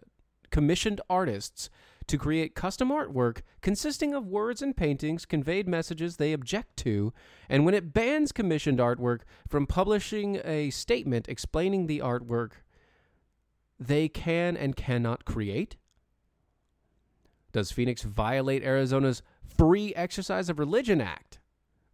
commissioned 0.50 1.00
artists 1.08 1.70
to 2.06 2.18
create 2.18 2.56
custom 2.56 2.90
artwork 2.90 3.42
consisting 3.60 4.14
of 4.14 4.26
words 4.26 4.62
and 4.62 4.76
paintings 4.76 5.24
conveyed 5.24 5.68
messages 5.68 6.16
they 6.16 6.32
object 6.32 6.76
to, 6.78 7.12
and 7.48 7.64
when 7.64 7.74
it 7.74 7.92
bans 7.92 8.32
commissioned 8.32 8.78
artwork 8.78 9.20
from 9.48 9.66
publishing 9.66 10.40
a 10.44 10.70
statement 10.70 11.28
explaining 11.28 11.86
the 11.86 12.00
artwork 12.00 12.52
they 13.78 14.08
can 14.08 14.56
and 14.56 14.76
cannot 14.76 15.24
create? 15.24 15.76
Does 17.52 17.72
Phoenix 17.72 18.02
violate 18.02 18.62
Arizona's 18.62 19.22
Free 19.56 19.94
Exercise 19.94 20.48
of 20.48 20.58
Religion 20.58 21.00
Act 21.00 21.38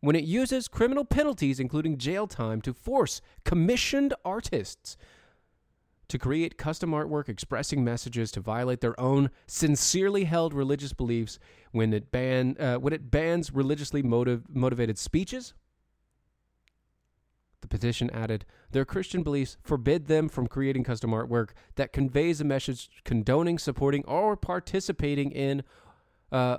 when 0.00 0.16
it 0.16 0.24
uses 0.24 0.68
criminal 0.68 1.04
penalties, 1.04 1.58
including 1.58 1.98
jail 1.98 2.26
time, 2.26 2.60
to 2.62 2.72
force 2.72 3.20
commissioned 3.44 4.14
artists 4.24 4.96
to 6.08 6.18
create 6.18 6.56
custom 6.56 6.90
artwork 6.92 7.28
expressing 7.28 7.84
messages 7.84 8.30
to 8.32 8.40
violate 8.40 8.80
their 8.80 8.98
own 9.00 9.30
sincerely 9.46 10.24
held 10.24 10.54
religious 10.54 10.92
beliefs 10.92 11.38
when 11.72 11.92
it 11.92 12.10
ban 12.10 12.56
uh, 12.58 12.76
when 12.76 12.92
it 12.92 13.10
bans 13.10 13.52
religiously 13.52 14.02
motive, 14.02 14.44
motivated 14.48 14.98
speeches? 14.98 15.54
The 17.62 17.68
petition 17.68 18.10
added, 18.10 18.44
their 18.70 18.84
Christian 18.84 19.22
beliefs 19.22 19.56
forbid 19.62 20.06
them 20.06 20.28
from 20.28 20.46
creating 20.46 20.84
custom 20.84 21.10
artwork 21.10 21.50
that 21.74 21.92
conveys 21.92 22.40
a 22.40 22.44
message 22.44 22.90
condoning, 23.04 23.58
supporting, 23.58 24.04
or 24.04 24.36
participating 24.36 25.32
in 25.32 25.64
uh, 26.30 26.58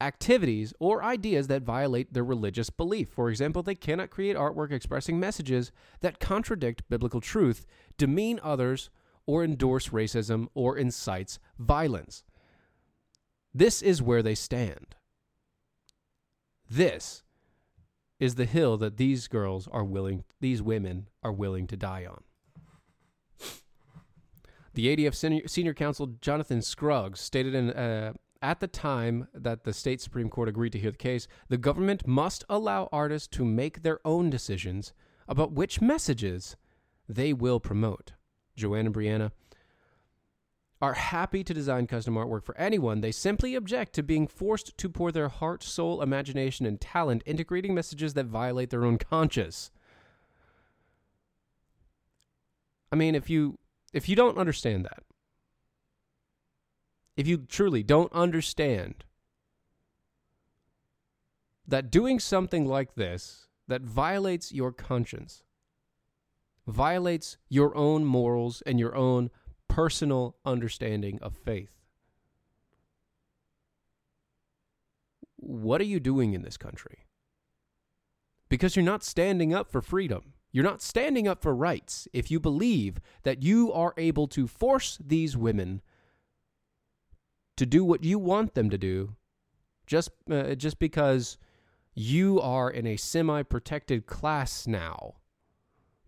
activities 0.00 0.72
or 0.78 1.02
ideas 1.02 1.46
that 1.48 1.62
violate 1.62 2.12
their 2.12 2.24
religious 2.24 2.70
belief. 2.70 3.08
For 3.08 3.30
example, 3.30 3.62
they 3.62 3.74
cannot 3.74 4.10
create 4.10 4.36
artwork 4.36 4.72
expressing 4.72 5.20
messages 5.20 5.72
that 6.00 6.20
contradict 6.20 6.82
biblical 6.88 7.20
truth, 7.20 7.66
demean 7.98 8.40
others, 8.42 8.90
or 9.26 9.44
endorse 9.44 9.88
racism 9.88 10.48
or 10.54 10.76
incites 10.76 11.38
violence. 11.58 12.24
This 13.54 13.82
is 13.82 14.02
where 14.02 14.22
they 14.22 14.34
stand. 14.34 14.94
This 16.68 17.22
is 18.18 18.36
the 18.36 18.44
hill 18.44 18.76
that 18.76 18.96
these 18.96 19.28
girls 19.28 19.66
are 19.68 19.84
willing, 19.84 20.24
these 20.40 20.62
women 20.62 21.08
are 21.22 21.32
willing 21.32 21.66
to 21.66 21.76
die 21.76 22.06
on. 22.06 22.22
The 24.74 24.96
ADF 24.96 25.14
senior, 25.14 25.48
senior 25.48 25.74
counsel 25.74 26.14
Jonathan 26.20 26.62
Scruggs 26.62 27.20
stated 27.20 27.54
in 27.54 27.70
uh, 27.70 28.12
at 28.42 28.60
the 28.60 28.66
time 28.66 29.28
that 29.34 29.64
the 29.64 29.72
state 29.72 30.00
supreme 30.00 30.28
court 30.28 30.48
agreed 30.48 30.72
to 30.72 30.78
hear 30.78 30.90
the 30.90 30.96
case, 30.96 31.28
the 31.48 31.58
government 31.58 32.06
must 32.06 32.44
allow 32.48 32.88
artists 32.90 33.28
to 33.28 33.44
make 33.44 33.82
their 33.82 34.00
own 34.04 34.30
decisions 34.30 34.92
about 35.28 35.52
which 35.52 35.80
messages 35.80 36.56
they 37.08 37.32
will 37.32 37.60
promote. 37.60 38.12
Joanne 38.56 38.86
and 38.86 38.94
Breanna 38.94 39.30
are 40.82 40.94
happy 40.94 41.44
to 41.44 41.52
design 41.52 41.86
custom 41.86 42.14
artwork 42.14 42.44
for 42.44 42.56
anyone. 42.56 43.00
They 43.00 43.12
simply 43.12 43.54
object 43.54 43.92
to 43.94 44.02
being 44.02 44.26
forced 44.26 44.76
to 44.78 44.88
pour 44.88 45.12
their 45.12 45.28
heart, 45.28 45.62
soul, 45.62 46.00
imagination, 46.00 46.64
and 46.64 46.80
talent 46.80 47.22
into 47.26 47.44
creating 47.44 47.74
messages 47.74 48.14
that 48.14 48.26
violate 48.26 48.70
their 48.70 48.84
own 48.84 48.96
conscience. 48.96 49.70
I 52.90 52.96
mean, 52.96 53.14
if 53.14 53.28
you 53.28 53.58
if 53.92 54.08
you 54.08 54.16
don't 54.16 54.38
understand 54.38 54.84
that, 54.84 55.02
if 57.20 57.26
you 57.26 57.36
truly 57.36 57.82
don't 57.82 58.10
understand 58.14 59.04
that 61.68 61.90
doing 61.90 62.18
something 62.18 62.64
like 62.64 62.94
this 62.94 63.46
that 63.68 63.82
violates 63.82 64.52
your 64.52 64.72
conscience, 64.72 65.42
violates 66.66 67.36
your 67.50 67.76
own 67.76 68.06
morals 68.06 68.62
and 68.64 68.80
your 68.80 68.96
own 68.96 69.28
personal 69.68 70.34
understanding 70.46 71.18
of 71.20 71.36
faith. 71.36 71.82
What 75.36 75.82
are 75.82 75.84
you 75.84 76.00
doing 76.00 76.32
in 76.32 76.40
this 76.40 76.56
country? 76.56 77.04
Because 78.48 78.76
you're 78.76 78.82
not 78.82 79.04
standing 79.04 79.52
up 79.52 79.70
for 79.70 79.82
freedom. 79.82 80.32
You're 80.52 80.64
not 80.64 80.80
standing 80.80 81.28
up 81.28 81.42
for 81.42 81.54
rights 81.54 82.08
if 82.14 82.30
you 82.30 82.40
believe 82.40 82.98
that 83.24 83.42
you 83.42 83.70
are 83.74 83.92
able 83.98 84.26
to 84.28 84.46
force 84.46 84.96
these 85.04 85.36
women 85.36 85.82
to 87.60 87.66
do 87.66 87.84
what 87.84 88.02
you 88.02 88.18
want 88.18 88.54
them 88.54 88.70
to 88.70 88.78
do 88.78 89.14
just 89.86 90.08
uh, 90.30 90.54
just 90.54 90.78
because 90.78 91.36
you 91.94 92.40
are 92.40 92.70
in 92.70 92.86
a 92.86 92.96
semi-protected 92.96 94.06
class 94.06 94.66
now 94.66 95.16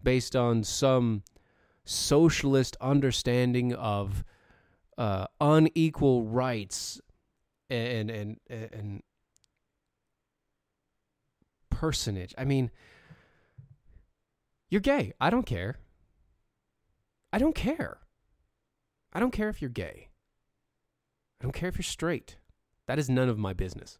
based 0.02 0.34
on 0.34 0.64
some 0.64 1.22
socialist 1.84 2.74
understanding 2.80 3.74
of 3.74 4.24
uh, 4.96 5.26
unequal 5.42 6.24
rights 6.24 7.02
and 7.68 8.10
and 8.10 8.40
and 8.48 9.02
personage. 11.68 12.34
I 12.38 12.46
mean, 12.46 12.70
you're 14.70 14.80
gay. 14.80 15.12
I 15.20 15.28
don't 15.28 15.44
care. 15.44 15.76
I 17.30 17.36
don't 17.36 17.54
care. 17.54 17.98
I 19.12 19.20
don't 19.20 19.32
care 19.32 19.50
if 19.50 19.60
you're 19.60 19.68
gay. 19.68 20.08
I 21.42 21.44
don't 21.44 21.52
care 21.52 21.68
if 21.68 21.76
you're 21.76 21.82
straight. 21.82 22.36
That 22.86 23.00
is 23.00 23.10
none 23.10 23.28
of 23.28 23.36
my 23.36 23.52
business. 23.52 23.98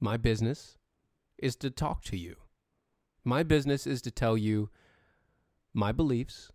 My 0.00 0.16
business 0.16 0.78
is 1.38 1.54
to 1.56 1.70
talk 1.70 2.02
to 2.06 2.16
you. 2.16 2.34
My 3.22 3.44
business 3.44 3.86
is 3.86 4.02
to 4.02 4.10
tell 4.10 4.36
you 4.36 4.70
my 5.72 5.92
beliefs, 5.92 6.50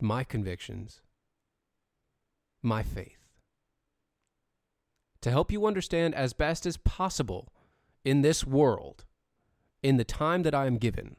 my 0.00 0.22
convictions, 0.22 1.02
my 2.62 2.84
faith. 2.84 3.18
To 5.22 5.30
help 5.32 5.50
you 5.50 5.66
understand 5.66 6.14
as 6.14 6.32
best 6.32 6.66
as 6.66 6.76
possible 6.76 7.52
in 8.04 8.22
this 8.22 8.46
world, 8.46 9.06
in 9.82 9.96
the 9.96 10.04
time 10.04 10.44
that 10.44 10.54
I 10.54 10.66
am 10.66 10.76
given, 10.76 11.16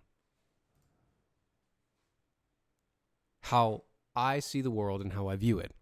how 3.41 3.83
I 4.15 4.39
see 4.39 4.61
the 4.61 4.71
world 4.71 5.01
and 5.01 5.11
how 5.11 5.27
I 5.27 5.35
view 5.35 5.59
it, 5.59 5.73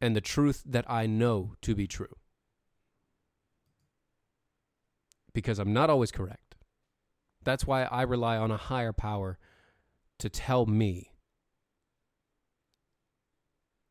and 0.00 0.14
the 0.14 0.20
truth 0.20 0.62
that 0.66 0.88
I 0.90 1.06
know 1.06 1.54
to 1.62 1.74
be 1.74 1.86
true. 1.86 2.16
Because 5.32 5.58
I'm 5.58 5.72
not 5.72 5.90
always 5.90 6.12
correct. 6.12 6.56
That's 7.44 7.66
why 7.66 7.84
I 7.84 8.02
rely 8.02 8.36
on 8.36 8.50
a 8.50 8.56
higher 8.56 8.92
power 8.92 9.38
to 10.18 10.28
tell 10.28 10.66
me 10.66 11.12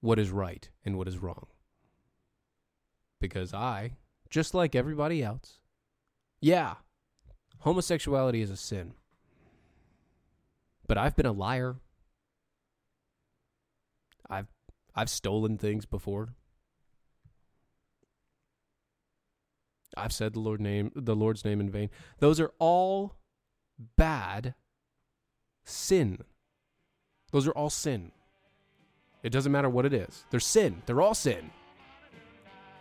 what 0.02 0.20
is 0.20 0.30
right 0.30 0.70
and 0.84 0.98
what 0.98 1.08
is 1.08 1.18
wrong. 1.18 1.48
Because 3.22 3.54
I, 3.54 3.94
just 4.30 4.54
like 4.54 4.76
everybody 4.76 5.24
else, 5.24 5.60
yeah, 6.42 6.76
homosexuality 7.60 8.42
is 8.42 8.52
a 8.52 8.58
sin. 8.58 8.94
But 10.88 10.98
I've 10.98 11.16
been 11.16 11.26
a 11.26 11.32
liar. 11.32 11.78
I've 14.30 14.48
I've 14.96 15.10
stolen 15.10 15.58
things 15.58 15.86
before. 15.86 16.30
I've 19.98 20.14
said 20.14 20.34
the 20.34 20.40
Lord 20.40 20.60
name 20.60 20.92
the 20.96 21.16
Lord's 21.16 21.46
name 21.46 21.60
in 21.60 21.70
vain. 21.70 21.90
Those 22.20 22.40
are 22.40 22.52
all 22.60 23.16
bad 23.98 24.56
sin. 25.64 26.20
Those 27.32 27.48
are 27.48 27.52
all 27.52 27.70
sin. 27.70 28.12
It 29.24 29.32
doesn't 29.32 29.52
matter 29.52 29.70
what 29.70 29.86
it 29.86 29.94
is. 29.94 30.26
They're 30.30 30.40
sin. 30.40 30.82
They're 30.86 31.02
all 31.02 31.16
sin. 31.16 31.50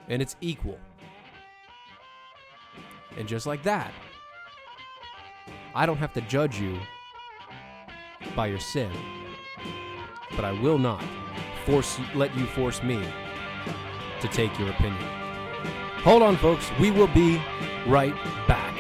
And 0.09 0.20
it's 0.20 0.37
equal. 0.40 0.79
And 3.16 3.27
just 3.27 3.46
like 3.46 3.62
that, 3.62 3.92
I 5.74 5.87
don't 5.87 5.96
have 5.96 6.12
to 6.14 6.20
judge 6.22 6.61
you 6.61 6.79
by 8.37 8.46
your 8.46 8.61
sin. 8.61 8.90
But 10.37 10.44
I 10.44 10.53
will 10.53 10.79
not 10.79 11.03
force 11.64 11.98
let 12.14 12.35
you 12.37 12.46
force 12.46 12.83
me 12.83 13.03
to 14.20 14.29
take 14.29 14.59
your 14.59 14.70
opinion. 14.70 15.05
Hold 16.03 16.22
on 16.22 16.37
folks, 16.37 16.70
we 16.79 16.90
will 16.90 17.09
be 17.09 17.40
right 17.87 18.14
back. 18.46 18.74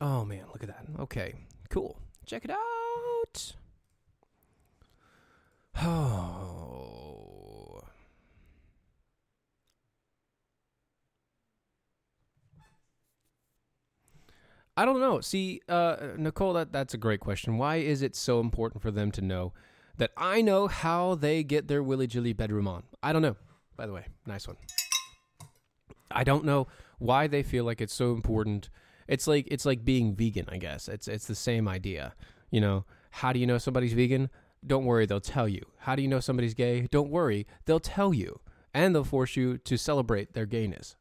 Oh 0.00 0.24
man, 0.24 0.44
look 0.52 0.64
at 0.64 0.68
that. 0.68 0.84
Okay, 0.98 1.34
cool. 1.68 1.96
Check 2.26 2.44
it 2.44 2.50
out. 2.50 3.52
Oh. 5.84 6.81
I 14.76 14.84
don't 14.84 15.00
know. 15.00 15.20
See, 15.20 15.60
uh, 15.68 15.96
Nicole, 16.16 16.54
that, 16.54 16.72
that's 16.72 16.94
a 16.94 16.98
great 16.98 17.20
question. 17.20 17.58
Why 17.58 17.76
is 17.76 18.02
it 18.02 18.16
so 18.16 18.40
important 18.40 18.82
for 18.82 18.90
them 18.90 19.10
to 19.12 19.20
know 19.20 19.52
that 19.98 20.10
I 20.16 20.40
know 20.40 20.66
how 20.66 21.14
they 21.14 21.42
get 21.42 21.68
their 21.68 21.82
Willy 21.82 22.06
Jilly 22.06 22.32
bedroom 22.32 22.66
on? 22.66 22.84
I 23.02 23.12
don't 23.12 23.22
know. 23.22 23.36
By 23.76 23.86
the 23.86 23.92
way, 23.92 24.06
nice 24.26 24.46
one. 24.46 24.56
I 26.10 26.24
don't 26.24 26.44
know 26.44 26.68
why 26.98 27.26
they 27.26 27.42
feel 27.42 27.64
like 27.64 27.80
it's 27.80 27.94
so 27.94 28.12
important 28.12 28.70
it's 29.08 29.26
like 29.26 29.46
it's 29.50 29.66
like 29.66 29.84
being 29.84 30.14
vegan, 30.14 30.46
I 30.50 30.58
guess. 30.58 30.88
It's 30.88 31.08
it's 31.08 31.26
the 31.26 31.34
same 31.34 31.68
idea. 31.68 32.14
You 32.50 32.60
know, 32.60 32.84
how 33.10 33.32
do 33.32 33.38
you 33.38 33.46
know 33.46 33.58
somebody's 33.58 33.92
vegan? 33.92 34.30
Don't 34.66 34.84
worry, 34.84 35.06
they'll 35.06 35.20
tell 35.20 35.48
you. 35.48 35.66
How 35.78 35.96
do 35.96 36.02
you 36.02 36.08
know 36.08 36.20
somebody's 36.20 36.54
gay? 36.54 36.86
Don't 36.90 37.10
worry, 37.10 37.46
they'll 37.64 37.80
tell 37.80 38.14
you. 38.14 38.40
And 38.72 38.94
they'll 38.94 39.04
force 39.04 39.36
you 39.36 39.58
to 39.58 39.76
celebrate 39.76 40.32
their 40.32 40.46
gayness. 40.46 40.96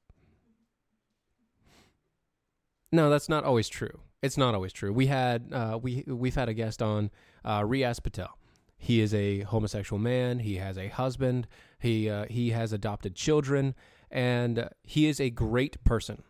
No, 2.92 3.10
that's 3.10 3.30
not 3.30 3.44
always 3.44 3.70
true. 3.70 4.02
It's 4.22 4.38
not 4.38 4.54
always 4.54 4.74
true. 4.74 4.92
We 4.94 5.08
had 5.08 5.52
uh, 5.52 5.80
we 5.82 6.04
we've 6.08 6.36
had 6.36 6.50
a 6.50 6.54
guest 6.54 6.82
on 6.82 7.10
uh, 7.44 7.62
Riaz 7.62 8.02
Patel. 8.02 8.38
He 8.78 9.00
is 9.00 9.14
a 9.14 9.42
homosexual 9.42 10.00
man. 10.00 10.40
He 10.40 10.56
has 10.58 10.78
a 10.78 10.90
husband. 10.90 11.48
He 11.80 12.10
uh, 12.10 12.26
he 12.30 12.50
has 12.50 12.74
adopted 12.74 13.16
children, 13.16 13.76
and 14.10 14.70
he 14.84 15.08
is 15.08 15.20
a 15.20 15.30
great 15.30 15.84
person. 15.84 16.24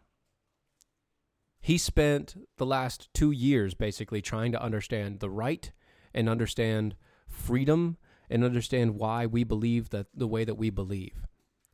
He 1.60 1.78
spent 1.78 2.36
the 2.58 2.66
last 2.66 3.10
two 3.14 3.32
years 3.32 3.74
basically 3.74 4.22
trying 4.22 4.52
to 4.52 4.62
understand 4.62 5.20
the 5.20 5.30
right 5.30 5.72
and 6.14 6.28
understand 6.28 6.96
freedom 7.28 7.98
and 8.30 8.44
understand 8.44 8.96
why 8.96 9.26
we 9.26 9.44
believe 9.44 9.90
that 9.90 10.08
the 10.14 10.28
way 10.28 10.44
that 10.44 10.56
we 10.56 10.70
believe. 10.70 11.28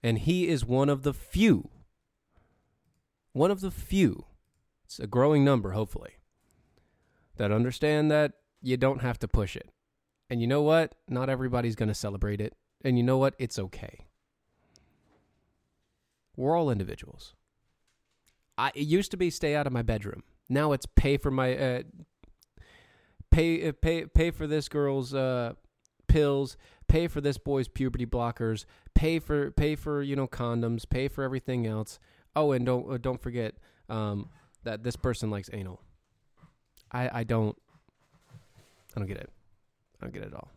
And 0.04 0.20
he 0.20 0.48
is 0.48 0.66
one 0.66 0.90
of 0.90 1.04
the 1.04 1.14
few, 1.14 1.70
one 3.32 3.52
of 3.52 3.62
the 3.62 3.72
few, 3.72 4.26
it's 4.88 5.00
a 5.00 5.08
growing 5.08 5.44
number, 5.44 5.72
hopefully, 5.72 6.16
that 7.36 7.52
understand 7.52 8.10
that 8.10 8.32
you 8.62 8.78
don't 8.78 9.02
have 9.02 9.20
to 9.20 9.28
push 9.28 9.58
it. 9.58 9.70
And 10.30 10.40
you 10.40 10.48
know 10.48 10.62
what? 10.62 10.96
Not 11.10 11.30
everybody's 11.30 11.76
going 11.76 11.90
to 11.90 11.94
celebrate 11.94 12.40
it. 12.40 12.56
And 12.86 12.98
you 12.98 13.04
know 13.04 13.18
what? 13.18 13.36
It's 13.38 13.60
okay. 13.60 14.06
We're 16.38 16.56
all 16.56 16.70
individuals. 16.70 17.34
I, 18.58 18.72
it 18.76 18.88
used 18.88 19.12
to 19.12 19.18
be 19.18 19.30
stay 19.30 19.56
out 19.56 19.68
of 19.68 19.74
my 19.74 19.82
bedroom. 19.82 20.24
Now 20.48 20.72
it's 20.72 20.86
pay 20.86 21.18
for 21.18 21.32
my 21.32 21.58
uh, 21.58 21.82
pay 23.30 23.68
uh, 23.68 23.74
pay 23.82 24.06
pay 24.06 24.32
for 24.32 24.48
this 24.48 24.70
girl's 24.70 25.14
uh, 25.14 25.54
pills, 26.08 26.56
pay 26.88 27.08
for 27.08 27.20
this 27.20 27.38
boy's 27.38 27.68
puberty 27.68 28.06
blockers, 28.06 28.64
pay 28.96 29.20
for 29.20 29.52
pay 29.52 29.76
for 29.76 30.02
you 30.02 30.16
know 30.16 30.28
condoms, 30.28 30.88
pay 30.88 31.10
for 31.10 31.26
everything 31.26 31.68
else. 31.68 32.00
Oh, 32.38 32.54
and 32.54 32.66
don't 32.66 32.90
uh, 32.90 32.98
don't 32.98 33.22
forget 33.22 33.56
um, 33.90 34.30
that 34.68 34.84
this 34.84 34.98
person 34.98 35.32
likes 35.32 35.50
anal. 35.54 35.80
I 36.92 37.20
I 37.20 37.24
don't 37.24 37.58
I 38.96 39.00
don't 39.00 39.08
get 39.08 39.18
it. 39.18 39.30
I 40.02 40.06
don't 40.06 40.14
get 40.14 40.24
it 40.24 40.28
at 40.28 40.34
all. 40.34 40.50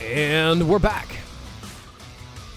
And 0.00 0.66
we're 0.66 0.78
back. 0.78 1.17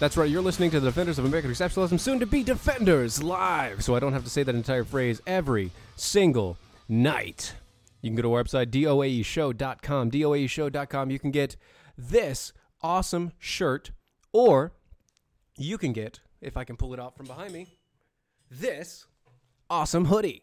That's 0.02 0.18
right, 0.18 0.32
you're 0.32 0.42
listening 0.42 0.72
to 0.72 0.80
the 0.80 0.88
Defenders 0.88 1.20
of 1.20 1.26
American 1.26 1.52
Exceptionalism, 1.52 2.00
soon 2.00 2.20
to 2.22 2.26
be 2.26 2.42
Defenders 2.42 3.22
live. 3.22 3.84
So 3.84 3.94
I 3.94 4.00
don't 4.00 4.14
have 4.14 4.24
to 4.24 4.32
say 4.32 4.42
that 4.42 4.56
entire 4.56 4.84
phrase 4.84 5.22
every 5.28 5.70
single 5.96 6.58
night. 6.90 7.54
You 8.02 8.10
can 8.10 8.16
go 8.16 8.24
to 8.24 8.34
our 8.34 8.44
website, 8.44 8.72
doaeshow.com. 8.72 10.10
doaeshow.com. 10.10 11.12
You 11.12 11.20
can 11.20 11.30
get 11.30 11.56
this 11.96 12.52
awesome 12.82 13.34
shirt, 13.38 13.92
or 14.34 14.72
you 15.56 15.78
can 15.78 15.94
get, 15.94 16.22
if 16.42 16.58
I 16.58 16.64
can 16.64 16.78
pull 16.78 16.96
it 16.96 17.00
out 17.00 17.16
from 17.16 17.28
behind 17.28 17.54
me, 17.54 17.68
this 18.50 19.06
awesome 19.70 20.06
hoodie. 20.06 20.42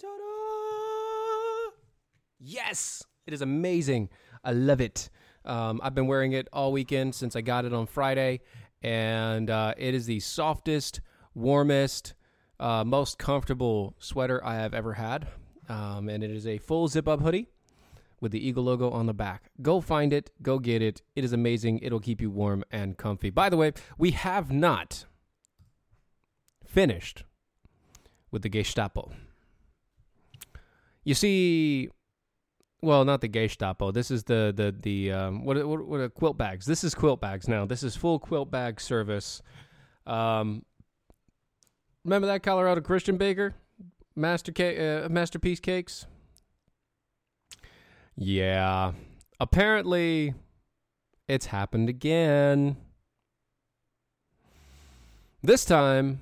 Ta-da! 0.00 1.70
Yes, 2.40 3.04
it 3.24 3.32
is 3.32 3.40
amazing. 3.40 4.08
I 4.42 4.50
love 4.50 4.80
it. 4.80 5.10
Um, 5.46 5.80
I've 5.82 5.94
been 5.94 6.06
wearing 6.06 6.32
it 6.32 6.48
all 6.52 6.72
weekend 6.72 7.14
since 7.14 7.36
I 7.36 7.40
got 7.40 7.64
it 7.64 7.72
on 7.72 7.86
Friday, 7.86 8.40
and 8.82 9.48
uh, 9.48 9.74
it 9.76 9.94
is 9.94 10.06
the 10.06 10.20
softest, 10.20 11.00
warmest, 11.34 12.14
uh, 12.58 12.84
most 12.84 13.18
comfortable 13.18 13.94
sweater 13.98 14.44
I 14.44 14.56
have 14.56 14.74
ever 14.74 14.94
had. 14.94 15.26
Um, 15.68 16.08
and 16.08 16.22
it 16.22 16.30
is 16.30 16.46
a 16.46 16.58
full 16.58 16.88
zip 16.88 17.08
up 17.08 17.20
hoodie 17.20 17.48
with 18.20 18.32
the 18.32 18.46
Eagle 18.46 18.64
logo 18.64 18.90
on 18.90 19.06
the 19.06 19.14
back. 19.14 19.50
Go 19.60 19.80
find 19.80 20.12
it, 20.12 20.30
go 20.42 20.58
get 20.58 20.82
it. 20.82 21.02
It 21.14 21.24
is 21.24 21.32
amazing. 21.32 21.80
It'll 21.80 22.00
keep 22.00 22.20
you 22.20 22.30
warm 22.30 22.64
and 22.70 22.96
comfy. 22.96 23.30
By 23.30 23.48
the 23.48 23.56
way, 23.56 23.72
we 23.98 24.12
have 24.12 24.50
not 24.50 25.04
finished 26.64 27.24
with 28.30 28.42
the 28.42 28.48
Gestapo. 28.48 29.10
You 31.04 31.14
see, 31.14 31.88
well, 32.82 33.04
not 33.04 33.20
the 33.20 33.28
Gestapo. 33.28 33.90
This 33.90 34.10
is 34.10 34.24
the 34.24 34.52
the 34.54 34.74
the 34.78 35.12
um, 35.12 35.44
what 35.44 35.56
what 35.66 35.86
what 35.86 36.00
are 36.00 36.08
quilt 36.08 36.36
bags? 36.36 36.66
This 36.66 36.84
is 36.84 36.94
quilt 36.94 37.20
bags 37.20 37.48
now. 37.48 37.64
This 37.64 37.82
is 37.82 37.96
full 37.96 38.18
quilt 38.18 38.50
bag 38.50 38.80
service. 38.80 39.42
Um, 40.06 40.64
remember 42.04 42.26
that 42.28 42.42
Colorado 42.42 42.80
Christian 42.80 43.16
baker, 43.16 43.54
master 44.14 44.52
uh, 45.04 45.08
masterpiece 45.08 45.60
cakes. 45.60 46.06
Yeah, 48.14 48.92
apparently, 49.40 50.34
it's 51.28 51.46
happened 51.46 51.88
again. 51.88 52.76
This 55.42 55.64
time, 55.64 56.20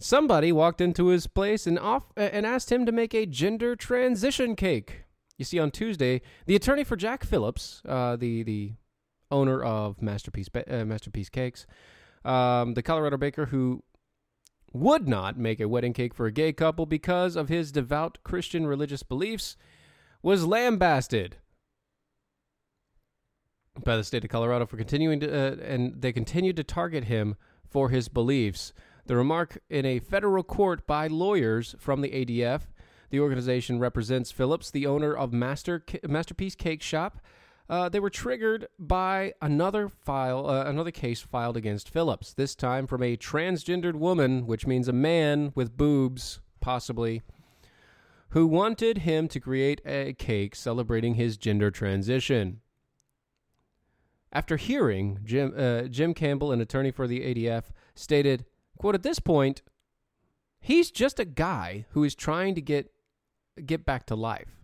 somebody 0.00 0.52
walked 0.52 0.80
into 0.80 1.06
his 1.06 1.26
place 1.26 1.66
and 1.66 1.78
off 1.78 2.04
and 2.16 2.46
asked 2.46 2.70
him 2.70 2.86
to 2.86 2.92
make 2.92 3.14
a 3.14 3.26
gender 3.26 3.76
transition 3.76 4.56
cake. 4.56 5.04
You 5.38 5.44
see, 5.44 5.60
on 5.60 5.70
Tuesday, 5.70 6.20
the 6.46 6.56
attorney 6.56 6.82
for 6.82 6.96
Jack 6.96 7.24
Phillips, 7.24 7.80
uh, 7.86 8.16
the 8.16 8.42
the 8.42 8.72
owner 9.30 9.62
of 9.62 10.02
Masterpiece 10.02 10.48
uh, 10.54 10.84
Masterpiece 10.84 11.30
Cakes, 11.30 11.66
um, 12.24 12.74
the 12.74 12.82
Colorado 12.82 13.16
baker 13.16 13.46
who 13.46 13.84
would 14.72 15.08
not 15.08 15.38
make 15.38 15.60
a 15.60 15.68
wedding 15.68 15.92
cake 15.92 16.12
for 16.12 16.26
a 16.26 16.32
gay 16.32 16.52
couple 16.52 16.86
because 16.86 17.36
of 17.36 17.48
his 17.48 17.72
devout 17.72 18.18
Christian 18.24 18.66
religious 18.66 19.02
beliefs, 19.02 19.56
was 20.22 20.44
lambasted 20.44 21.36
by 23.84 23.96
the 23.96 24.04
state 24.04 24.24
of 24.24 24.30
Colorado 24.30 24.66
for 24.66 24.76
continuing 24.76 25.20
to, 25.20 25.32
uh, 25.32 25.56
and 25.62 26.02
they 26.02 26.12
continued 26.12 26.56
to 26.56 26.64
target 26.64 27.04
him 27.04 27.36
for 27.64 27.90
his 27.90 28.08
beliefs. 28.08 28.72
The 29.06 29.16
remark 29.16 29.58
in 29.70 29.86
a 29.86 30.00
federal 30.00 30.42
court 30.42 30.86
by 30.86 31.06
lawyers 31.06 31.76
from 31.78 32.00
the 32.00 32.10
ADF 32.10 32.62
the 33.10 33.20
organization 33.20 33.78
represents 33.78 34.30
Phillips, 34.30 34.70
the 34.70 34.86
owner 34.86 35.14
of 35.14 35.32
Master 35.32 35.84
Masterpiece 36.06 36.54
Cake 36.54 36.82
Shop. 36.82 37.20
Uh, 37.68 37.88
they 37.88 38.00
were 38.00 38.10
triggered 38.10 38.66
by 38.78 39.34
another 39.42 39.88
file, 39.88 40.48
uh, 40.48 40.64
another 40.64 40.90
case 40.90 41.20
filed 41.20 41.56
against 41.56 41.90
Phillips. 41.90 42.32
This 42.32 42.54
time 42.54 42.86
from 42.86 43.02
a 43.02 43.16
transgendered 43.16 43.94
woman, 43.94 44.46
which 44.46 44.66
means 44.66 44.88
a 44.88 44.92
man 44.92 45.52
with 45.54 45.76
boobs, 45.76 46.40
possibly, 46.60 47.22
who 48.30 48.46
wanted 48.46 48.98
him 48.98 49.28
to 49.28 49.40
create 49.40 49.82
a 49.84 50.14
cake 50.14 50.54
celebrating 50.54 51.14
his 51.14 51.36
gender 51.36 51.70
transition. 51.70 52.60
After 54.32 54.56
hearing, 54.56 55.20
Jim 55.24 55.54
uh, 55.56 55.82
Jim 55.84 56.14
Campbell, 56.14 56.52
an 56.52 56.60
attorney 56.60 56.90
for 56.90 57.06
the 57.06 57.20
ADF, 57.20 57.64
stated, 57.94 58.44
"quote 58.78 58.94
At 58.94 59.02
this 59.02 59.18
point, 59.18 59.62
he's 60.60 60.90
just 60.90 61.18
a 61.18 61.24
guy 61.24 61.86
who 61.90 62.04
is 62.04 62.14
trying 62.14 62.54
to 62.54 62.60
get 62.60 62.92
get 63.66 63.84
back 63.84 64.06
to 64.06 64.14
life. 64.14 64.58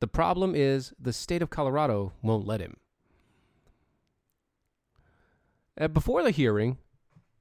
The 0.00 0.08
problem 0.08 0.54
is 0.54 0.92
the 1.00 1.12
state 1.12 1.42
of 1.42 1.50
Colorado 1.50 2.12
won't 2.22 2.46
let 2.46 2.60
him. 2.60 2.76
Uh, 5.80 5.88
before 5.88 6.22
the 6.22 6.30
hearing, 6.30 6.78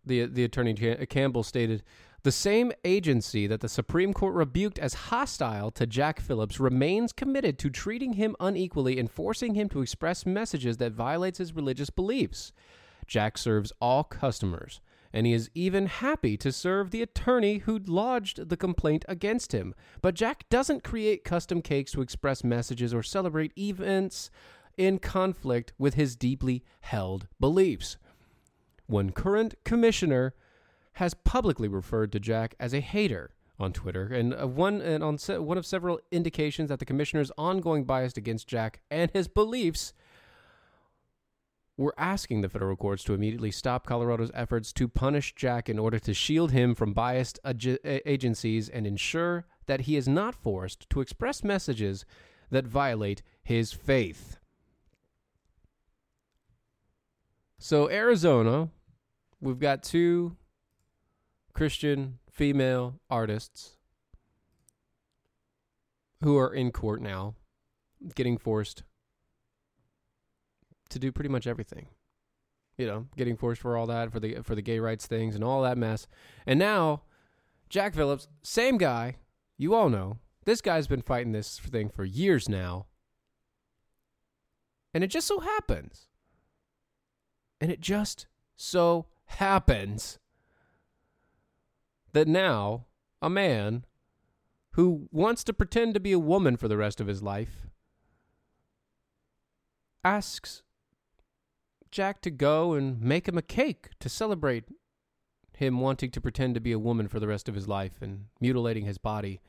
the 0.05 0.25
the 0.25 0.43
attorney 0.43 0.73
Campbell 0.73 1.43
stated 1.43 1.83
the 2.23 2.31
same 2.31 2.71
agency 2.85 3.47
that 3.47 3.59
the 3.59 3.67
Supreme 3.67 4.13
Court 4.13 4.33
rebuked 4.33 4.79
as 4.79 4.93
hostile 4.93 5.71
to 5.71 5.85
Jack 5.85 6.21
Phillips 6.21 6.59
remains 6.59 7.11
committed 7.11 7.59
to 7.59 7.69
treating 7.69 8.13
him 8.13 8.35
unequally 8.39 8.97
and 8.97 9.11
forcing 9.11 9.55
him 9.55 9.67
to 9.69 9.81
express 9.81 10.25
messages 10.25 10.77
that 10.77 10.93
violates 10.93 11.37
his 11.37 11.53
religious 11.53 11.89
beliefs. 11.89 12.53
Jack 13.07 13.37
serves 13.37 13.73
all 13.81 14.05
customers 14.05 14.79
and 15.13 15.27
he 15.27 15.33
is 15.33 15.51
even 15.53 15.85
happy 15.85 16.35
to 16.37 16.51
serve 16.51 16.89
the 16.89 17.01
attorney 17.01 17.59
who 17.59 17.77
lodged 17.77 18.49
the 18.49 18.57
complaint 18.57 19.05
against 19.07 19.51
him. 19.51 19.75
But 20.01 20.15
Jack 20.15 20.49
doesn't 20.49 20.83
create 20.83 21.23
custom 21.23 21.61
cakes 21.61 21.91
to 21.91 22.01
express 22.01 22.43
messages 22.43 22.93
or 22.93 23.03
celebrate 23.03 23.57
events 23.57 24.31
in 24.75 24.97
conflict 24.97 25.73
with 25.77 25.93
his 25.93 26.15
deeply 26.15 26.63
held 26.81 27.27
beliefs. 27.39 27.97
One 28.87 29.11
current 29.11 29.55
commissioner 29.63 30.33
has 30.93 31.13
publicly 31.13 31.67
referred 31.67 32.11
to 32.11 32.19
Jack 32.19 32.55
as 32.59 32.73
a 32.73 32.79
hater 32.79 33.31
on 33.59 33.71
Twitter, 33.71 34.07
and 34.07 34.55
one 34.55 34.81
and 34.81 35.03
on 35.03 35.17
se- 35.17 35.37
one 35.37 35.57
of 35.57 35.65
several 35.65 35.99
indications 36.11 36.69
that 36.69 36.79
the 36.79 36.85
commissioner's 36.85 37.31
ongoing 37.37 37.83
bias 37.83 38.17
against 38.17 38.47
Jack 38.47 38.81
and 38.89 39.11
his 39.11 39.27
beliefs 39.27 39.93
we're 41.77 41.93
asking 41.97 42.41
the 42.41 42.49
federal 42.49 42.75
courts 42.75 43.03
to 43.03 43.13
immediately 43.13 43.51
stop 43.51 43.87
Colorado's 43.87 44.31
efforts 44.33 44.71
to 44.73 44.87
punish 44.87 45.33
Jack 45.35 45.69
in 45.69 45.79
order 45.79 45.97
to 45.99 46.13
shield 46.13 46.51
him 46.51 46.75
from 46.75 46.93
biased 46.93 47.39
ag- 47.43 47.79
agencies 47.83 48.69
and 48.69 48.85
ensure 48.85 49.45
that 49.65 49.81
he 49.81 49.95
is 49.95 50.07
not 50.07 50.35
forced 50.35 50.89
to 50.91 51.01
express 51.01 51.43
messages 51.43 52.05
that 52.51 52.67
violate 52.67 53.23
his 53.43 53.73
faith. 53.73 54.37
So, 57.57 57.89
Arizona, 57.89 58.69
we've 59.41 59.59
got 59.59 59.83
two 59.83 60.35
Christian 61.53 62.19
female 62.29 62.99
artists 63.09 63.77
who 66.21 66.37
are 66.37 66.53
in 66.53 66.71
court 66.71 67.01
now, 67.01 67.35
getting 68.15 68.37
forced 68.37 68.83
to 70.93 70.99
do 70.99 71.11
pretty 71.11 71.29
much 71.29 71.47
everything. 71.47 71.87
You 72.77 72.87
know, 72.87 73.07
getting 73.15 73.37
forced 73.37 73.61
for 73.61 73.77
all 73.77 73.85
that 73.87 74.11
for 74.11 74.19
the 74.19 74.37
for 74.43 74.55
the 74.55 74.61
gay 74.61 74.79
rights 74.79 75.05
things 75.05 75.35
and 75.35 75.43
all 75.43 75.61
that 75.61 75.77
mess. 75.77 76.07
And 76.47 76.57
now, 76.57 77.03
Jack 77.69 77.93
Phillips, 77.93 78.27
same 78.41 78.77
guy, 78.77 79.17
you 79.57 79.75
all 79.75 79.89
know, 79.89 80.17
this 80.45 80.61
guy's 80.61 80.87
been 80.87 81.01
fighting 81.01 81.31
this 81.31 81.59
thing 81.59 81.89
for 81.89 82.03
years 82.03 82.49
now. 82.49 82.87
And 84.93 85.03
it 85.03 85.07
just 85.07 85.27
so 85.27 85.39
happens. 85.39 86.07
And 87.61 87.71
it 87.71 87.79
just 87.79 88.27
so 88.55 89.07
happens 89.25 90.19
that 92.13 92.27
now 92.27 92.85
a 93.21 93.29
man 93.29 93.85
who 94.71 95.07
wants 95.11 95.43
to 95.43 95.53
pretend 95.53 95.93
to 95.93 95.99
be 95.99 96.11
a 96.11 96.19
woman 96.19 96.57
for 96.57 96.67
the 96.67 96.77
rest 96.77 96.99
of 96.99 97.07
his 97.07 97.21
life 97.21 97.67
asks 100.03 100.62
Jack 101.93 102.21
to 102.21 102.31
go 102.31 102.73
and 102.73 102.99
make 102.99 103.27
him 103.27 103.37
a 103.37 103.43
cake 103.43 103.89
to 103.99 104.09
celebrate 104.09 104.63
him 105.55 105.79
wanting 105.79 106.09
to 106.09 106.19
pretend 106.19 106.55
to 106.55 106.59
be 106.59 106.71
a 106.71 106.79
woman 106.79 107.07
for 107.07 107.19
the 107.19 107.27
rest 107.27 107.47
of 107.47 107.53
his 107.53 107.67
life 107.67 108.01
and 108.01 108.25
mutilating 108.41 108.85
his 108.85 108.97
body 108.97 109.39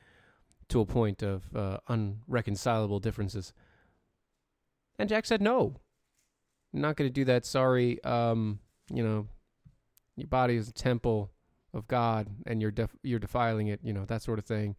to 0.69 0.79
a 0.79 0.85
point 0.85 1.23
of 1.23 1.43
uh, 1.55 1.79
unreconcilable 1.89 2.99
differences. 2.99 3.51
And 4.99 5.09
Jack 5.09 5.25
said, 5.25 5.41
No, 5.41 5.79
I'm 6.71 6.81
not 6.81 6.95
going 6.95 7.09
to 7.09 7.13
do 7.13 7.25
that. 7.25 7.47
Sorry. 7.47 8.01
Um, 8.03 8.59
you 8.93 9.03
know, 9.03 9.27
your 10.15 10.27
body 10.27 10.55
is 10.55 10.69
a 10.69 10.73
temple 10.73 11.31
of 11.73 11.87
God 11.87 12.27
and 12.45 12.61
you're 12.61 12.69
def- 12.69 12.95
you're 13.01 13.17
defiling 13.17 13.67
it, 13.67 13.79
you 13.83 13.91
know, 13.91 14.05
that 14.05 14.21
sort 14.21 14.37
of 14.37 14.45
thing. 14.45 14.75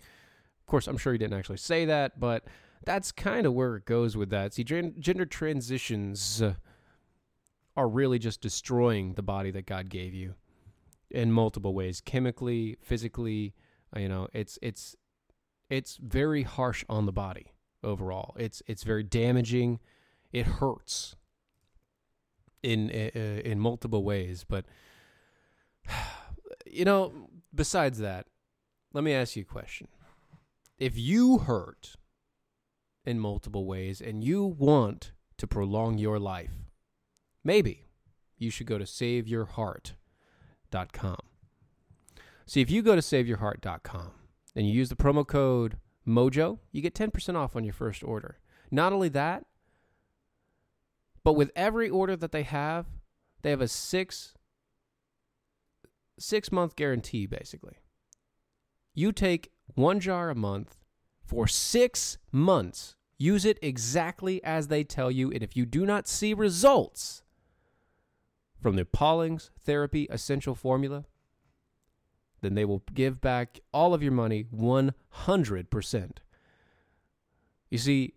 Of 0.61 0.67
course, 0.67 0.87
I'm 0.87 0.99
sure 0.99 1.13
he 1.13 1.19
didn't 1.19 1.37
actually 1.37 1.59
say 1.59 1.85
that, 1.87 2.21
but 2.21 2.45
that's 2.85 3.11
kind 3.11 3.45
of 3.45 3.55
where 3.55 3.75
it 3.75 3.87
goes 3.87 4.17
with 4.17 4.31
that. 4.31 4.55
See, 4.55 4.63
gender 4.63 5.27
transitions 5.27 6.41
are 7.77 7.89
really 7.89 8.19
just 8.19 8.41
destroying 8.41 9.15
the 9.15 9.23
body 9.23 9.51
that 9.51 9.67
God 9.67 9.91
gave 9.91 10.15
you 10.15 10.35
in 11.11 11.31
multiple 11.31 11.75
ways, 11.75 12.01
chemically, 12.01 12.77
physically. 12.81 13.55
Uh, 13.95 14.01
you 14.01 14.09
know, 14.09 14.29
it's 14.33 14.59
it's 14.63 14.97
it's 15.69 15.97
very 15.97 16.43
harsh 16.43 16.85
on 16.89 17.07
the 17.07 17.13
body 17.13 17.53
overall. 17.83 18.35
It's 18.39 18.63
it's 18.67 18.83
very 18.83 19.03
damaging. 19.03 19.81
It 20.33 20.47
hurts 20.47 21.17
in 22.63 22.91
uh, 22.91 23.19
in 23.45 23.61
multiple 23.61 24.03
ways, 24.03 24.45
but 24.49 24.65
you 26.67 26.85
know, 26.85 27.13
besides 27.55 27.99
that, 27.99 28.27
let 28.93 29.05
me 29.05 29.13
ask 29.13 29.37
you 29.37 29.43
a 29.43 29.53
question. 29.53 29.89
If 30.79 30.99
you 30.99 31.39
hurt 31.39 31.97
in 33.05 33.19
multiple 33.19 33.65
ways 33.65 34.01
and 34.01 34.23
you 34.23 34.45
want 34.45 35.13
to 35.39 35.47
prolong 35.47 35.97
your 35.97 36.19
life, 36.19 36.66
maybe 37.47 37.87
you 38.37 38.51
should 38.51 38.67
go 38.67 38.77
to 38.77 38.85
saveyourheart.com. 38.85 41.17
See, 42.45 42.61
if 42.61 42.71
you 42.71 42.83
go 42.83 42.95
to 42.95 43.01
saveyourheart.com 43.01 44.11
and 44.55 44.67
you 44.67 44.73
use 44.73 44.89
the 44.89 44.97
promo 44.97 45.27
code 45.27 45.79
MOJO, 46.07 46.59
you 46.73 46.83
get 46.83 46.95
10% 46.95 47.37
off 47.37 47.57
on 47.57 47.65
your 47.65 47.73
first 47.73 48.05
order. 48.05 48.39
Not 48.71 48.93
only 48.93 49.09
that, 49.11 49.45
but 51.25 51.35
with 51.35 51.51
every 51.57 51.89
order 51.89 52.17
that 52.17 52.33
they 52.33 52.43
have, 52.43 52.87
they 53.43 53.51
have 53.51 53.61
a 53.61 53.69
six 53.69 54.35
six 56.19 56.51
month 56.51 56.77
guarantee 56.77 57.27
basically. 57.27 57.77
You 58.95 59.13
take 59.13 59.53
one 59.75 60.01
jar 60.01 60.31
a 60.31 60.35
month 60.35 60.79
for 61.23 61.47
six 61.47 62.17
months. 62.33 62.95
Use 63.19 63.45
it 63.45 63.59
exactly 63.61 64.43
as 64.45 64.69
they 64.69 64.85
tell 64.85 65.11
you, 65.11 65.31
and 65.31 65.43
if 65.43 65.57
you 65.57 65.67
do 65.67 65.85
not 65.85 66.07
see 66.07 66.33
results 66.33 67.23
from 68.61 68.77
the 68.77 68.85
Paulings 68.85 69.51
Therapy 69.61 70.07
Essential 70.11 70.55
Formula, 70.55 71.05
then 72.43 72.55
they 72.55 72.65
will 72.65 72.83
give 72.93 73.21
back 73.21 73.61
all 73.73 73.95
of 73.95 74.03
your 74.03 74.13
money 74.13 74.45
100%. 74.45 76.11
You 77.71 77.79
see, 77.79 78.15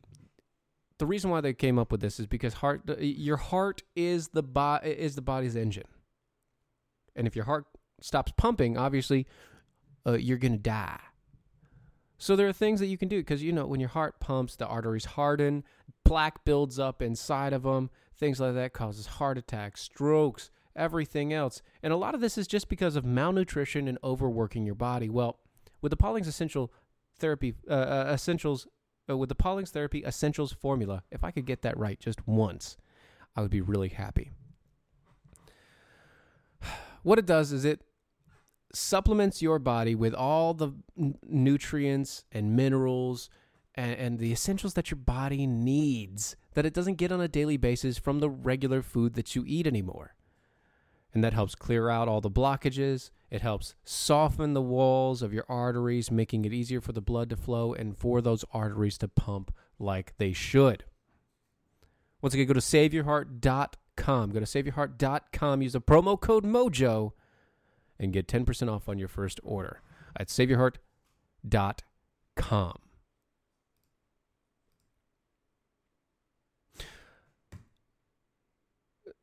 the 0.99 1.05
reason 1.05 1.31
why 1.31 1.41
they 1.41 1.53
came 1.53 1.79
up 1.79 1.91
with 1.91 2.01
this 2.01 2.19
is 2.19 2.27
because 2.27 2.55
heart 2.55 2.81
your 2.99 3.37
heart 3.37 3.81
is 3.95 4.29
the 4.29 4.43
bo- 4.43 4.81
is 4.83 5.15
the 5.15 5.21
body's 5.21 5.55
engine. 5.55 5.87
And 7.15 7.25
if 7.25 7.35
your 7.35 7.45
heart 7.45 7.65
stops 8.01 8.33
pumping, 8.37 8.77
obviously, 8.77 9.25
uh, 10.05 10.13
you're 10.13 10.37
going 10.37 10.53
to 10.53 10.59
die. 10.59 10.99
So 12.17 12.35
there 12.35 12.49
are 12.49 12.53
things 12.53 12.81
that 12.81 12.87
you 12.87 12.97
can 12.97 13.07
do 13.07 13.19
because 13.19 13.41
you 13.41 13.53
know 13.53 13.65
when 13.65 13.79
your 13.79 13.89
heart 13.89 14.19
pumps, 14.19 14.57
the 14.57 14.67
arteries 14.67 15.05
harden, 15.05 15.63
plaque 16.03 16.43
builds 16.43 16.77
up 16.77 17.01
inside 17.01 17.53
of 17.53 17.63
them, 17.63 17.89
things 18.19 18.39
like 18.39 18.53
that 18.53 18.73
causes 18.73 19.05
heart 19.07 19.37
attacks, 19.37 19.81
strokes, 19.81 20.51
everything 20.75 21.33
else. 21.33 21.61
And 21.81 21.93
a 21.93 21.97
lot 21.97 22.13
of 22.13 22.21
this 22.21 22.37
is 22.37 22.47
just 22.47 22.69
because 22.69 22.95
of 22.95 23.05
malnutrition 23.05 23.87
and 23.87 23.97
overworking 24.03 24.65
your 24.65 24.75
body. 24.75 25.09
Well, 25.09 25.39
with 25.81 25.91
the 25.91 25.97
Paulings 25.97 26.27
Essential 26.27 26.71
Therapy 27.17 27.55
uh, 27.69 27.73
uh, 27.73 28.11
Essentials, 28.13 28.67
uh, 29.09 29.17
with 29.17 29.29
the 29.29 29.35
Paulings 29.35 29.69
Therapy 29.69 30.03
Essentials 30.05 30.51
formula, 30.51 31.03
if 31.11 31.23
I 31.23 31.31
could 31.31 31.45
get 31.45 31.61
that 31.61 31.77
right 31.77 31.99
just 31.99 32.27
once, 32.27 32.77
I 33.35 33.41
would 33.41 33.51
be 33.51 33.61
really 33.61 33.89
happy. 33.89 34.31
What 37.01 37.17
it 37.17 37.25
does 37.25 37.53
is 37.53 37.63
it 37.63 37.79
supplements 38.73 39.41
your 39.41 39.57
body 39.57 39.95
with 39.95 40.13
all 40.13 40.53
the 40.53 40.73
n- 40.97 41.17
nutrients 41.23 42.25
and 42.29 42.57
minerals 42.57 43.29
and, 43.75 43.95
and, 43.95 44.19
the 44.19 44.31
essentials 44.31 44.73
that 44.73 44.91
your 44.91 44.97
body 44.97 45.45
needs 45.45 46.35
that 46.53 46.65
it 46.65 46.73
doesn't 46.73 46.95
get 46.95 47.11
on 47.11 47.21
a 47.21 47.27
daily 47.27 47.57
basis 47.57 47.97
from 47.97 48.19
the 48.19 48.29
regular 48.29 48.81
food 48.81 49.13
that 49.13 49.35
you 49.35 49.43
eat 49.45 49.67
anymore. 49.67 50.15
And 51.13 51.23
that 51.23 51.33
helps 51.33 51.55
clear 51.55 51.89
out 51.89 52.07
all 52.07 52.21
the 52.21 52.29
blockages. 52.29 53.09
It 53.31 53.41
helps 53.41 53.75
soften 53.83 54.53
the 54.53 54.61
walls 54.61 55.21
of 55.21 55.33
your 55.33 55.45
arteries, 55.47 56.11
making 56.11 56.45
it 56.45 56.53
easier 56.53 56.81
for 56.81 56.91
the 56.91 57.01
blood 57.01 57.29
to 57.29 57.37
flow 57.37 57.73
and 57.73 57.97
for 57.97 58.21
those 58.21 58.45
arteries 58.53 58.97
to 58.99 59.07
pump 59.07 59.53
like 59.79 60.13
they 60.17 60.33
should. 60.33 60.83
Once 62.21 62.33
again, 62.33 62.47
go 62.47 62.53
to 62.53 62.59
saveyourheart.com. 62.59 64.31
Go 64.31 64.39
to 64.39 64.45
saveyourheart.com. 64.45 65.61
Use 65.61 65.73
the 65.73 65.81
promo 65.81 66.19
code 66.19 66.43
MOJO 66.43 67.13
and 67.99 68.13
get 68.13 68.27
10% 68.27 68.71
off 68.71 68.89
on 68.89 68.99
your 68.99 69.07
first 69.07 69.39
order 69.43 69.81
at 70.15 70.27
saveyourheart.com. 70.27 72.73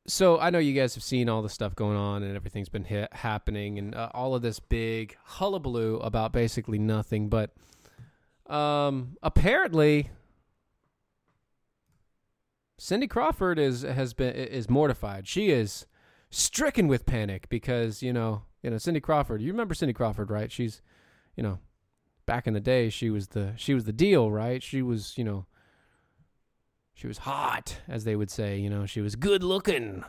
So 0.09 0.39
I 0.39 0.51
know 0.51 0.59
you 0.59 0.73
guys 0.73 0.95
have 0.95 1.03
seen 1.03 1.29
all 1.29 1.43
the 1.43 1.49
stuff 1.49 1.75
going 1.75 1.97
on 1.97 2.23
and 2.23 2.37
everything's 2.37 2.69
been 2.69 2.87
happening 3.13 3.79
and 3.79 3.95
uh, 3.95 4.11
all 4.15 4.35
of 4.37 4.43
this 4.43 4.61
big 4.61 5.17
hullabaloo 5.25 5.97
about 5.99 6.33
basically 6.33 6.79
nothing, 6.79 7.29
but 7.29 7.51
um, 8.47 9.17
apparently 9.23 10.11
Cindy 12.79 13.09
Crawford 13.09 13.59
is 13.59 13.83
has 13.83 14.13
been 14.13 14.35
is 14.35 14.69
mortified. 14.69 15.27
She 15.27 15.51
is 15.51 15.87
stricken 16.31 16.89
with 16.89 17.07
panic 17.07 17.49
because 17.49 18.03
you 18.03 18.13
know 18.13 18.43
you 18.63 18.71
know 18.71 18.79
Cindy 18.79 19.01
Crawford. 19.01 19.41
You 19.41 19.51
remember 19.51 19.75
Cindy 19.75 19.93
Crawford, 19.93 20.31
right? 20.31 20.53
She's, 20.53 20.83
you 21.37 21.43
know, 21.43 21.59
back 22.27 22.47
in 22.47 22.55
the 22.55 22.61
day, 22.61 22.91
she 22.91 23.11
was 23.11 23.29
the 23.29 23.55
she 23.57 23.75
was 23.75 23.85
the 23.85 23.93
deal, 23.93 24.31
right? 24.31 24.63
She 24.63 24.83
was, 24.83 25.17
you 25.17 25.25
know, 25.25 25.47
she 26.97 27.07
was 27.07 27.19
hot, 27.19 27.77
as 27.87 28.05
they 28.05 28.17
would 28.17 28.31
say. 28.31 28.59
You 28.59 28.71
know, 28.71 28.87
she 28.87 29.03
was 29.03 29.17
good 29.17 29.45
looking, 29.45 30.03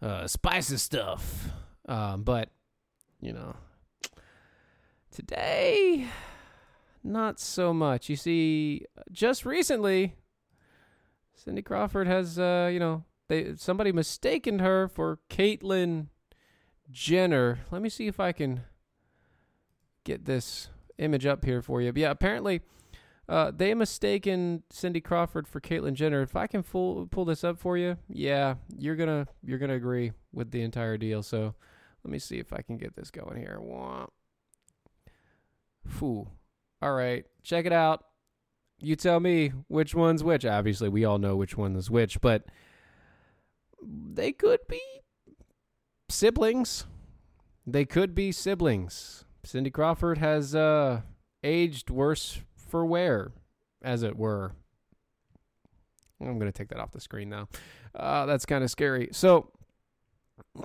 uh, 0.00 0.28
spicy 0.28 0.76
stuff. 0.76 1.48
Um, 1.86 2.22
but 2.22 2.50
you 3.20 3.32
know, 3.32 3.56
today, 5.10 6.06
not 7.02 7.40
so 7.40 7.74
much. 7.74 8.08
You 8.08 8.14
see, 8.14 8.86
just 9.10 9.44
recently, 9.44 10.14
Cindy 11.34 11.62
Crawford 11.62 12.06
has, 12.06 12.38
uh, 12.38 12.70
you 12.72 12.78
know, 12.78 13.02
they 13.26 13.56
somebody 13.56 13.90
mistaken 13.90 14.60
her 14.60 14.86
for 14.86 15.18
Caitlyn 15.28 16.06
Jenner. 16.92 17.58
Let 17.72 17.82
me 17.82 17.88
see 17.88 18.06
if 18.06 18.20
I 18.20 18.30
can 18.30 18.60
get 20.04 20.26
this 20.26 20.68
image 20.98 21.26
up 21.26 21.44
here 21.44 21.60
for 21.60 21.82
you. 21.82 21.92
But 21.92 22.00
yeah, 22.00 22.10
apparently 22.12 22.60
uh, 23.30 23.52
they 23.56 23.72
mistaken 23.74 24.64
Cindy 24.70 25.00
Crawford 25.00 25.46
for 25.46 25.60
Caitlyn 25.60 25.94
Jenner. 25.94 26.20
If 26.20 26.34
I 26.34 26.48
can 26.48 26.64
pull 26.64 27.06
pull 27.06 27.24
this 27.24 27.44
up 27.44 27.60
for 27.60 27.78
you, 27.78 27.96
yeah, 28.08 28.56
you're 28.76 28.96
gonna 28.96 29.28
you're 29.44 29.58
gonna 29.58 29.76
agree 29.76 30.10
with 30.32 30.50
the 30.50 30.62
entire 30.62 30.96
deal. 30.96 31.22
So 31.22 31.54
let 32.02 32.10
me 32.10 32.18
see 32.18 32.38
if 32.38 32.52
I 32.52 32.60
can 32.62 32.76
get 32.76 32.96
this 32.96 33.12
going 33.12 33.36
here. 33.36 33.58
Wah. 33.60 34.06
Foo. 35.86 36.26
All 36.82 36.92
right, 36.92 37.24
check 37.44 37.66
it 37.66 37.72
out. 37.72 38.04
You 38.80 38.96
tell 38.96 39.20
me 39.20 39.52
which 39.68 39.94
one's 39.94 40.24
which. 40.24 40.44
Obviously, 40.44 40.88
we 40.88 41.04
all 41.04 41.18
know 41.18 41.36
which 41.36 41.56
one 41.56 41.76
is 41.76 41.88
which, 41.88 42.20
but 42.20 42.46
they 43.80 44.32
could 44.32 44.60
be 44.68 44.80
siblings. 46.08 46.84
They 47.64 47.84
could 47.84 48.12
be 48.12 48.32
siblings. 48.32 49.24
Cindy 49.44 49.70
Crawford 49.70 50.18
has 50.18 50.52
uh, 50.52 51.02
aged 51.44 51.90
worse 51.90 52.40
for 52.70 52.84
wear, 52.86 53.32
as 53.82 54.02
it 54.02 54.16
were. 54.16 54.52
I'm 56.20 56.38
going 56.38 56.52
to 56.52 56.56
take 56.56 56.68
that 56.68 56.78
off 56.78 56.92
the 56.92 57.00
screen 57.00 57.28
now. 57.28 57.48
Uh, 57.94 58.26
that's 58.26 58.46
kind 58.46 58.62
of 58.62 58.70
scary. 58.70 59.08
So, 59.12 59.50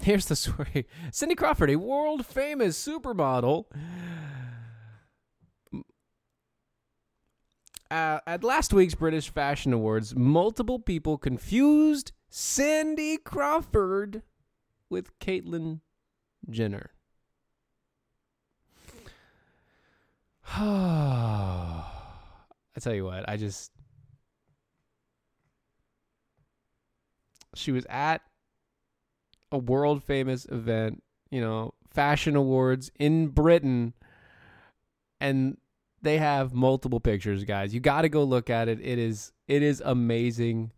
here's 0.01 0.25
the 0.25 0.35
story 0.35 0.85
Cindy 1.11 1.35
Crawford, 1.35 1.69
a 1.69 1.77
world 1.77 2.25
famous 2.25 2.81
supermodel. 2.83 3.65
Uh, 7.91 8.19
at 8.25 8.43
last 8.43 8.73
week's 8.73 8.95
British 8.95 9.29
Fashion 9.29 9.71
Awards, 9.71 10.15
multiple 10.15 10.79
people 10.79 11.17
confused 11.17 12.11
Cindy 12.29 13.17
Crawford 13.17 14.23
with 14.89 15.17
Caitlyn 15.19 15.81
Jenner. 16.49 16.91
I 22.75 22.79
tell 22.79 22.93
you 22.93 23.05
what, 23.05 23.27
I 23.27 23.37
just 23.37 23.71
she 27.55 27.71
was 27.71 27.85
at 27.89 28.21
a 29.51 29.57
world 29.57 30.03
famous 30.03 30.45
event, 30.45 31.01
you 31.31 31.39
know, 31.39 31.73
fashion 31.89 32.35
awards 32.35 32.91
in 32.99 33.27
Britain 33.27 33.93
and 35.21 35.57
they 36.01 36.17
have 36.17 36.53
multiple 36.53 36.99
pictures, 36.99 37.43
guys. 37.43 37.73
You 37.73 37.79
got 37.79 38.01
to 38.03 38.09
go 38.09 38.23
look 38.23 38.49
at 38.49 38.67
it. 38.67 38.79
It 38.81 38.99
is 38.99 39.31
it 39.47 39.63
is 39.63 39.81
amazing. 39.83 40.71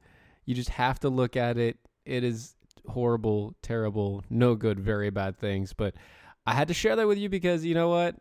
You 0.45 0.55
just 0.55 0.69
have 0.69 0.99
to 1.01 1.09
look 1.09 1.35
at 1.35 1.57
it. 1.57 1.77
It 2.05 2.23
is 2.23 2.55
horrible, 2.87 3.53
terrible, 3.61 4.23
no 4.29 4.55
good, 4.55 4.79
very 4.79 5.09
bad 5.09 5.37
things, 5.37 5.73
but 5.73 5.95
I 6.45 6.53
had 6.53 6.69
to 6.69 6.73
share 6.73 6.95
that 6.95 7.07
with 7.07 7.17
you 7.17 7.27
because 7.27 7.65
you 7.65 7.75
know 7.75 7.89
what? 7.89 8.15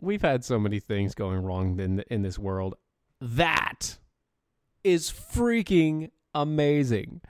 We've 0.00 0.22
had 0.22 0.44
so 0.44 0.58
many 0.58 0.80
things 0.80 1.14
going 1.14 1.42
wrong 1.42 1.78
in 1.78 2.00
in 2.10 2.22
this 2.22 2.38
world. 2.38 2.74
That 3.20 3.98
is 4.84 5.10
freaking 5.10 6.10
amazing. 6.34 7.20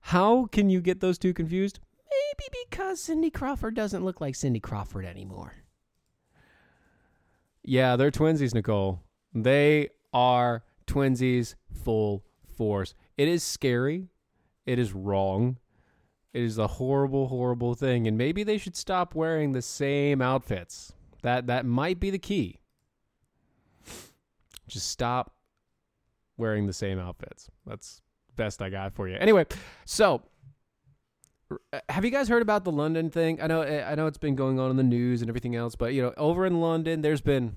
How 0.00 0.46
can 0.46 0.70
you 0.70 0.80
get 0.80 1.00
those 1.00 1.18
two 1.18 1.34
confused? 1.34 1.80
Maybe 2.10 2.64
because 2.68 3.00
Cindy 3.00 3.30
Crawford 3.30 3.74
doesn't 3.74 4.04
look 4.04 4.20
like 4.20 4.34
Cindy 4.34 4.60
Crawford 4.60 5.04
anymore. 5.04 5.54
Yeah, 7.64 7.96
they're 7.96 8.12
twinsies, 8.12 8.54
Nicole. 8.54 9.00
They 9.34 9.88
are 10.12 10.64
twinsies 10.86 11.56
full 11.84 12.24
force. 12.56 12.94
It 13.16 13.28
is 13.28 13.42
scary. 13.42 14.08
It 14.64 14.78
is 14.78 14.92
wrong. 14.92 15.58
It 16.32 16.42
is 16.42 16.58
a 16.58 16.66
horrible, 16.66 17.28
horrible 17.28 17.74
thing. 17.74 18.06
And 18.06 18.16
maybe 18.16 18.44
they 18.44 18.58
should 18.58 18.76
stop 18.76 19.14
wearing 19.14 19.52
the 19.52 19.62
same 19.62 20.22
outfits. 20.22 20.92
That 21.26 21.48
that 21.48 21.66
might 21.66 21.98
be 21.98 22.10
the 22.10 22.20
key. 22.20 22.60
Just 24.68 24.86
stop 24.86 25.34
wearing 26.36 26.68
the 26.68 26.72
same 26.72 27.00
outfits. 27.00 27.50
That's 27.66 28.00
best 28.36 28.62
I 28.62 28.70
got 28.70 28.94
for 28.94 29.08
you. 29.08 29.16
Anyway, 29.16 29.44
so 29.84 30.22
have 31.88 32.04
you 32.04 32.12
guys 32.12 32.28
heard 32.28 32.42
about 32.42 32.62
the 32.62 32.70
London 32.70 33.10
thing? 33.10 33.42
I 33.42 33.48
know 33.48 33.62
I 33.62 33.96
know 33.96 34.06
it's 34.06 34.18
been 34.18 34.36
going 34.36 34.60
on 34.60 34.70
in 34.70 34.76
the 34.76 34.84
news 34.84 35.20
and 35.20 35.28
everything 35.28 35.56
else, 35.56 35.74
but 35.74 35.94
you 35.94 36.00
know, 36.00 36.14
over 36.16 36.46
in 36.46 36.60
London 36.60 37.02
there's 37.02 37.20
been 37.20 37.56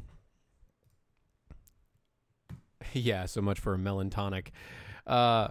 yeah, 2.93 3.27
so 3.27 3.39
much 3.39 3.59
for 3.59 3.75
a 3.75 3.77
melon 3.77 4.09
tonic. 4.09 4.51
Uh 5.05 5.49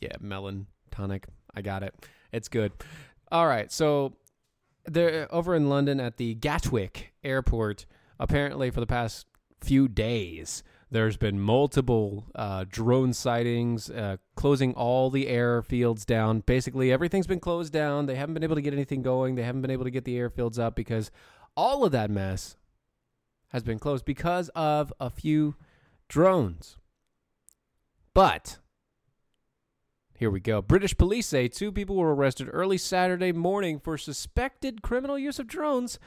Yeah, 0.00 0.12
melon 0.20 0.68
tonic. 0.92 1.26
I 1.52 1.62
got 1.62 1.82
it. 1.82 1.96
It's 2.32 2.48
good. 2.48 2.72
All 3.30 3.46
right. 3.46 3.70
So 3.70 4.14
they're 4.84 5.32
over 5.34 5.54
in 5.54 5.68
London 5.68 6.00
at 6.00 6.16
the 6.16 6.34
Gatwick 6.34 7.12
airport. 7.22 7.86
Apparently, 8.18 8.70
for 8.70 8.80
the 8.80 8.86
past 8.86 9.26
few 9.60 9.86
days, 9.86 10.62
there's 10.90 11.16
been 11.16 11.38
multiple 11.38 12.24
uh, 12.34 12.64
drone 12.68 13.12
sightings, 13.12 13.90
uh, 13.90 14.16
closing 14.34 14.72
all 14.74 15.10
the 15.10 15.26
airfields 15.26 16.04
down. 16.06 16.40
Basically, 16.40 16.90
everything's 16.90 17.26
been 17.26 17.40
closed 17.40 17.72
down. 17.72 18.06
They 18.06 18.16
haven't 18.16 18.34
been 18.34 18.44
able 18.44 18.56
to 18.56 18.62
get 18.62 18.72
anything 18.72 19.02
going. 19.02 19.34
They 19.34 19.42
haven't 19.42 19.62
been 19.62 19.70
able 19.70 19.84
to 19.84 19.90
get 19.90 20.04
the 20.04 20.16
airfields 20.16 20.58
up 20.58 20.74
because 20.74 21.10
all 21.56 21.84
of 21.84 21.92
that 21.92 22.10
mess 22.10 22.56
has 23.48 23.62
been 23.62 23.78
closed 23.78 24.04
because 24.04 24.48
of 24.50 24.92
a 24.98 25.10
few 25.10 25.56
drones. 26.08 26.78
But 28.14 28.58
here 30.18 30.30
we 30.30 30.40
go. 30.40 30.60
British 30.60 30.96
police 30.96 31.28
say 31.28 31.46
two 31.46 31.70
people 31.70 31.94
were 31.94 32.12
arrested 32.12 32.48
early 32.52 32.76
Saturday 32.76 33.30
morning 33.30 33.78
for 33.78 33.96
suspected 33.96 34.82
criminal 34.82 35.16
use 35.16 35.38
of 35.38 35.46
drones 35.46 36.00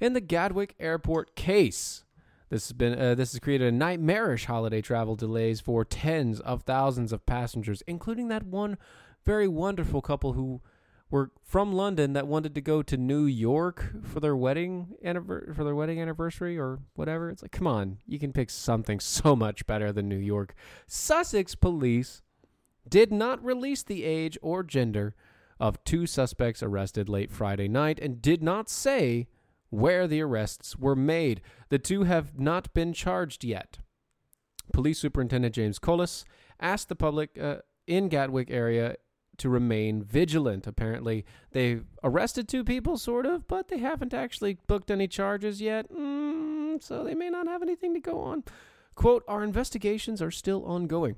in 0.00 0.12
the 0.12 0.20
Gatwick 0.20 0.76
airport 0.78 1.34
case. 1.34 2.04
This 2.48 2.68
has 2.68 2.72
been 2.72 2.96
uh, 2.96 3.16
this 3.16 3.32
has 3.32 3.40
created 3.40 3.66
a 3.66 3.76
nightmarish 3.76 4.44
holiday 4.44 4.80
travel 4.80 5.16
delays 5.16 5.60
for 5.60 5.84
tens 5.84 6.38
of 6.38 6.62
thousands 6.62 7.12
of 7.12 7.26
passengers, 7.26 7.82
including 7.88 8.28
that 8.28 8.44
one 8.44 8.78
very 9.24 9.48
wonderful 9.48 10.00
couple 10.00 10.34
who 10.34 10.60
were 11.10 11.32
from 11.42 11.72
London 11.72 12.12
that 12.12 12.28
wanted 12.28 12.54
to 12.54 12.60
go 12.60 12.82
to 12.82 12.96
New 12.96 13.24
York 13.24 13.94
for 14.04 14.20
their 14.20 14.36
wedding 14.36 14.94
for 15.02 15.64
their 15.64 15.74
wedding 15.74 16.00
anniversary 16.00 16.56
or 16.56 16.78
whatever. 16.94 17.30
It's 17.30 17.42
like, 17.42 17.50
come 17.50 17.66
on, 17.66 17.98
you 18.06 18.20
can 18.20 18.32
pick 18.32 18.50
something 18.50 19.00
so 19.00 19.34
much 19.34 19.66
better 19.66 19.90
than 19.90 20.08
New 20.08 20.16
York. 20.16 20.54
Sussex 20.86 21.56
police 21.56 22.22
did 22.88 23.12
not 23.12 23.44
release 23.44 23.82
the 23.82 24.04
age 24.04 24.38
or 24.42 24.62
gender 24.62 25.14
of 25.58 25.82
two 25.84 26.06
suspects 26.06 26.62
arrested 26.62 27.08
late 27.08 27.30
Friday 27.30 27.68
night 27.68 27.98
and 27.98 28.20
did 28.20 28.42
not 28.42 28.68
say 28.68 29.26
where 29.70 30.06
the 30.06 30.20
arrests 30.20 30.76
were 30.76 30.96
made. 30.96 31.40
The 31.68 31.78
two 31.78 32.04
have 32.04 32.38
not 32.38 32.72
been 32.74 32.92
charged 32.92 33.44
yet. 33.44 33.78
Police 34.72 34.98
Superintendent 34.98 35.54
James 35.54 35.78
Collis 35.78 36.24
asked 36.60 36.88
the 36.88 36.96
public 36.96 37.38
uh, 37.40 37.56
in 37.86 38.08
Gatwick 38.08 38.50
area 38.50 38.96
to 39.38 39.48
remain 39.48 40.02
vigilant. 40.02 40.66
Apparently, 40.66 41.24
they've 41.52 41.84
arrested 42.02 42.48
two 42.48 42.64
people, 42.64 42.96
sort 42.96 43.26
of, 43.26 43.46
but 43.46 43.68
they 43.68 43.78
haven't 43.78 44.14
actually 44.14 44.58
booked 44.66 44.90
any 44.90 45.06
charges 45.06 45.60
yet, 45.60 45.90
mm, 45.92 46.82
so 46.82 47.04
they 47.04 47.14
may 47.14 47.28
not 47.28 47.46
have 47.46 47.62
anything 47.62 47.94
to 47.94 48.00
go 48.00 48.20
on. 48.20 48.44
Quote, 48.94 49.24
our 49.28 49.44
investigations 49.44 50.22
are 50.22 50.30
still 50.30 50.64
ongoing. 50.64 51.16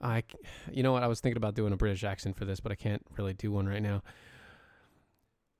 I, 0.00 0.22
you 0.70 0.82
know 0.82 0.92
what? 0.92 1.02
I 1.02 1.08
was 1.08 1.20
thinking 1.20 1.36
about 1.36 1.54
doing 1.54 1.72
a 1.72 1.76
British 1.76 2.04
accent 2.04 2.36
for 2.36 2.44
this, 2.44 2.60
but 2.60 2.72
I 2.72 2.76
can't 2.76 3.04
really 3.16 3.34
do 3.34 3.50
one 3.50 3.66
right 3.66 3.82
now. 3.82 4.02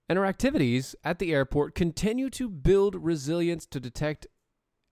And 0.09 0.18
our 0.18 0.24
activities 0.24 0.95
at 1.05 1.18
the 1.18 1.32
airport 1.32 1.74
continue 1.74 2.30
to 2.30 2.49
build 2.49 2.95
resilience 2.95 3.66
to 3.66 3.80
detect 3.80 4.26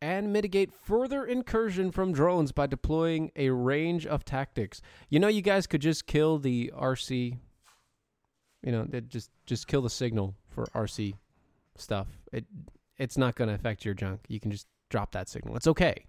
and 0.02 0.32
mitigate 0.32 0.74
further 0.74 1.24
incursion 1.24 1.90
from 1.90 2.12
drones 2.12 2.52
by 2.52 2.66
deploying 2.66 3.30
a 3.34 3.48
range 3.50 4.04
of 4.04 4.24
tactics. 4.24 4.82
You 5.08 5.18
know, 5.18 5.28
you 5.28 5.40
guys 5.40 5.66
could 5.66 5.80
just 5.80 6.06
kill 6.06 6.38
the 6.38 6.70
RC. 6.76 7.38
You 8.62 8.72
know, 8.72 8.84
just 9.08 9.30
just 9.46 9.68
kill 9.68 9.80
the 9.80 9.90
signal 9.90 10.34
for 10.48 10.66
RC 10.74 11.14
stuff. 11.76 12.08
It 12.32 12.44
it's 12.98 13.16
not 13.16 13.36
going 13.36 13.48
to 13.48 13.54
affect 13.54 13.84
your 13.84 13.94
junk. 13.94 14.20
You 14.28 14.40
can 14.40 14.50
just 14.50 14.66
drop 14.90 15.12
that 15.12 15.28
signal. 15.28 15.56
It's 15.56 15.66
okay 15.68 16.04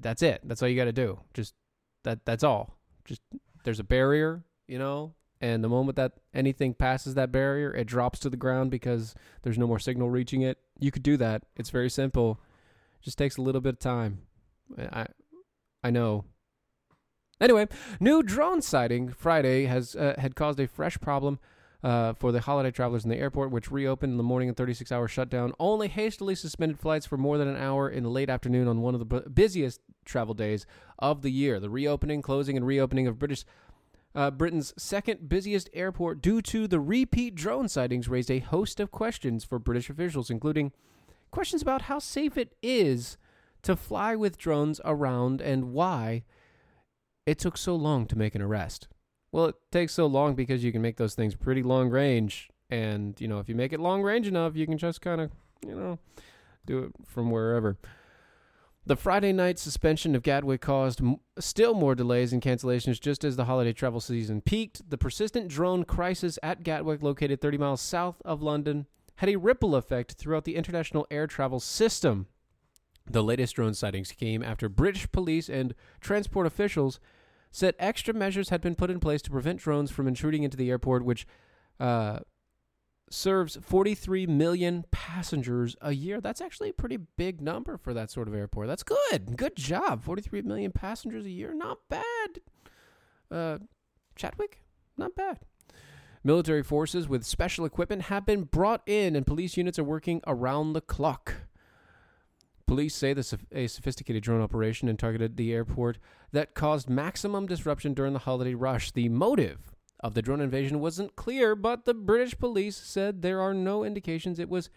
that's 0.00 0.22
it. 0.22 0.40
That's 0.44 0.62
all 0.62 0.68
you 0.68 0.76
got 0.76 0.84
to 0.84 0.92
do. 0.92 1.20
Just 1.34 1.54
that. 2.04 2.24
That's 2.24 2.44
all. 2.44 2.78
Just 3.04 3.22
there's 3.64 3.80
a 3.80 3.84
barrier, 3.84 4.44
you 4.66 4.78
know, 4.78 5.14
and 5.40 5.62
the 5.62 5.68
moment 5.68 5.96
that 5.96 6.12
anything 6.32 6.74
passes 6.74 7.14
that 7.14 7.30
barrier, 7.30 7.72
it 7.74 7.86
drops 7.86 8.18
to 8.20 8.30
the 8.30 8.36
ground 8.36 8.70
because 8.70 9.14
there's 9.42 9.58
no 9.58 9.66
more 9.66 9.78
signal 9.78 10.10
reaching 10.10 10.42
it. 10.42 10.58
You 10.78 10.90
could 10.90 11.02
do 11.02 11.16
that. 11.18 11.42
It's 11.56 11.70
very 11.70 11.90
simple. 11.90 12.40
Just 13.02 13.18
takes 13.18 13.36
a 13.36 13.42
little 13.42 13.60
bit 13.60 13.74
of 13.74 13.78
time. 13.78 14.20
I 14.78 15.06
I 15.82 15.90
know. 15.90 16.24
Anyway, 17.40 17.68
new 18.00 18.22
drone 18.22 18.62
sighting 18.62 19.10
Friday 19.10 19.66
has 19.66 19.94
uh, 19.94 20.14
had 20.18 20.34
caused 20.34 20.58
a 20.58 20.66
fresh 20.66 20.98
problem 21.00 21.38
uh, 21.82 22.14
for 22.14 22.32
the 22.32 22.40
holiday 22.40 22.70
travelers 22.70 23.04
in 23.04 23.10
the 23.10 23.18
airport, 23.18 23.50
which 23.50 23.70
reopened 23.70 24.12
in 24.12 24.16
the 24.16 24.22
morning 24.22 24.48
and 24.48 24.56
36 24.56 24.90
hour 24.90 25.08
shutdown, 25.08 25.52
only 25.58 25.88
hastily 25.88 26.34
suspended 26.34 26.78
flights 26.78 27.06
for 27.06 27.16
more 27.16 27.38
than 27.38 27.48
an 27.48 27.56
hour 27.56 27.88
in 27.88 28.02
the 28.02 28.10
late 28.10 28.30
afternoon 28.30 28.68
on 28.68 28.80
one 28.80 28.94
of 28.94 29.00
the 29.00 29.20
busiest 29.30 29.80
travel 30.04 30.34
days 30.34 30.66
of 30.98 31.22
the 31.22 31.30
year. 31.30 31.60
The 31.60 31.70
reopening, 31.70 32.22
closing, 32.22 32.56
and 32.56 32.66
reopening 32.66 33.06
of 33.06 33.18
British. 33.18 33.44
Uh, 34.14 34.30
Britain's 34.30 34.72
second 34.78 35.28
busiest 35.28 35.68
airport, 35.74 36.22
due 36.22 36.40
to 36.40 36.66
the 36.66 36.80
repeat 36.80 37.34
drone 37.34 37.68
sightings, 37.68 38.08
raised 38.08 38.30
a 38.30 38.38
host 38.38 38.80
of 38.80 38.90
questions 38.90 39.44
for 39.44 39.58
British 39.58 39.90
officials, 39.90 40.30
including 40.30 40.72
questions 41.30 41.60
about 41.60 41.82
how 41.82 41.98
safe 41.98 42.38
it 42.38 42.54
is 42.62 43.18
to 43.60 43.76
fly 43.76 44.16
with 44.16 44.38
drones 44.38 44.80
around 44.86 45.42
and 45.42 45.72
why 45.72 46.24
it 47.26 47.38
took 47.38 47.58
so 47.58 47.76
long 47.76 48.06
to 48.06 48.16
make 48.16 48.34
an 48.34 48.40
arrest. 48.40 48.88
Well, 49.36 49.48
it 49.48 49.56
takes 49.70 49.92
so 49.92 50.06
long 50.06 50.34
because 50.34 50.64
you 50.64 50.72
can 50.72 50.80
make 50.80 50.96
those 50.96 51.14
things 51.14 51.34
pretty 51.34 51.62
long 51.62 51.90
range. 51.90 52.48
And, 52.70 53.20
you 53.20 53.28
know, 53.28 53.38
if 53.38 53.50
you 53.50 53.54
make 53.54 53.74
it 53.74 53.80
long 53.80 54.00
range 54.00 54.26
enough, 54.26 54.56
you 54.56 54.66
can 54.66 54.78
just 54.78 55.02
kind 55.02 55.20
of, 55.20 55.30
you 55.62 55.74
know, 55.74 55.98
do 56.64 56.84
it 56.84 56.92
from 57.04 57.30
wherever. 57.30 57.76
The 58.86 58.96
Friday 58.96 59.34
night 59.34 59.58
suspension 59.58 60.14
of 60.14 60.22
Gatwick 60.22 60.62
caused 60.62 61.02
m- 61.02 61.20
still 61.38 61.74
more 61.74 61.94
delays 61.94 62.32
and 62.32 62.40
cancellations 62.40 62.98
just 62.98 63.24
as 63.24 63.36
the 63.36 63.44
holiday 63.44 63.74
travel 63.74 64.00
season 64.00 64.40
peaked. 64.40 64.88
The 64.88 64.96
persistent 64.96 65.48
drone 65.48 65.84
crisis 65.84 66.38
at 66.42 66.62
Gatwick, 66.62 67.02
located 67.02 67.42
30 67.42 67.58
miles 67.58 67.82
south 67.82 68.22
of 68.24 68.40
London, 68.40 68.86
had 69.16 69.28
a 69.28 69.36
ripple 69.36 69.76
effect 69.76 70.12
throughout 70.12 70.44
the 70.44 70.56
international 70.56 71.06
air 71.10 71.26
travel 71.26 71.60
system. 71.60 72.26
The 73.04 73.22
latest 73.22 73.56
drone 73.56 73.74
sightings 73.74 74.12
came 74.12 74.42
after 74.42 74.70
British 74.70 75.12
police 75.12 75.50
and 75.50 75.74
transport 76.00 76.46
officials 76.46 77.00
said 77.56 77.74
extra 77.78 78.12
measures 78.12 78.50
had 78.50 78.60
been 78.60 78.74
put 78.74 78.90
in 78.90 79.00
place 79.00 79.22
to 79.22 79.30
prevent 79.30 79.58
drones 79.58 79.90
from 79.90 80.06
intruding 80.06 80.42
into 80.42 80.58
the 80.58 80.68
airport, 80.68 81.02
which 81.02 81.26
uh, 81.80 82.18
serves 83.08 83.56
43 83.62 84.26
million 84.26 84.84
passengers 84.90 85.74
a 85.80 85.92
year. 85.92 86.20
That's 86.20 86.42
actually 86.42 86.68
a 86.68 86.74
pretty 86.74 86.98
big 86.98 87.40
number 87.40 87.78
for 87.78 87.94
that 87.94 88.10
sort 88.10 88.28
of 88.28 88.34
airport. 88.34 88.66
That's 88.66 88.82
good. 88.82 89.38
Good 89.38 89.56
job. 89.56 90.02
43 90.02 90.42
million 90.42 90.70
passengers 90.70 91.24
a 91.24 91.30
year. 91.30 91.54
Not 91.54 91.78
bad. 91.88 92.40
Uh, 93.30 93.58
Chadwick? 94.16 94.60
Not 94.98 95.14
bad. 95.14 95.38
Military 96.22 96.62
forces 96.62 97.08
with 97.08 97.24
special 97.24 97.64
equipment 97.64 98.02
have 98.02 98.26
been 98.26 98.42
brought 98.42 98.82
in, 98.84 99.16
and 99.16 99.26
police 99.26 99.56
units 99.56 99.78
are 99.78 99.84
working 99.84 100.20
around 100.26 100.74
the 100.74 100.82
clock. 100.82 101.45
Police 102.66 102.94
say 102.94 103.12
the, 103.12 103.38
a 103.52 103.68
sophisticated 103.68 104.22
drone 104.22 104.40
operation 104.40 104.88
and 104.88 104.98
targeted 104.98 105.36
the 105.36 105.52
airport 105.52 105.98
that 106.32 106.54
caused 106.54 106.90
maximum 106.90 107.46
disruption 107.46 107.94
during 107.94 108.12
the 108.12 108.20
holiday 108.20 108.54
rush. 108.54 108.90
The 108.90 109.08
motive 109.08 109.72
of 110.00 110.14
the 110.14 110.22
drone 110.22 110.40
invasion 110.40 110.80
wasn't 110.80 111.14
clear, 111.14 111.54
but 111.54 111.84
the 111.84 111.94
British 111.94 112.36
police 112.36 112.76
said 112.76 113.22
there 113.22 113.40
are 113.40 113.54
no 113.54 113.84
indications 113.84 114.38
it 114.38 114.48
was 114.48 114.68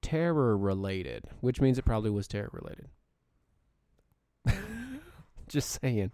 terror 0.00 0.56
related, 0.56 1.24
which 1.40 1.60
means 1.60 1.76
it 1.76 1.84
probably 1.84 2.10
was 2.10 2.28
terror 2.28 2.50
related. 2.52 2.88
Just 5.48 5.80
saying. 5.80 6.12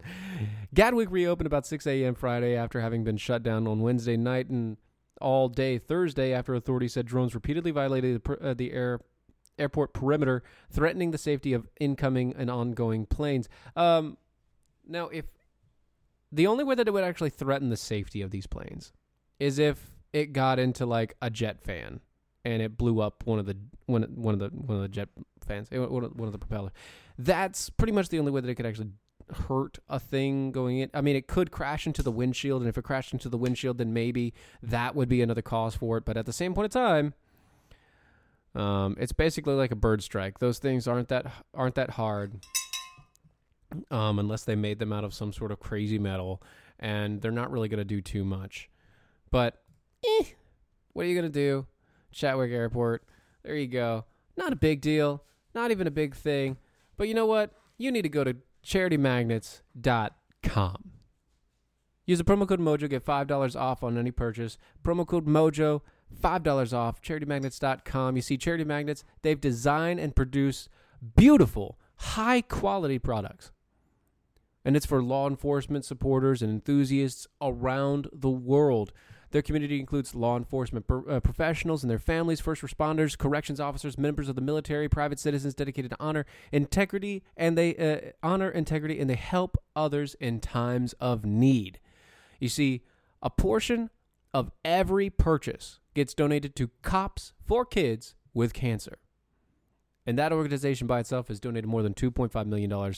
Gatwick 0.72 1.10
reopened 1.10 1.46
about 1.46 1.66
6 1.66 1.86
a.m. 1.86 2.14
Friday 2.14 2.56
after 2.56 2.80
having 2.80 3.04
been 3.04 3.16
shut 3.18 3.42
down 3.42 3.66
on 3.66 3.80
Wednesday 3.80 4.16
night 4.16 4.48
and 4.48 4.78
all 5.20 5.48
day 5.48 5.76
Thursday 5.76 6.32
after 6.32 6.54
authorities 6.54 6.94
said 6.94 7.04
drones 7.04 7.34
repeatedly 7.34 7.70
violated 7.70 8.22
the, 8.22 8.32
uh, 8.40 8.54
the 8.54 8.72
air 8.72 9.00
airport 9.60 9.92
perimeter, 9.92 10.42
threatening 10.70 11.10
the 11.10 11.18
safety 11.18 11.52
of 11.52 11.68
incoming 11.78 12.34
and 12.36 12.50
ongoing 12.50 13.06
planes. 13.06 13.48
Um, 13.76 14.16
now, 14.86 15.08
if 15.08 15.26
the 16.32 16.46
only 16.46 16.64
way 16.64 16.74
that 16.74 16.88
it 16.88 16.92
would 16.92 17.04
actually 17.04 17.30
threaten 17.30 17.68
the 17.68 17.76
safety 17.76 18.22
of 18.22 18.30
these 18.30 18.46
planes 18.46 18.92
is 19.38 19.58
if 19.58 19.94
it 20.12 20.32
got 20.32 20.58
into 20.58 20.86
like 20.86 21.14
a 21.22 21.30
jet 21.30 21.62
fan 21.62 22.00
and 22.44 22.62
it 22.62 22.76
blew 22.76 23.00
up 23.00 23.24
one 23.26 23.38
of 23.38 23.46
the 23.46 23.56
one 23.86 24.02
one 24.14 24.34
of 24.34 24.40
the 24.40 24.48
one 24.48 24.76
of 24.76 24.82
the 24.82 24.88
jet 24.88 25.08
fans, 25.46 25.68
eh, 25.72 25.78
one 25.78 26.04
of, 26.04 26.16
one 26.16 26.26
of 26.26 26.32
the 26.32 26.38
propellers. 26.38 26.72
That's 27.18 27.70
pretty 27.70 27.92
much 27.92 28.08
the 28.08 28.18
only 28.18 28.32
way 28.32 28.40
that 28.40 28.48
it 28.48 28.54
could 28.54 28.66
actually 28.66 28.90
hurt 29.48 29.78
a 29.88 30.00
thing 30.00 30.52
going 30.52 30.78
in. 30.78 30.90
I 30.94 31.00
mean, 31.00 31.16
it 31.16 31.26
could 31.26 31.50
crash 31.50 31.86
into 31.86 32.02
the 32.02 32.10
windshield, 32.10 32.62
and 32.62 32.68
if 32.68 32.78
it 32.78 32.82
crashed 32.82 33.12
into 33.12 33.28
the 33.28 33.38
windshield, 33.38 33.78
then 33.78 33.92
maybe 33.92 34.32
that 34.62 34.94
would 34.94 35.08
be 35.08 35.22
another 35.22 35.42
cause 35.42 35.74
for 35.74 35.98
it. 35.98 36.04
But 36.04 36.16
at 36.16 36.26
the 36.26 36.32
same 36.32 36.54
point 36.54 36.66
in 36.66 36.70
time, 36.70 37.14
um, 38.54 38.96
it's 38.98 39.12
basically 39.12 39.54
like 39.54 39.70
a 39.70 39.76
bird 39.76 40.02
strike. 40.02 40.38
Those 40.38 40.58
things 40.58 40.88
aren't 40.88 41.08
that 41.08 41.26
aren't 41.54 41.76
that 41.76 41.90
hard, 41.90 42.40
um, 43.90 44.18
unless 44.18 44.44
they 44.44 44.56
made 44.56 44.78
them 44.78 44.92
out 44.92 45.04
of 45.04 45.14
some 45.14 45.32
sort 45.32 45.52
of 45.52 45.60
crazy 45.60 45.98
metal, 45.98 46.42
and 46.78 47.20
they're 47.20 47.30
not 47.30 47.50
really 47.50 47.68
going 47.68 47.78
to 47.78 47.84
do 47.84 48.00
too 48.00 48.24
much. 48.24 48.68
But 49.30 49.62
eh, 50.04 50.24
what 50.92 51.06
are 51.06 51.08
you 51.08 51.14
going 51.14 51.30
to 51.30 51.38
do? 51.38 51.66
Chatwick 52.10 52.50
Airport. 52.50 53.04
There 53.44 53.56
you 53.56 53.68
go. 53.68 54.04
Not 54.36 54.52
a 54.52 54.56
big 54.56 54.80
deal. 54.80 55.22
Not 55.54 55.70
even 55.70 55.86
a 55.86 55.92
big 55.92 56.16
thing. 56.16 56.56
But 56.96 57.06
you 57.08 57.14
know 57.14 57.26
what? 57.26 57.52
You 57.78 57.92
need 57.92 58.02
to 58.02 58.08
go 58.08 58.24
to 58.24 58.36
charitymagnets.com. 58.64 60.90
Use 62.06 62.18
the 62.18 62.24
promo 62.24 62.48
code 62.48 62.60
Mojo, 62.60 62.90
get 62.90 63.04
$5 63.04 63.60
off 63.60 63.84
on 63.84 63.96
any 63.96 64.10
purchase. 64.10 64.58
Promo 64.82 65.06
code 65.06 65.26
Mojo 65.26 65.82
$5 66.14 66.72
off, 66.72 67.02
charitymagnets.com. 67.02 68.16
You 68.16 68.22
see, 68.22 68.36
Charity 68.36 68.64
Magnets, 68.64 69.04
they've 69.22 69.40
designed 69.40 70.00
and 70.00 70.14
produced 70.14 70.68
beautiful, 71.16 71.78
high 71.96 72.40
quality 72.40 72.98
products. 72.98 73.52
And 74.64 74.76
it's 74.76 74.86
for 74.86 75.02
law 75.02 75.26
enforcement 75.26 75.84
supporters 75.84 76.42
and 76.42 76.50
enthusiasts 76.50 77.26
around 77.40 78.08
the 78.12 78.28
world. 78.28 78.92
Their 79.30 79.42
community 79.42 79.78
includes 79.78 80.14
law 80.14 80.36
enforcement 80.36 80.86
pro- 80.86 81.04
uh, 81.06 81.20
professionals 81.20 81.82
and 81.82 81.90
their 81.90 82.00
families, 82.00 82.40
first 82.40 82.62
responders, 82.62 83.16
corrections 83.16 83.60
officers, 83.60 83.96
members 83.96 84.28
of 84.28 84.34
the 84.34 84.40
military, 84.40 84.88
private 84.88 85.20
citizens 85.20 85.54
dedicated 85.54 85.92
to 85.92 85.96
honor, 86.00 86.26
integrity, 86.50 87.22
and 87.36 87.56
they 87.56 87.76
uh, 87.76 88.10
honor 88.26 88.50
integrity 88.50 88.98
and 88.98 89.08
they 89.08 89.14
help 89.14 89.56
others 89.76 90.14
in 90.14 90.40
times 90.40 90.94
of 90.94 91.24
need. 91.24 91.78
You 92.40 92.48
see, 92.48 92.82
a 93.22 93.30
portion 93.30 93.90
of 94.32 94.50
every 94.64 95.10
purchase 95.10 95.80
gets 95.94 96.14
donated 96.14 96.54
to 96.56 96.70
Cops 96.82 97.32
for 97.46 97.64
Kids 97.64 98.14
with 98.32 98.52
Cancer. 98.52 98.98
And 100.06 100.18
that 100.18 100.32
organization 100.32 100.86
by 100.86 101.00
itself 101.00 101.28
has 101.28 101.40
donated 101.40 101.68
more 101.68 101.82
than 101.82 101.94
$2.5 101.94 102.46
million 102.46 102.94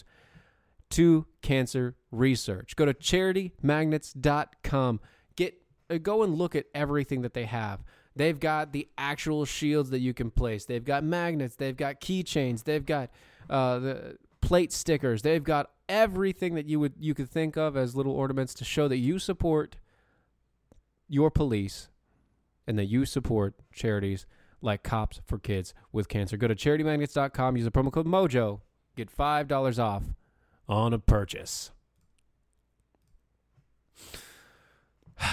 to 0.91 1.27
cancer 1.41 1.97
research. 2.11 2.77
Go 2.77 2.85
to 2.85 2.95
charitymagnets.com. 2.95 5.01
Get 5.37 5.55
uh, 5.91 5.99
go 5.99 6.23
and 6.23 6.37
look 6.37 6.55
at 6.55 6.67
everything 6.75 7.23
that 7.23 7.35
they 7.35 7.47
have. 7.47 7.83
They've 8.15 8.39
got 8.39 8.73
the 8.73 8.89
actual 8.99 9.47
shields 9.47 9.91
that 9.91 10.01
you 10.01 10.13
can 10.13 10.31
place. 10.31 10.67
They've 10.67 10.85
got 10.85 11.03
magnets. 11.03 11.57
They've 11.57 11.77
got 11.77 12.01
keychains. 12.01 12.65
They've 12.65 12.85
got 12.85 13.11
uh, 13.49 13.79
the 13.79 14.19
plate 14.43 14.73
stickers. 14.73 15.23
They've 15.23 15.43
got 15.43 15.71
everything 15.89 16.55
that 16.55 16.67
you 16.67 16.79
would 16.81 16.93
you 16.99 17.15
could 17.15 17.31
think 17.31 17.57
of 17.57 17.77
as 17.77 17.97
little 17.97 18.13
ornaments 18.13 18.53
to 18.55 18.65
show 18.65 18.89
that 18.89 18.99
you 18.99 19.19
support 19.19 19.77
your 21.13 21.31
police 21.31 21.89
and 22.67 22.79
that 22.79 22.87
you 22.87 23.05
support 23.05 23.55
charities 23.73 24.27
like 24.61 24.83
Cops 24.83 25.21
for 25.27 25.39
Kids 25.39 25.75
with 25.93 26.09
Cancer. 26.09 26.37
Go 26.37 26.49
to 26.49 26.55
charitymagnets.com, 26.55 27.57
use 27.57 27.65
the 27.65 27.71
promo 27.71 27.93
code 27.93 28.07
MOJO, 28.07 28.61
get 28.97 29.15
$5 29.15 29.79
off 29.79 30.05
on 30.69 30.93
a 30.93 30.99
purchase. 30.99 31.73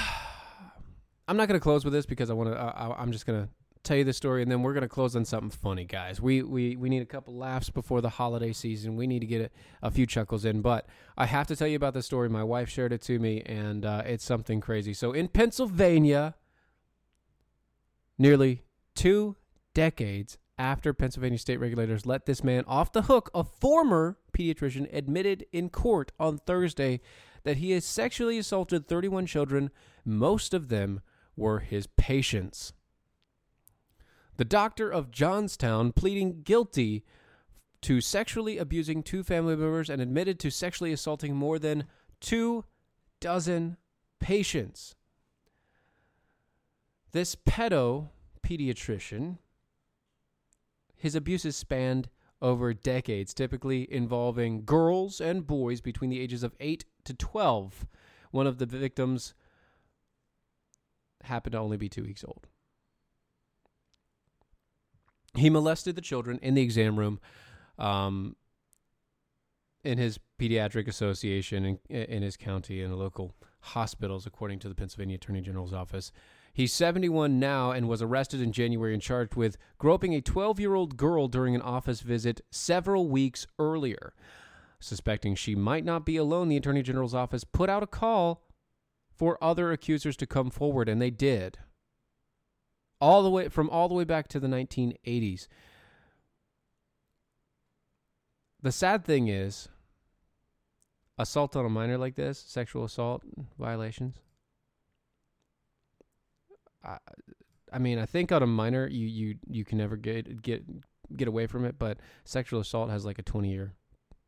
I'm 1.27 1.37
not 1.37 1.47
going 1.47 1.59
to 1.59 1.63
close 1.63 1.85
with 1.85 1.93
this 1.93 2.05
because 2.07 2.29
I 2.29 2.33
want 2.33 2.51
to. 2.51 2.59
I'm 2.59 3.11
just 3.11 3.25
going 3.27 3.43
to 3.43 3.49
tell 3.83 3.97
you 3.97 4.03
the 4.03 4.13
story, 4.13 4.41
and 4.41 4.51
then 4.51 4.61
we're 4.61 4.73
going 4.73 4.81
to 4.81 4.89
close 4.89 5.15
on 5.15 5.25
something 5.25 5.49
funny, 5.49 5.85
guys. 5.85 6.21
We 6.21 6.43
we 6.43 6.75
we 6.75 6.89
need 6.89 7.01
a 7.01 7.05
couple 7.05 7.35
laughs 7.35 7.69
before 7.69 8.01
the 8.01 8.09
holiday 8.09 8.53
season. 8.53 8.95
We 8.95 9.07
need 9.07 9.19
to 9.19 9.25
get 9.25 9.41
a, 9.41 9.87
a 9.87 9.91
few 9.91 10.05
chuckles 10.05 10.45
in, 10.45 10.61
but 10.61 10.87
I 11.17 11.25
have 11.25 11.47
to 11.47 11.55
tell 11.55 11.67
you 11.67 11.75
about 11.75 11.93
the 11.93 12.03
story. 12.03 12.29
My 12.29 12.43
wife 12.43 12.69
shared 12.69 12.93
it 12.93 13.01
to 13.03 13.19
me, 13.19 13.41
and 13.45 13.85
uh, 13.85 14.03
it's 14.05 14.23
something 14.23 14.61
crazy. 14.61 14.93
So 14.93 15.11
in 15.11 15.27
Pennsylvania, 15.27 16.35
nearly 18.17 18.63
two 18.95 19.35
decades 19.73 20.37
after 20.57 20.93
Pennsylvania 20.93 21.39
state 21.39 21.57
regulators 21.57 22.05
let 22.05 22.25
this 22.25 22.43
man 22.43 22.65
off 22.67 22.91
the 22.91 23.03
hook, 23.03 23.31
a 23.33 23.43
former 23.45 24.17
pediatrician 24.33 24.93
admitted 24.93 25.45
in 25.53 25.69
court 25.69 26.11
on 26.19 26.37
Thursday 26.37 26.99
that 27.43 27.57
he 27.57 27.71
has 27.71 27.85
sexually 27.85 28.37
assaulted 28.37 28.87
31 28.87 29.25
children. 29.25 29.71
Most 30.03 30.53
of 30.53 30.67
them 30.67 31.01
were 31.37 31.59
his 31.59 31.87
patients. 31.87 32.73
The 34.39 34.45
doctor 34.45 34.89
of 34.89 35.11
Johnstown 35.11 35.91
pleading 35.91 36.43
guilty 36.43 37.03
to 37.81 37.99
sexually 37.99 38.57
abusing 38.57 39.03
two 39.03 39.21
family 39.21 39.53
members 39.53 39.89
and 39.89 40.01
admitted 40.01 40.39
to 40.39 40.49
sexually 40.49 40.93
assaulting 40.93 41.35
more 41.35 41.59
than 41.59 41.83
two 42.21 42.63
dozen 43.19 43.75
patients. 44.21 44.95
This 47.11 47.35
pedo 47.35 48.11
pediatrician, 48.41 49.39
his 50.95 51.15
abuses 51.15 51.57
spanned 51.57 52.07
over 52.41 52.73
decades, 52.73 53.33
typically 53.33 53.91
involving 53.93 54.63
girls 54.63 55.19
and 55.19 55.45
boys 55.45 55.81
between 55.81 56.09
the 56.09 56.21
ages 56.21 56.43
of 56.43 56.55
8 56.61 56.85
to 57.03 57.13
12. 57.13 57.85
One 58.31 58.47
of 58.47 58.57
the 58.57 58.65
victims 58.65 59.33
happened 61.25 61.51
to 61.51 61.59
only 61.59 61.75
be 61.75 61.89
two 61.89 62.03
weeks 62.03 62.23
old. 62.23 62.47
He 65.35 65.49
molested 65.49 65.95
the 65.95 66.01
children 66.01 66.39
in 66.41 66.55
the 66.55 66.61
exam 66.61 66.97
room 66.97 67.19
um, 67.77 68.35
in 69.83 69.97
his 69.97 70.19
pediatric 70.39 70.87
association 70.87 71.65
in, 71.65 71.79
in 71.89 72.21
his 72.21 72.35
county 72.37 72.81
and 72.81 72.95
local 72.95 73.35
hospitals, 73.61 74.25
according 74.25 74.59
to 74.59 74.69
the 74.69 74.75
Pennsylvania 74.75 75.15
Attorney 75.15 75.41
General's 75.41 75.73
office. 75.73 76.11
He's 76.53 76.73
71 76.73 77.39
now 77.39 77.71
and 77.71 77.87
was 77.87 78.01
arrested 78.01 78.41
in 78.41 78.51
January 78.51 78.93
and 78.93 79.01
charged 79.01 79.35
with 79.35 79.57
groping 79.77 80.13
a 80.15 80.21
12 80.21 80.59
year 80.59 80.73
old 80.73 80.97
girl 80.97 81.27
during 81.27 81.55
an 81.55 81.61
office 81.61 82.01
visit 82.01 82.41
several 82.51 83.07
weeks 83.07 83.47
earlier. 83.57 84.13
Suspecting 84.79 85.35
she 85.35 85.55
might 85.55 85.85
not 85.85 86.05
be 86.05 86.17
alone, 86.17 86.47
the 86.49 86.57
Attorney 86.57 86.81
General's 86.81 87.13
office 87.13 87.43
put 87.43 87.69
out 87.69 87.83
a 87.83 87.87
call 87.87 88.43
for 89.13 89.41
other 89.43 89.71
accusers 89.71 90.15
to 90.17 90.25
come 90.25 90.49
forward, 90.49 90.87
and 90.87 91.01
they 91.01 91.09
did 91.09 91.59
all 93.01 93.23
the 93.23 93.29
way 93.29 93.49
from 93.49 93.69
all 93.69 93.87
the 93.87 93.95
way 93.95 94.03
back 94.03 94.27
to 94.29 94.39
the 94.39 94.47
1980s. 94.47 95.47
the 98.61 98.71
sad 98.71 99.05
thing 99.05 99.27
is, 99.27 99.69
assault 101.17 101.55
on 101.55 101.65
a 101.65 101.69
minor 101.69 101.97
like 101.97 102.15
this, 102.15 102.39
sexual 102.39 102.83
assault 102.83 103.23
violations. 103.57 104.17
I, 106.83 106.97
I 107.71 107.79
mean, 107.79 107.99
I 107.99 108.05
think 108.05 108.31
on 108.31 108.43
a 108.43 108.47
minor, 108.47 108.87
you 108.87 109.07
you 109.07 109.35
you 109.47 109.65
can 109.65 109.77
never 109.77 109.95
get 109.95 110.41
get 110.41 110.63
get 111.15 111.27
away 111.27 111.47
from 111.47 111.65
it, 111.65 111.77
but 111.77 111.99
sexual 112.25 112.59
assault 112.59 112.89
has 112.89 113.05
like 113.05 113.19
a 113.19 113.23
twenty 113.23 113.51
year 113.51 113.73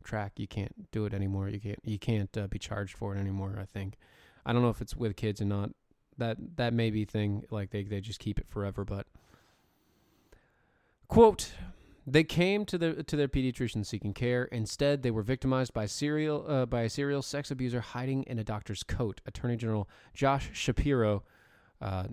track. 0.03 0.33
You 0.37 0.47
can't 0.47 0.91
do 0.91 1.05
it 1.05 1.13
anymore. 1.13 1.49
You 1.49 1.59
can't 1.59 1.79
you 1.83 1.99
can't 1.99 2.35
uh, 2.37 2.47
be 2.47 2.59
charged 2.59 2.97
for 2.97 3.15
it 3.15 3.19
anymore. 3.19 3.57
I 3.59 3.65
think. 3.65 3.97
I 4.45 4.53
don't 4.53 4.63
know 4.63 4.69
if 4.69 4.81
it's 4.81 4.95
with 4.95 5.15
kids 5.15 5.39
or 5.41 5.45
not. 5.45 5.71
That 6.17 6.37
that 6.57 6.73
may 6.73 6.91
be 6.91 7.05
thing 7.05 7.43
like 7.49 7.71
they 7.71 7.83
they 7.83 8.01
just 8.01 8.19
keep 8.19 8.39
it 8.39 8.47
forever. 8.49 8.85
But 8.85 9.07
quote. 11.07 11.51
They 12.07 12.23
came 12.23 12.65
to 12.65 12.79
their 12.79 13.03
to 13.03 13.15
their 13.15 13.27
pediatrician 13.27 13.85
seeking 13.85 14.15
care. 14.15 14.45
Instead, 14.45 15.03
they 15.03 15.11
were 15.11 15.21
victimized 15.21 15.71
by 15.71 15.85
serial 15.85 16.43
uh, 16.47 16.65
by 16.65 16.81
a 16.81 16.89
serial 16.89 17.21
sex 17.21 17.51
abuser 17.51 17.79
hiding 17.79 18.23
in 18.23 18.39
a 18.39 18.43
doctor's 18.43 18.81
coat. 18.81 19.21
Attorney 19.27 19.55
General 19.55 19.87
Josh 20.11 20.49
Shapiro, 20.51 21.23
uh, 21.79 22.05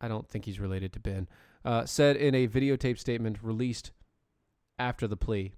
I 0.00 0.08
don't 0.08 0.28
think 0.28 0.46
he's 0.46 0.58
related 0.58 0.92
to 0.94 1.00
Ben, 1.00 1.28
uh, 1.64 1.86
said 1.86 2.16
in 2.16 2.34
a 2.34 2.48
videotape 2.48 2.98
statement 2.98 3.38
released 3.40 3.92
after 4.80 5.06
the 5.06 5.16
plea. 5.16 5.54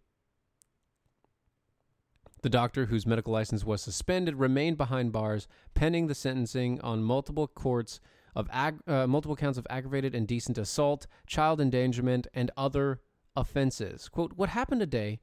The 2.42 2.50
doctor, 2.50 2.86
whose 2.86 3.06
medical 3.06 3.32
license 3.32 3.64
was 3.64 3.82
suspended, 3.82 4.36
remained 4.36 4.78
behind 4.78 5.12
bars 5.12 5.46
pending 5.74 6.06
the 6.06 6.14
sentencing 6.14 6.80
on 6.80 7.02
multiple 7.02 7.46
courts 7.46 8.00
of 8.34 8.48
ag- 8.52 8.80
uh, 8.86 9.06
multiple 9.06 9.36
counts 9.36 9.58
of 9.58 9.66
aggravated 9.68 10.14
indecent 10.14 10.56
assault, 10.56 11.06
child 11.26 11.60
endangerment, 11.60 12.26
and 12.32 12.50
other 12.56 13.00
offenses. 13.36 14.08
Quote, 14.08 14.32
What 14.34 14.50
happened 14.50 14.80
today 14.80 15.20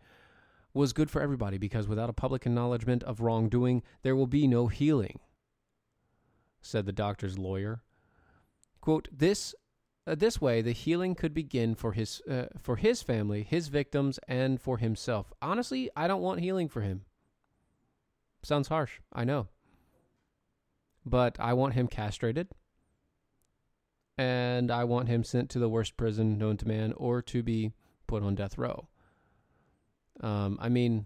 was 0.74 0.94
good 0.94 1.10
for 1.10 1.22
everybody 1.22 1.58
because 1.58 1.88
without 1.88 2.10
a 2.10 2.14
public 2.14 2.46
acknowledgement 2.46 3.04
of 3.04 3.22
wrongdoing, 3.22 3.82
there 4.04 4.16
will 4.16 4.28
be 4.28 4.48
no 4.48 4.68
healing, 4.68 5.20
said 6.62 6.86
the 6.86 6.92
doctor's 6.92 7.40
lawyer. 7.40 7.82
Quote, 8.80 9.08
This 9.12 9.56
uh, 10.08 10.16
this 10.16 10.40
way, 10.40 10.62
the 10.62 10.72
healing 10.72 11.16
could 11.16 11.34
begin 11.34 11.76
for 11.76 11.92
his 11.92 12.22
uh, 12.30 12.46
for 12.58 12.78
his 12.78 13.02
family, 13.02 13.44
his 13.44 13.68
victims, 13.68 14.20
and 14.28 14.62
for 14.62 14.78
himself. 14.78 15.34
Honestly, 15.42 15.90
I 15.96 16.08
don't 16.08 16.22
want 16.22 16.40
healing 16.40 16.70
for 16.70 16.82
him. 16.82 17.02
Sounds 18.42 18.70
harsh, 18.70 19.00
I 19.12 19.26
know, 19.26 19.48
but 21.06 21.36
I 21.40 21.54
want 21.54 21.74
him 21.74 21.88
castrated, 21.88 22.48
and 24.18 24.72
I 24.72 24.86
want 24.86 25.10
him 25.10 25.24
sent 25.24 25.50
to 25.52 25.60
the 25.60 25.70
worst 25.70 25.98
prison 25.98 26.38
known 26.38 26.56
to 26.58 26.68
man, 26.68 26.94
or 26.96 27.22
to 27.24 27.44
be 27.44 27.74
put 28.08 28.24
on 28.24 28.36
death 28.36 28.58
row. 28.58 28.88
Um, 30.22 30.58
I 30.62 30.70
mean, 30.70 31.06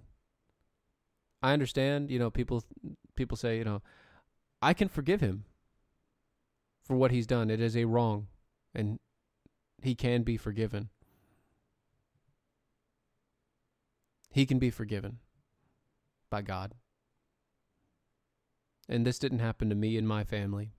I 1.42 1.54
understand. 1.54 2.12
You 2.12 2.20
know, 2.20 2.30
people 2.30 2.64
people 3.16 3.36
say, 3.36 3.58
you 3.58 3.64
know, 3.64 3.82
I 4.62 4.74
can 4.74 4.90
forgive 4.90 5.22
him 5.22 5.46
for 6.84 6.96
what 6.96 7.12
he's 7.12 7.26
done. 7.26 7.50
It 7.50 7.60
is 7.60 7.76
a 7.76 7.86
wrong, 7.86 8.28
and 8.74 9.00
he 9.82 9.96
can 9.96 10.24
be 10.24 10.38
forgiven. 10.38 10.90
He 14.32 14.46
can 14.46 14.60
be 14.60 14.70
forgiven 14.70 15.20
by 16.30 16.42
God. 16.42 16.74
And 18.88 19.06
this 19.06 19.20
didn't 19.20 19.40
happen 19.40 19.70
to 19.70 19.76
me 19.76 19.98
and 19.98 20.08
my 20.08 20.24
family. 20.24 20.74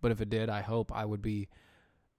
But 0.00 0.12
if 0.12 0.20
it 0.20 0.30
did, 0.30 0.48
I 0.48 0.62
hope 0.62 0.90
I 0.92 1.04
would 1.04 1.22
be 1.22 1.48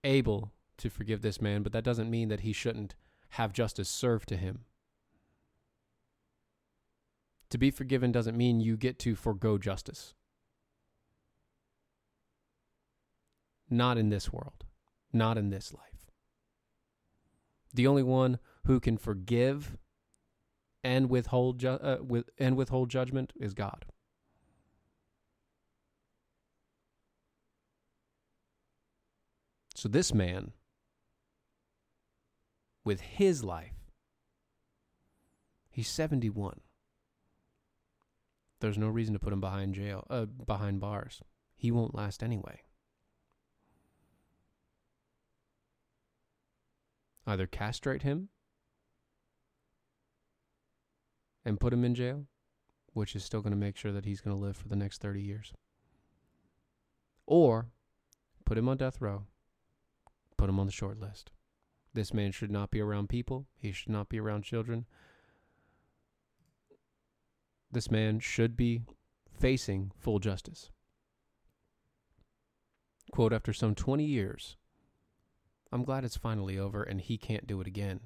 able 0.04 0.52
to 0.78 0.90
forgive 0.90 1.22
this 1.22 1.42
man, 1.42 1.64
but 1.64 1.72
that 1.74 1.84
doesn't 1.84 2.10
mean 2.10 2.30
that 2.30 2.42
he 2.42 2.54
shouldn't 2.54 2.96
have 3.30 3.54
justice 3.54 3.90
served 3.90 4.30
to 4.30 4.38
him. 4.38 4.66
To 7.50 7.58
be 7.58 7.72
forgiven 7.72 8.12
doesn't 8.12 8.38
mean 8.38 8.60
you 8.60 8.78
get 8.78 8.98
to 9.00 9.16
forego 9.16 9.58
justice. 9.58 10.16
Not 13.74 13.98
in 13.98 14.10
this 14.10 14.32
world, 14.32 14.66
not 15.12 15.36
in 15.36 15.50
this 15.50 15.74
life. 15.74 16.12
The 17.74 17.88
only 17.88 18.04
one 18.04 18.38
who 18.66 18.80
can 18.80 18.98
forgive 18.98 19.78
and 20.84 21.10
withhold 21.10 21.58
ju- 21.58 21.70
uh, 21.70 21.98
with 22.02 22.30
and 22.38 22.56
withhold 22.56 22.90
judgment 22.90 23.34
is 23.36 23.56
God. 23.56 23.86
So 29.74 29.90
this 29.90 30.14
man 30.14 30.52
with 32.86 33.02
his 33.02 33.44
life. 33.44 33.74
He's 35.72 35.90
71. 35.90 36.60
There's 38.60 38.78
no 38.78 38.88
reason 38.88 39.14
to 39.14 39.20
put 39.20 39.34
him 39.34 39.42
behind 39.42 39.74
jail, 39.74 40.06
uh, 40.12 40.26
behind 40.26 40.80
bars. 40.80 41.22
He 41.56 41.72
won't 41.72 41.96
last 41.96 42.22
anyway. 42.22 42.62
Either 47.26 47.48
castrate 47.48 48.02
him 48.02 48.30
and 51.46 51.60
put 51.60 51.74
him 51.74 51.84
in 51.84 51.96
jail, 51.96 52.26
which 52.94 53.16
is 53.16 53.24
still 53.24 53.42
going 53.42 53.52
to 53.52 53.58
make 53.58 53.78
sure 53.78 53.92
that 53.92 54.06
he's 54.06 54.22
going 54.22 54.36
to 54.36 54.42
live 54.42 54.58
for 54.58 54.68
the 54.68 54.76
next 54.76 55.02
30 55.02 55.22
years. 55.22 55.54
Or 57.26 57.68
put 58.46 58.58
him 58.58 58.68
on 58.68 58.78
death 58.78 59.00
row, 59.00 59.24
put 60.38 60.50
him 60.50 60.60
on 60.60 60.66
the 60.66 60.72
short 60.72 61.00
list. 61.00 61.32
This 61.94 62.14
man 62.14 62.32
should 62.32 62.52
not 62.52 62.72
be 62.72 62.82
around 62.82 63.10
people. 63.10 63.46
He 63.58 63.72
should 63.72 63.92
not 63.92 64.10
be 64.10 64.20
around 64.20 64.44
children. 64.44 64.86
This 67.72 67.90
man 67.90 68.20
should 68.20 68.56
be 68.56 68.82
facing 69.32 69.92
full 69.98 70.20
justice. 70.20 70.70
Quote 73.12 73.34
After 73.34 73.54
some 73.54 73.76
20 73.76 74.04
years, 74.04 74.58
I'm 75.74 75.84
glad 75.84 76.06
it's 76.06 76.16
finally 76.16 76.60
over 76.60 76.84
and 76.84 77.02
he 77.02 77.18
can't 77.18 77.48
do 77.48 77.60
it 77.60 77.66
again. 77.66 78.02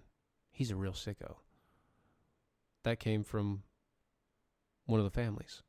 He's 0.52 0.72
a 0.72 0.76
real 0.78 0.94
sicko. 0.94 1.36
That 2.86 3.02
came 3.02 3.26
from 3.26 3.64
one 4.86 5.02
of 5.02 5.04
the 5.04 5.12
families. 5.12 5.64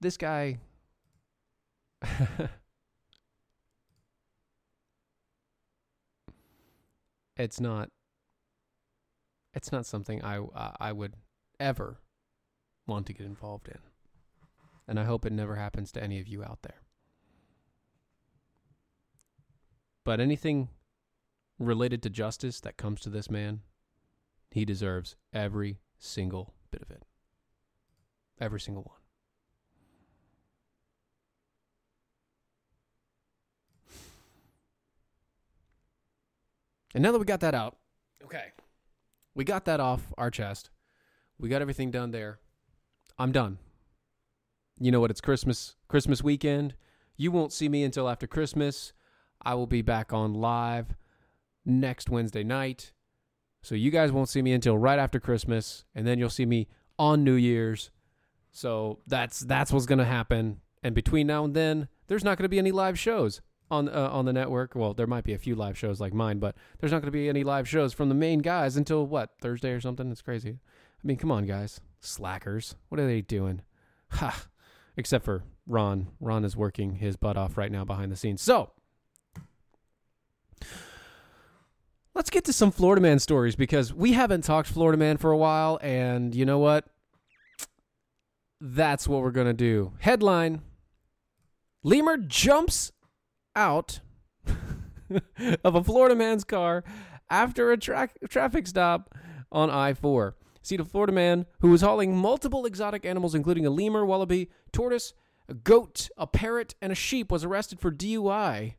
this 0.00 0.16
guy 0.18 0.58
it's 7.38 7.58
not 7.58 7.88
it's 9.54 9.72
not 9.72 9.86
something 9.86 10.22
I 10.22 10.40
I 10.78 10.92
would 10.92 11.14
ever 11.58 12.03
want 12.86 13.06
to 13.06 13.12
get 13.12 13.26
involved 13.26 13.68
in. 13.68 13.78
And 14.86 15.00
I 15.00 15.04
hope 15.04 15.24
it 15.24 15.32
never 15.32 15.56
happens 15.56 15.90
to 15.92 16.02
any 16.02 16.20
of 16.20 16.28
you 16.28 16.42
out 16.44 16.60
there. 16.62 16.82
But 20.04 20.20
anything 20.20 20.68
related 21.58 22.02
to 22.02 22.10
justice 22.10 22.60
that 22.60 22.76
comes 22.76 23.00
to 23.00 23.10
this 23.10 23.30
man, 23.30 23.60
he 24.50 24.64
deserves 24.64 25.16
every 25.32 25.78
single 25.98 26.52
bit 26.70 26.82
of 26.82 26.90
it. 26.90 27.04
Every 28.38 28.60
single 28.60 28.82
one. 28.82 28.98
And 36.94 37.02
now 37.02 37.10
that 37.10 37.18
we 37.18 37.24
got 37.24 37.40
that 37.40 37.54
out, 37.54 37.76
okay, 38.24 38.52
we 39.34 39.42
got 39.42 39.64
that 39.64 39.80
off 39.80 40.12
our 40.16 40.30
chest. 40.30 40.70
We 41.38 41.48
got 41.48 41.60
everything 41.60 41.90
done 41.90 42.12
there. 42.12 42.38
I'm 43.18 43.32
done. 43.32 43.58
You 44.78 44.90
know 44.90 45.00
what? 45.00 45.10
It's 45.10 45.20
Christmas, 45.20 45.76
Christmas 45.88 46.22
weekend. 46.22 46.74
You 47.16 47.30
won't 47.30 47.52
see 47.52 47.68
me 47.68 47.84
until 47.84 48.08
after 48.08 48.26
Christmas. 48.26 48.92
I 49.42 49.54
will 49.54 49.66
be 49.66 49.82
back 49.82 50.12
on 50.12 50.34
live 50.34 50.94
next 51.64 52.10
Wednesday 52.10 52.42
night. 52.42 52.92
So 53.62 53.74
you 53.74 53.90
guys 53.90 54.12
won't 54.12 54.28
see 54.28 54.42
me 54.42 54.52
until 54.52 54.76
right 54.76 54.98
after 54.98 55.20
Christmas, 55.20 55.84
and 55.94 56.06
then 56.06 56.18
you'll 56.18 56.28
see 56.28 56.46
me 56.46 56.68
on 56.98 57.24
New 57.24 57.34
Year's. 57.34 57.90
So 58.52 59.00
that's 59.06 59.40
that's 59.40 59.72
what's 59.72 59.86
gonna 59.86 60.04
happen. 60.04 60.60
And 60.82 60.94
between 60.94 61.26
now 61.26 61.44
and 61.44 61.54
then, 61.54 61.88
there's 62.08 62.24
not 62.24 62.36
gonna 62.36 62.48
be 62.48 62.58
any 62.58 62.72
live 62.72 62.98
shows 62.98 63.40
on 63.70 63.88
uh, 63.88 64.08
on 64.10 64.24
the 64.24 64.32
network. 64.32 64.74
Well, 64.74 64.94
there 64.94 65.06
might 65.06 65.24
be 65.24 65.32
a 65.32 65.38
few 65.38 65.54
live 65.54 65.78
shows 65.78 66.00
like 66.00 66.12
mine, 66.12 66.38
but 66.38 66.56
there's 66.78 66.92
not 66.92 67.00
going 67.00 67.12
to 67.12 67.18
be 67.18 67.28
any 67.28 67.44
live 67.44 67.68
shows 67.68 67.92
from 67.92 68.08
the 68.08 68.14
main 68.14 68.40
guys 68.40 68.76
until 68.76 69.06
what 69.06 69.30
Thursday 69.40 69.70
or 69.70 69.80
something. 69.80 70.10
It's 70.10 70.22
crazy. 70.22 70.50
I 70.50 71.06
mean, 71.06 71.16
come 71.16 71.30
on, 71.30 71.46
guys, 71.46 71.80
slackers. 72.04 72.76
What 72.88 73.00
are 73.00 73.06
they 73.06 73.20
doing? 73.20 73.62
Ha! 74.10 74.46
Except 74.96 75.24
for 75.24 75.42
Ron. 75.66 76.08
Ron 76.20 76.44
is 76.44 76.56
working 76.56 76.96
his 76.96 77.16
butt 77.16 77.36
off 77.36 77.58
right 77.58 77.72
now 77.72 77.84
behind 77.84 78.12
the 78.12 78.16
scenes. 78.16 78.42
So. 78.42 78.70
Let's 82.14 82.30
get 82.30 82.44
to 82.44 82.52
some 82.52 82.70
Florida 82.70 83.02
Man 83.02 83.18
stories 83.18 83.56
because 83.56 83.92
we 83.92 84.12
haven't 84.12 84.44
talked 84.44 84.68
Florida 84.68 84.96
Man 84.96 85.16
for 85.16 85.32
a 85.32 85.36
while, 85.36 85.80
and 85.82 86.32
you 86.32 86.44
know 86.44 86.58
what? 86.58 86.84
That's 88.60 89.08
what 89.08 89.22
we're 89.22 89.32
going 89.32 89.48
to 89.48 89.52
do. 89.52 89.94
Headline 89.98 90.62
Lemur 91.82 92.16
jumps 92.16 92.92
out 93.54 94.00
of 95.64 95.74
a 95.74 95.84
Florida 95.84 96.14
man's 96.14 96.44
car 96.44 96.82
after 97.28 97.72
a 97.72 97.76
tra- 97.76 98.08
traffic 98.28 98.66
stop 98.66 99.14
on 99.52 99.70
I 99.70 99.92
4. 99.92 100.34
See, 100.64 100.78
the 100.78 100.84
Florida 100.84 101.12
man 101.12 101.44
who 101.60 101.70
was 101.70 101.82
hauling 101.82 102.16
multiple 102.16 102.64
exotic 102.64 103.04
animals, 103.04 103.34
including 103.34 103.66
a 103.66 103.70
lemur, 103.70 104.06
wallaby, 104.06 104.48
tortoise, 104.72 105.12
a 105.46 105.52
goat, 105.52 106.08
a 106.16 106.26
parrot, 106.26 106.74
and 106.80 106.90
a 106.90 106.94
sheep, 106.94 107.30
was 107.30 107.44
arrested 107.44 107.78
for 107.78 107.92
DUI. 107.92 108.76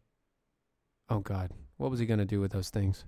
Oh, 1.08 1.20
God. 1.20 1.52
What 1.78 1.92
was 1.92 2.00
he 2.00 2.08
going 2.08 2.18
to 2.18 2.26
do 2.26 2.42
with 2.42 2.54
those 2.54 2.72
things? 2.72 3.06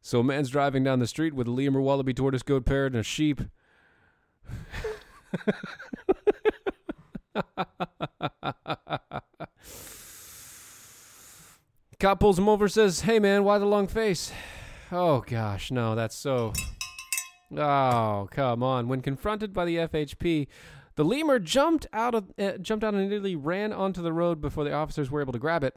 So 0.00 0.20
a 0.20 0.24
man's 0.24 0.50
driving 0.50 0.84
down 0.84 1.00
the 1.00 1.08
street 1.08 1.34
with 1.34 1.48
a 1.48 1.50
lemur, 1.50 1.80
wallaby, 1.80 2.14
tortoise, 2.14 2.44
goat, 2.44 2.66
parrot, 2.66 2.92
and 2.92 3.00
a 3.00 3.02
sheep. 3.02 3.40
Cop 11.98 12.20
pulls 12.20 12.38
him 12.38 12.48
over, 12.48 12.68
says, 12.68 13.00
"Hey 13.00 13.18
man, 13.18 13.44
why 13.44 13.58
the 13.58 13.64
long 13.64 13.86
face?" 13.86 14.32
Oh 14.92 15.20
gosh, 15.20 15.70
no, 15.70 15.94
that's 15.94 16.14
so. 16.14 16.52
Oh 17.56 18.28
come 18.30 18.62
on! 18.62 18.88
When 18.88 19.00
confronted 19.00 19.54
by 19.54 19.64
the 19.64 19.76
FHP, 19.76 20.46
the 20.96 21.04
lemur 21.04 21.38
jumped 21.38 21.86
out 21.92 22.14
of 22.14 22.32
uh, 22.38 22.58
jumped 22.58 22.84
out 22.84 22.94
and 22.94 23.08
nearly 23.08 23.34
ran 23.34 23.72
onto 23.72 24.02
the 24.02 24.12
road 24.12 24.40
before 24.40 24.64
the 24.64 24.72
officers 24.72 25.10
were 25.10 25.22
able 25.22 25.32
to 25.32 25.38
grab 25.38 25.64
it. 25.64 25.74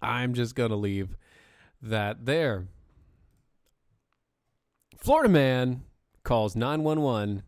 I'm 0.00 0.32
just 0.32 0.54
gonna 0.54 0.76
leave 0.76 1.16
that 1.82 2.24
there. 2.24 2.68
Florida 4.96 5.28
man 5.28 5.82
calls 6.22 6.54
911 6.54 7.42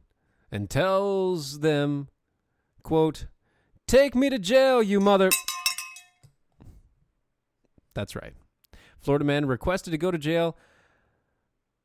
and 0.51 0.70
tells 0.70 1.61
them, 1.61 2.09
quote, 2.82 3.26
Take 3.91 4.14
me 4.14 4.30
to 4.30 4.38
jail, 4.38 4.80
you 4.80 5.01
mother. 5.01 5.30
That's 7.93 8.14
right. 8.14 8.34
Florida 9.01 9.24
man 9.24 9.47
requested 9.47 9.91
to 9.91 9.99
go 9.99 10.12
to 10.12 10.16
jail, 10.16 10.57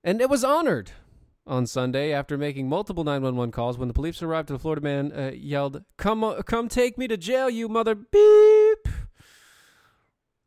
and 0.04 0.22
it 0.22 0.30
was 0.30 0.44
honored 0.44 0.92
on 1.48 1.66
Sunday 1.66 2.14
after 2.14 2.38
making 2.38 2.70
multiple 2.70 3.04
911 3.04 3.52
calls. 3.52 3.80
When 3.80 3.88
the 3.88 3.94
police 3.96 4.22
arrived, 4.22 4.50
the 4.50 4.60
Florida 4.60 4.84
man 4.84 5.12
uh, 5.14 5.32
yelled, 5.34 5.84
"Come, 5.98 6.24
uh, 6.24 6.44
come, 6.44 6.70
take 6.70 6.96
me 6.96 7.08
to 7.08 7.18
jail, 7.18 7.50
you 7.50 7.68
mother 7.68 7.96
beep! 7.96 8.88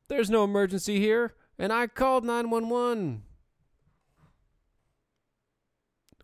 There's 0.06 0.30
no 0.30 0.44
emergency 0.44 1.00
here, 1.00 1.34
and 1.58 1.72
I 1.72 1.88
called 1.88 2.24
911." 2.24 3.24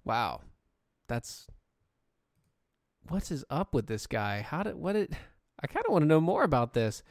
Wow, 0.04 0.42
that's 1.08 1.48
what's 3.08 3.28
his 3.28 3.44
up 3.50 3.74
with 3.74 3.86
this 3.86 4.06
guy? 4.06 4.42
How 4.42 4.62
did 4.62 4.76
what 4.76 4.96
it? 4.96 5.12
I 5.60 5.66
kind 5.66 5.84
of 5.86 5.92
want 5.92 6.02
to 6.02 6.08
know 6.08 6.20
more 6.20 6.44
about 6.44 6.74
this. 6.74 7.02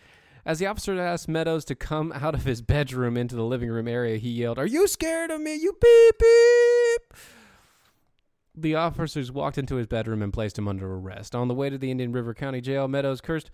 As 0.45 0.59
the 0.59 0.67
officer 0.67 0.99
asked 0.99 1.29
Meadows 1.29 1.63
to 1.65 1.75
come 1.75 2.11
out 2.11 2.35
of 2.35 2.43
his 2.43 2.61
bedroom 2.61 3.15
into 3.15 3.35
the 3.35 3.43
living 3.43 3.69
room 3.69 3.87
area, 3.87 4.17
he 4.17 4.29
yelled, 4.29 4.59
"Are 4.59 4.65
you 4.65 4.87
scared 4.87 5.31
of 5.31 5.39
me? 5.39 5.55
You 5.55 5.73
beep 5.79 6.19
beep!" 6.19 7.13
The 8.55 8.75
officers 8.75 9.31
walked 9.31 9.57
into 9.57 9.75
his 9.75 9.87
bedroom 9.87 10.21
and 10.21 10.33
placed 10.33 10.57
him 10.57 10.67
under 10.67 10.93
arrest. 10.93 11.33
On 11.33 11.47
the 11.47 11.55
way 11.55 11.69
to 11.69 11.77
the 11.77 11.89
Indian 11.89 12.11
River 12.11 12.33
County 12.33 12.61
Jail, 12.61 12.87
Meadows 12.87 13.21
cursed 13.21 13.49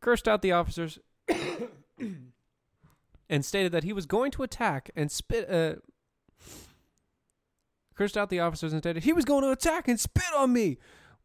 cursed 0.00 0.28
out 0.28 0.42
the 0.42 0.52
officers 0.52 0.98
and 3.30 3.44
stated 3.44 3.72
that 3.72 3.84
he 3.84 3.92
was 3.92 4.06
going 4.06 4.30
to 4.32 4.42
attack 4.42 4.90
and 4.96 5.10
spit. 5.10 5.48
Uh, 5.48 5.76
cursed 7.94 8.16
out 8.16 8.28
the 8.28 8.40
officers 8.40 8.72
and 8.72 8.82
stated 8.82 9.04
he 9.04 9.12
was 9.12 9.24
going 9.24 9.42
to 9.42 9.50
attack 9.50 9.88
and 9.88 9.98
spit 9.98 10.34
on 10.36 10.52
me 10.52 10.76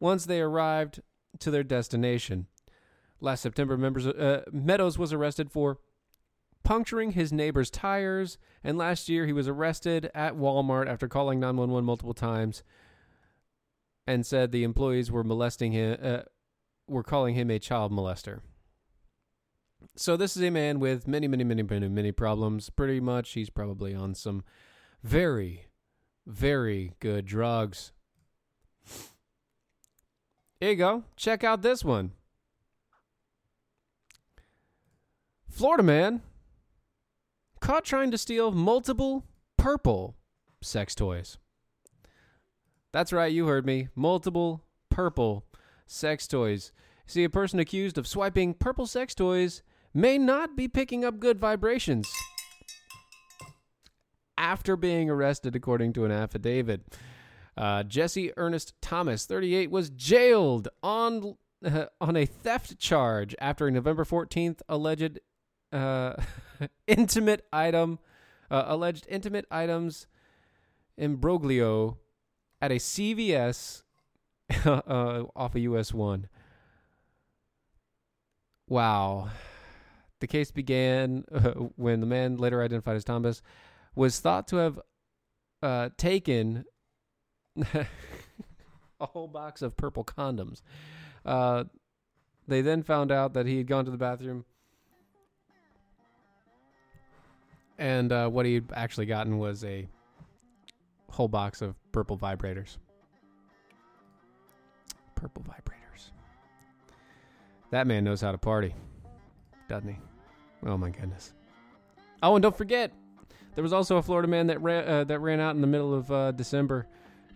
once 0.02 0.26
they 0.26 0.40
arrived 0.40 1.00
to 1.38 1.48
their 1.48 1.62
destination. 1.62 2.48
Last 3.20 3.40
September, 3.40 3.76
members 3.76 4.04
uh, 4.04 4.42
Meadows 4.50 4.98
was 4.98 5.12
arrested 5.12 5.48
for 5.48 5.78
puncturing 6.64 7.12
his 7.12 7.32
neighbor's 7.32 7.70
tires, 7.70 8.36
and 8.64 8.76
last 8.76 9.08
year 9.08 9.26
he 9.26 9.32
was 9.32 9.46
arrested 9.46 10.10
at 10.12 10.34
Walmart 10.34 10.88
after 10.88 11.06
calling 11.06 11.38
911 11.38 11.86
multiple 11.86 12.14
times 12.14 12.64
and 14.04 14.26
said 14.26 14.50
the 14.50 14.64
employees 14.64 15.12
were 15.12 15.22
molesting 15.22 15.70
him, 15.70 15.96
uh, 16.02 16.22
were 16.88 17.04
calling 17.04 17.36
him 17.36 17.48
a 17.48 17.60
child 17.60 17.92
molester. 17.92 18.40
So 19.94 20.16
this 20.16 20.36
is 20.36 20.42
a 20.42 20.50
man 20.50 20.80
with 20.80 21.06
many, 21.06 21.28
many, 21.28 21.44
many, 21.44 21.62
many, 21.62 21.88
many 21.88 22.10
problems. 22.10 22.70
Pretty 22.70 22.98
much, 22.98 23.34
he's 23.34 23.50
probably 23.50 23.94
on 23.94 24.16
some 24.16 24.42
very, 25.04 25.66
very 26.26 26.94
good 26.98 27.24
drugs. 27.24 27.92
Here 30.62 30.70
you 30.70 30.76
go. 30.76 31.02
Check 31.16 31.42
out 31.42 31.62
this 31.62 31.84
one. 31.84 32.12
Florida 35.48 35.82
man 35.82 36.22
caught 37.58 37.84
trying 37.84 38.12
to 38.12 38.16
steal 38.16 38.52
multiple 38.52 39.24
purple 39.56 40.14
sex 40.60 40.94
toys. 40.94 41.36
That's 42.92 43.12
right, 43.12 43.32
you 43.32 43.48
heard 43.48 43.66
me. 43.66 43.88
Multiple 43.96 44.62
purple 44.88 45.46
sex 45.88 46.28
toys. 46.28 46.70
See, 47.08 47.24
a 47.24 47.28
person 47.28 47.58
accused 47.58 47.98
of 47.98 48.06
swiping 48.06 48.54
purple 48.54 48.86
sex 48.86 49.16
toys 49.16 49.64
may 49.92 50.16
not 50.16 50.54
be 50.54 50.68
picking 50.68 51.04
up 51.04 51.18
good 51.18 51.40
vibrations 51.40 52.08
after 54.38 54.76
being 54.76 55.10
arrested, 55.10 55.56
according 55.56 55.92
to 55.94 56.04
an 56.04 56.12
affidavit. 56.12 56.82
Uh, 57.56 57.82
Jesse 57.82 58.32
Ernest 58.36 58.74
Thomas, 58.80 59.26
38, 59.26 59.70
was 59.70 59.90
jailed 59.90 60.68
on 60.82 61.36
uh, 61.64 61.86
on 62.00 62.16
a 62.16 62.26
theft 62.26 62.78
charge 62.78 63.34
after 63.40 63.66
a 63.66 63.70
November 63.70 64.04
14th 64.04 64.60
alleged 64.68 65.20
uh, 65.72 66.14
intimate 66.86 67.46
item, 67.52 67.98
uh, 68.50 68.64
alleged 68.66 69.06
intimate 69.08 69.46
items 69.50 70.06
imbroglio 70.98 71.98
at 72.60 72.70
a 72.70 72.76
CVS 72.76 73.82
uh, 74.64 75.24
off 75.34 75.54
of 75.54 75.60
US 75.62 75.92
1. 75.92 76.28
Wow. 78.68 79.30
The 80.20 80.26
case 80.26 80.50
began 80.52 81.24
when 81.76 82.00
the 82.00 82.06
man, 82.06 82.36
later 82.36 82.62
identified 82.62 82.96
as 82.96 83.04
Thomas, 83.04 83.42
was 83.94 84.20
thought 84.20 84.46
to 84.48 84.56
have 84.56 84.80
uh, 85.62 85.88
taken 85.96 86.64
a 89.00 89.06
whole 89.06 89.28
box 89.28 89.62
of 89.62 89.76
purple 89.76 90.04
condoms. 90.04 90.62
Uh, 91.24 91.64
they 92.48 92.60
then 92.60 92.82
found 92.82 93.12
out 93.12 93.34
that 93.34 93.46
he 93.46 93.58
had 93.58 93.66
gone 93.66 93.84
to 93.84 93.90
the 93.90 93.96
bathroom 93.96 94.44
and 97.82 98.12
uh, 98.12 98.28
what 98.28 98.46
he'd 98.46 98.72
actually 98.72 99.06
gotten 99.06 99.38
was 99.38 99.64
a 99.64 99.88
whole 101.10 101.26
box 101.26 101.62
of 101.62 101.74
purple 101.90 102.16
vibrators. 102.16 102.78
Purple 105.16 105.42
vibrators. 105.42 106.10
That 107.70 107.88
man 107.88 108.04
knows 108.04 108.20
how 108.20 108.30
to 108.30 108.38
party, 108.38 108.72
doesn't 109.68 109.88
he? 109.88 109.96
Oh 110.64 110.76
my 110.76 110.90
goodness. 110.90 111.32
Oh, 112.22 112.36
and 112.36 112.42
don't 112.42 112.56
forget, 112.56 112.92
there 113.56 113.62
was 113.62 113.72
also 113.72 113.96
a 113.96 114.02
Florida 114.02 114.28
man 114.28 114.46
that 114.46 114.62
ran 114.62 114.88
uh, 114.88 115.04
that 115.04 115.18
ran 115.18 115.40
out 115.40 115.56
in 115.56 115.60
the 115.60 115.66
middle 115.66 115.92
of 115.92 116.12
uh, 116.12 116.30
December 116.30 116.86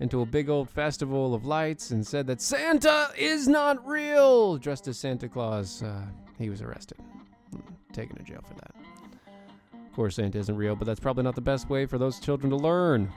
into 0.01 0.21
a 0.21 0.27
big 0.27 0.49
old 0.49 0.69
festival 0.69 1.35
of 1.35 1.45
lights 1.45 1.91
and 1.91 2.07
said 2.07 2.27
that 2.27 2.41
Santa 2.41 3.11
is 3.17 3.49
not 3.49 3.87
real, 3.87 4.57
dressed 4.59 4.89
as 4.89 4.99
Santa 4.99 5.29
Claus. 5.29 5.83
Uh, 5.83 6.03
he 6.39 6.51
was 6.51 6.61
arrested, 6.63 6.99
taken 7.93 8.17
to 8.17 8.23
jail 8.23 8.43
for 8.47 8.55
that. 8.55 8.75
Of 9.75 9.93
course, 9.95 10.17
Santa 10.17 10.39
isn't 10.39 10.57
real, 10.57 10.77
but 10.77 10.85
that's 10.87 11.01
probably 11.01 11.25
not 11.25 11.35
the 11.35 11.41
best 11.41 11.71
way 11.71 11.87
for 11.87 11.97
those 11.97 12.21
children 12.21 12.51
to 12.51 12.57
learn. 12.57 13.11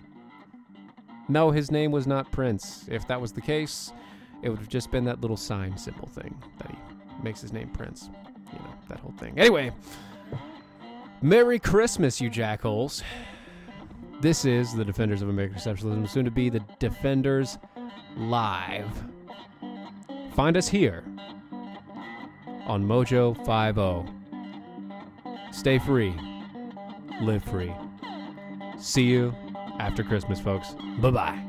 No, 1.27 1.51
his 1.51 1.69
name 1.69 1.91
was 1.91 2.07
not 2.07 2.31
Prince. 2.31 2.85
If 2.89 3.07
that 3.07 3.19
was 3.19 3.33
the 3.33 3.41
case, 3.41 3.91
it 4.41 4.49
would 4.49 4.59
have 4.59 4.69
just 4.69 4.89
been 4.89 5.03
that 5.05 5.21
little 5.21 5.37
sign 5.37 5.77
symbol 5.77 6.07
thing 6.07 6.41
that 6.57 6.71
he 6.71 6.77
makes 7.21 7.41
his 7.41 7.51
name 7.51 7.69
Prince. 7.69 8.09
You 8.51 8.59
know, 8.59 8.73
that 8.87 8.99
whole 8.99 9.13
thing. 9.19 9.37
Anyway, 9.37 9.71
Merry 11.21 11.59
Christmas, 11.59 12.21
you 12.21 12.31
jackholes. 12.31 13.03
This 14.21 14.43
is 14.43 14.73
the 14.73 14.83
Defenders 14.83 15.21
of 15.21 15.29
American 15.29 15.57
Exceptionalism, 15.57 16.09
soon 16.09 16.25
to 16.25 16.31
be 16.31 16.49
the 16.49 16.61
Defenders 16.77 17.57
Live. 18.17 18.89
Find 20.33 20.57
us 20.57 20.67
here 20.67 21.05
on 22.65 22.85
Mojo 22.85 23.33
50. 23.37 24.11
Stay 25.53 25.79
free, 25.79 26.13
live 27.21 27.43
free. 27.45 27.73
See 28.77 29.03
you 29.03 29.33
after 29.79 30.03
Christmas, 30.03 30.39
folks. 30.39 30.75
Bye 30.99 31.11
bye. 31.11 31.48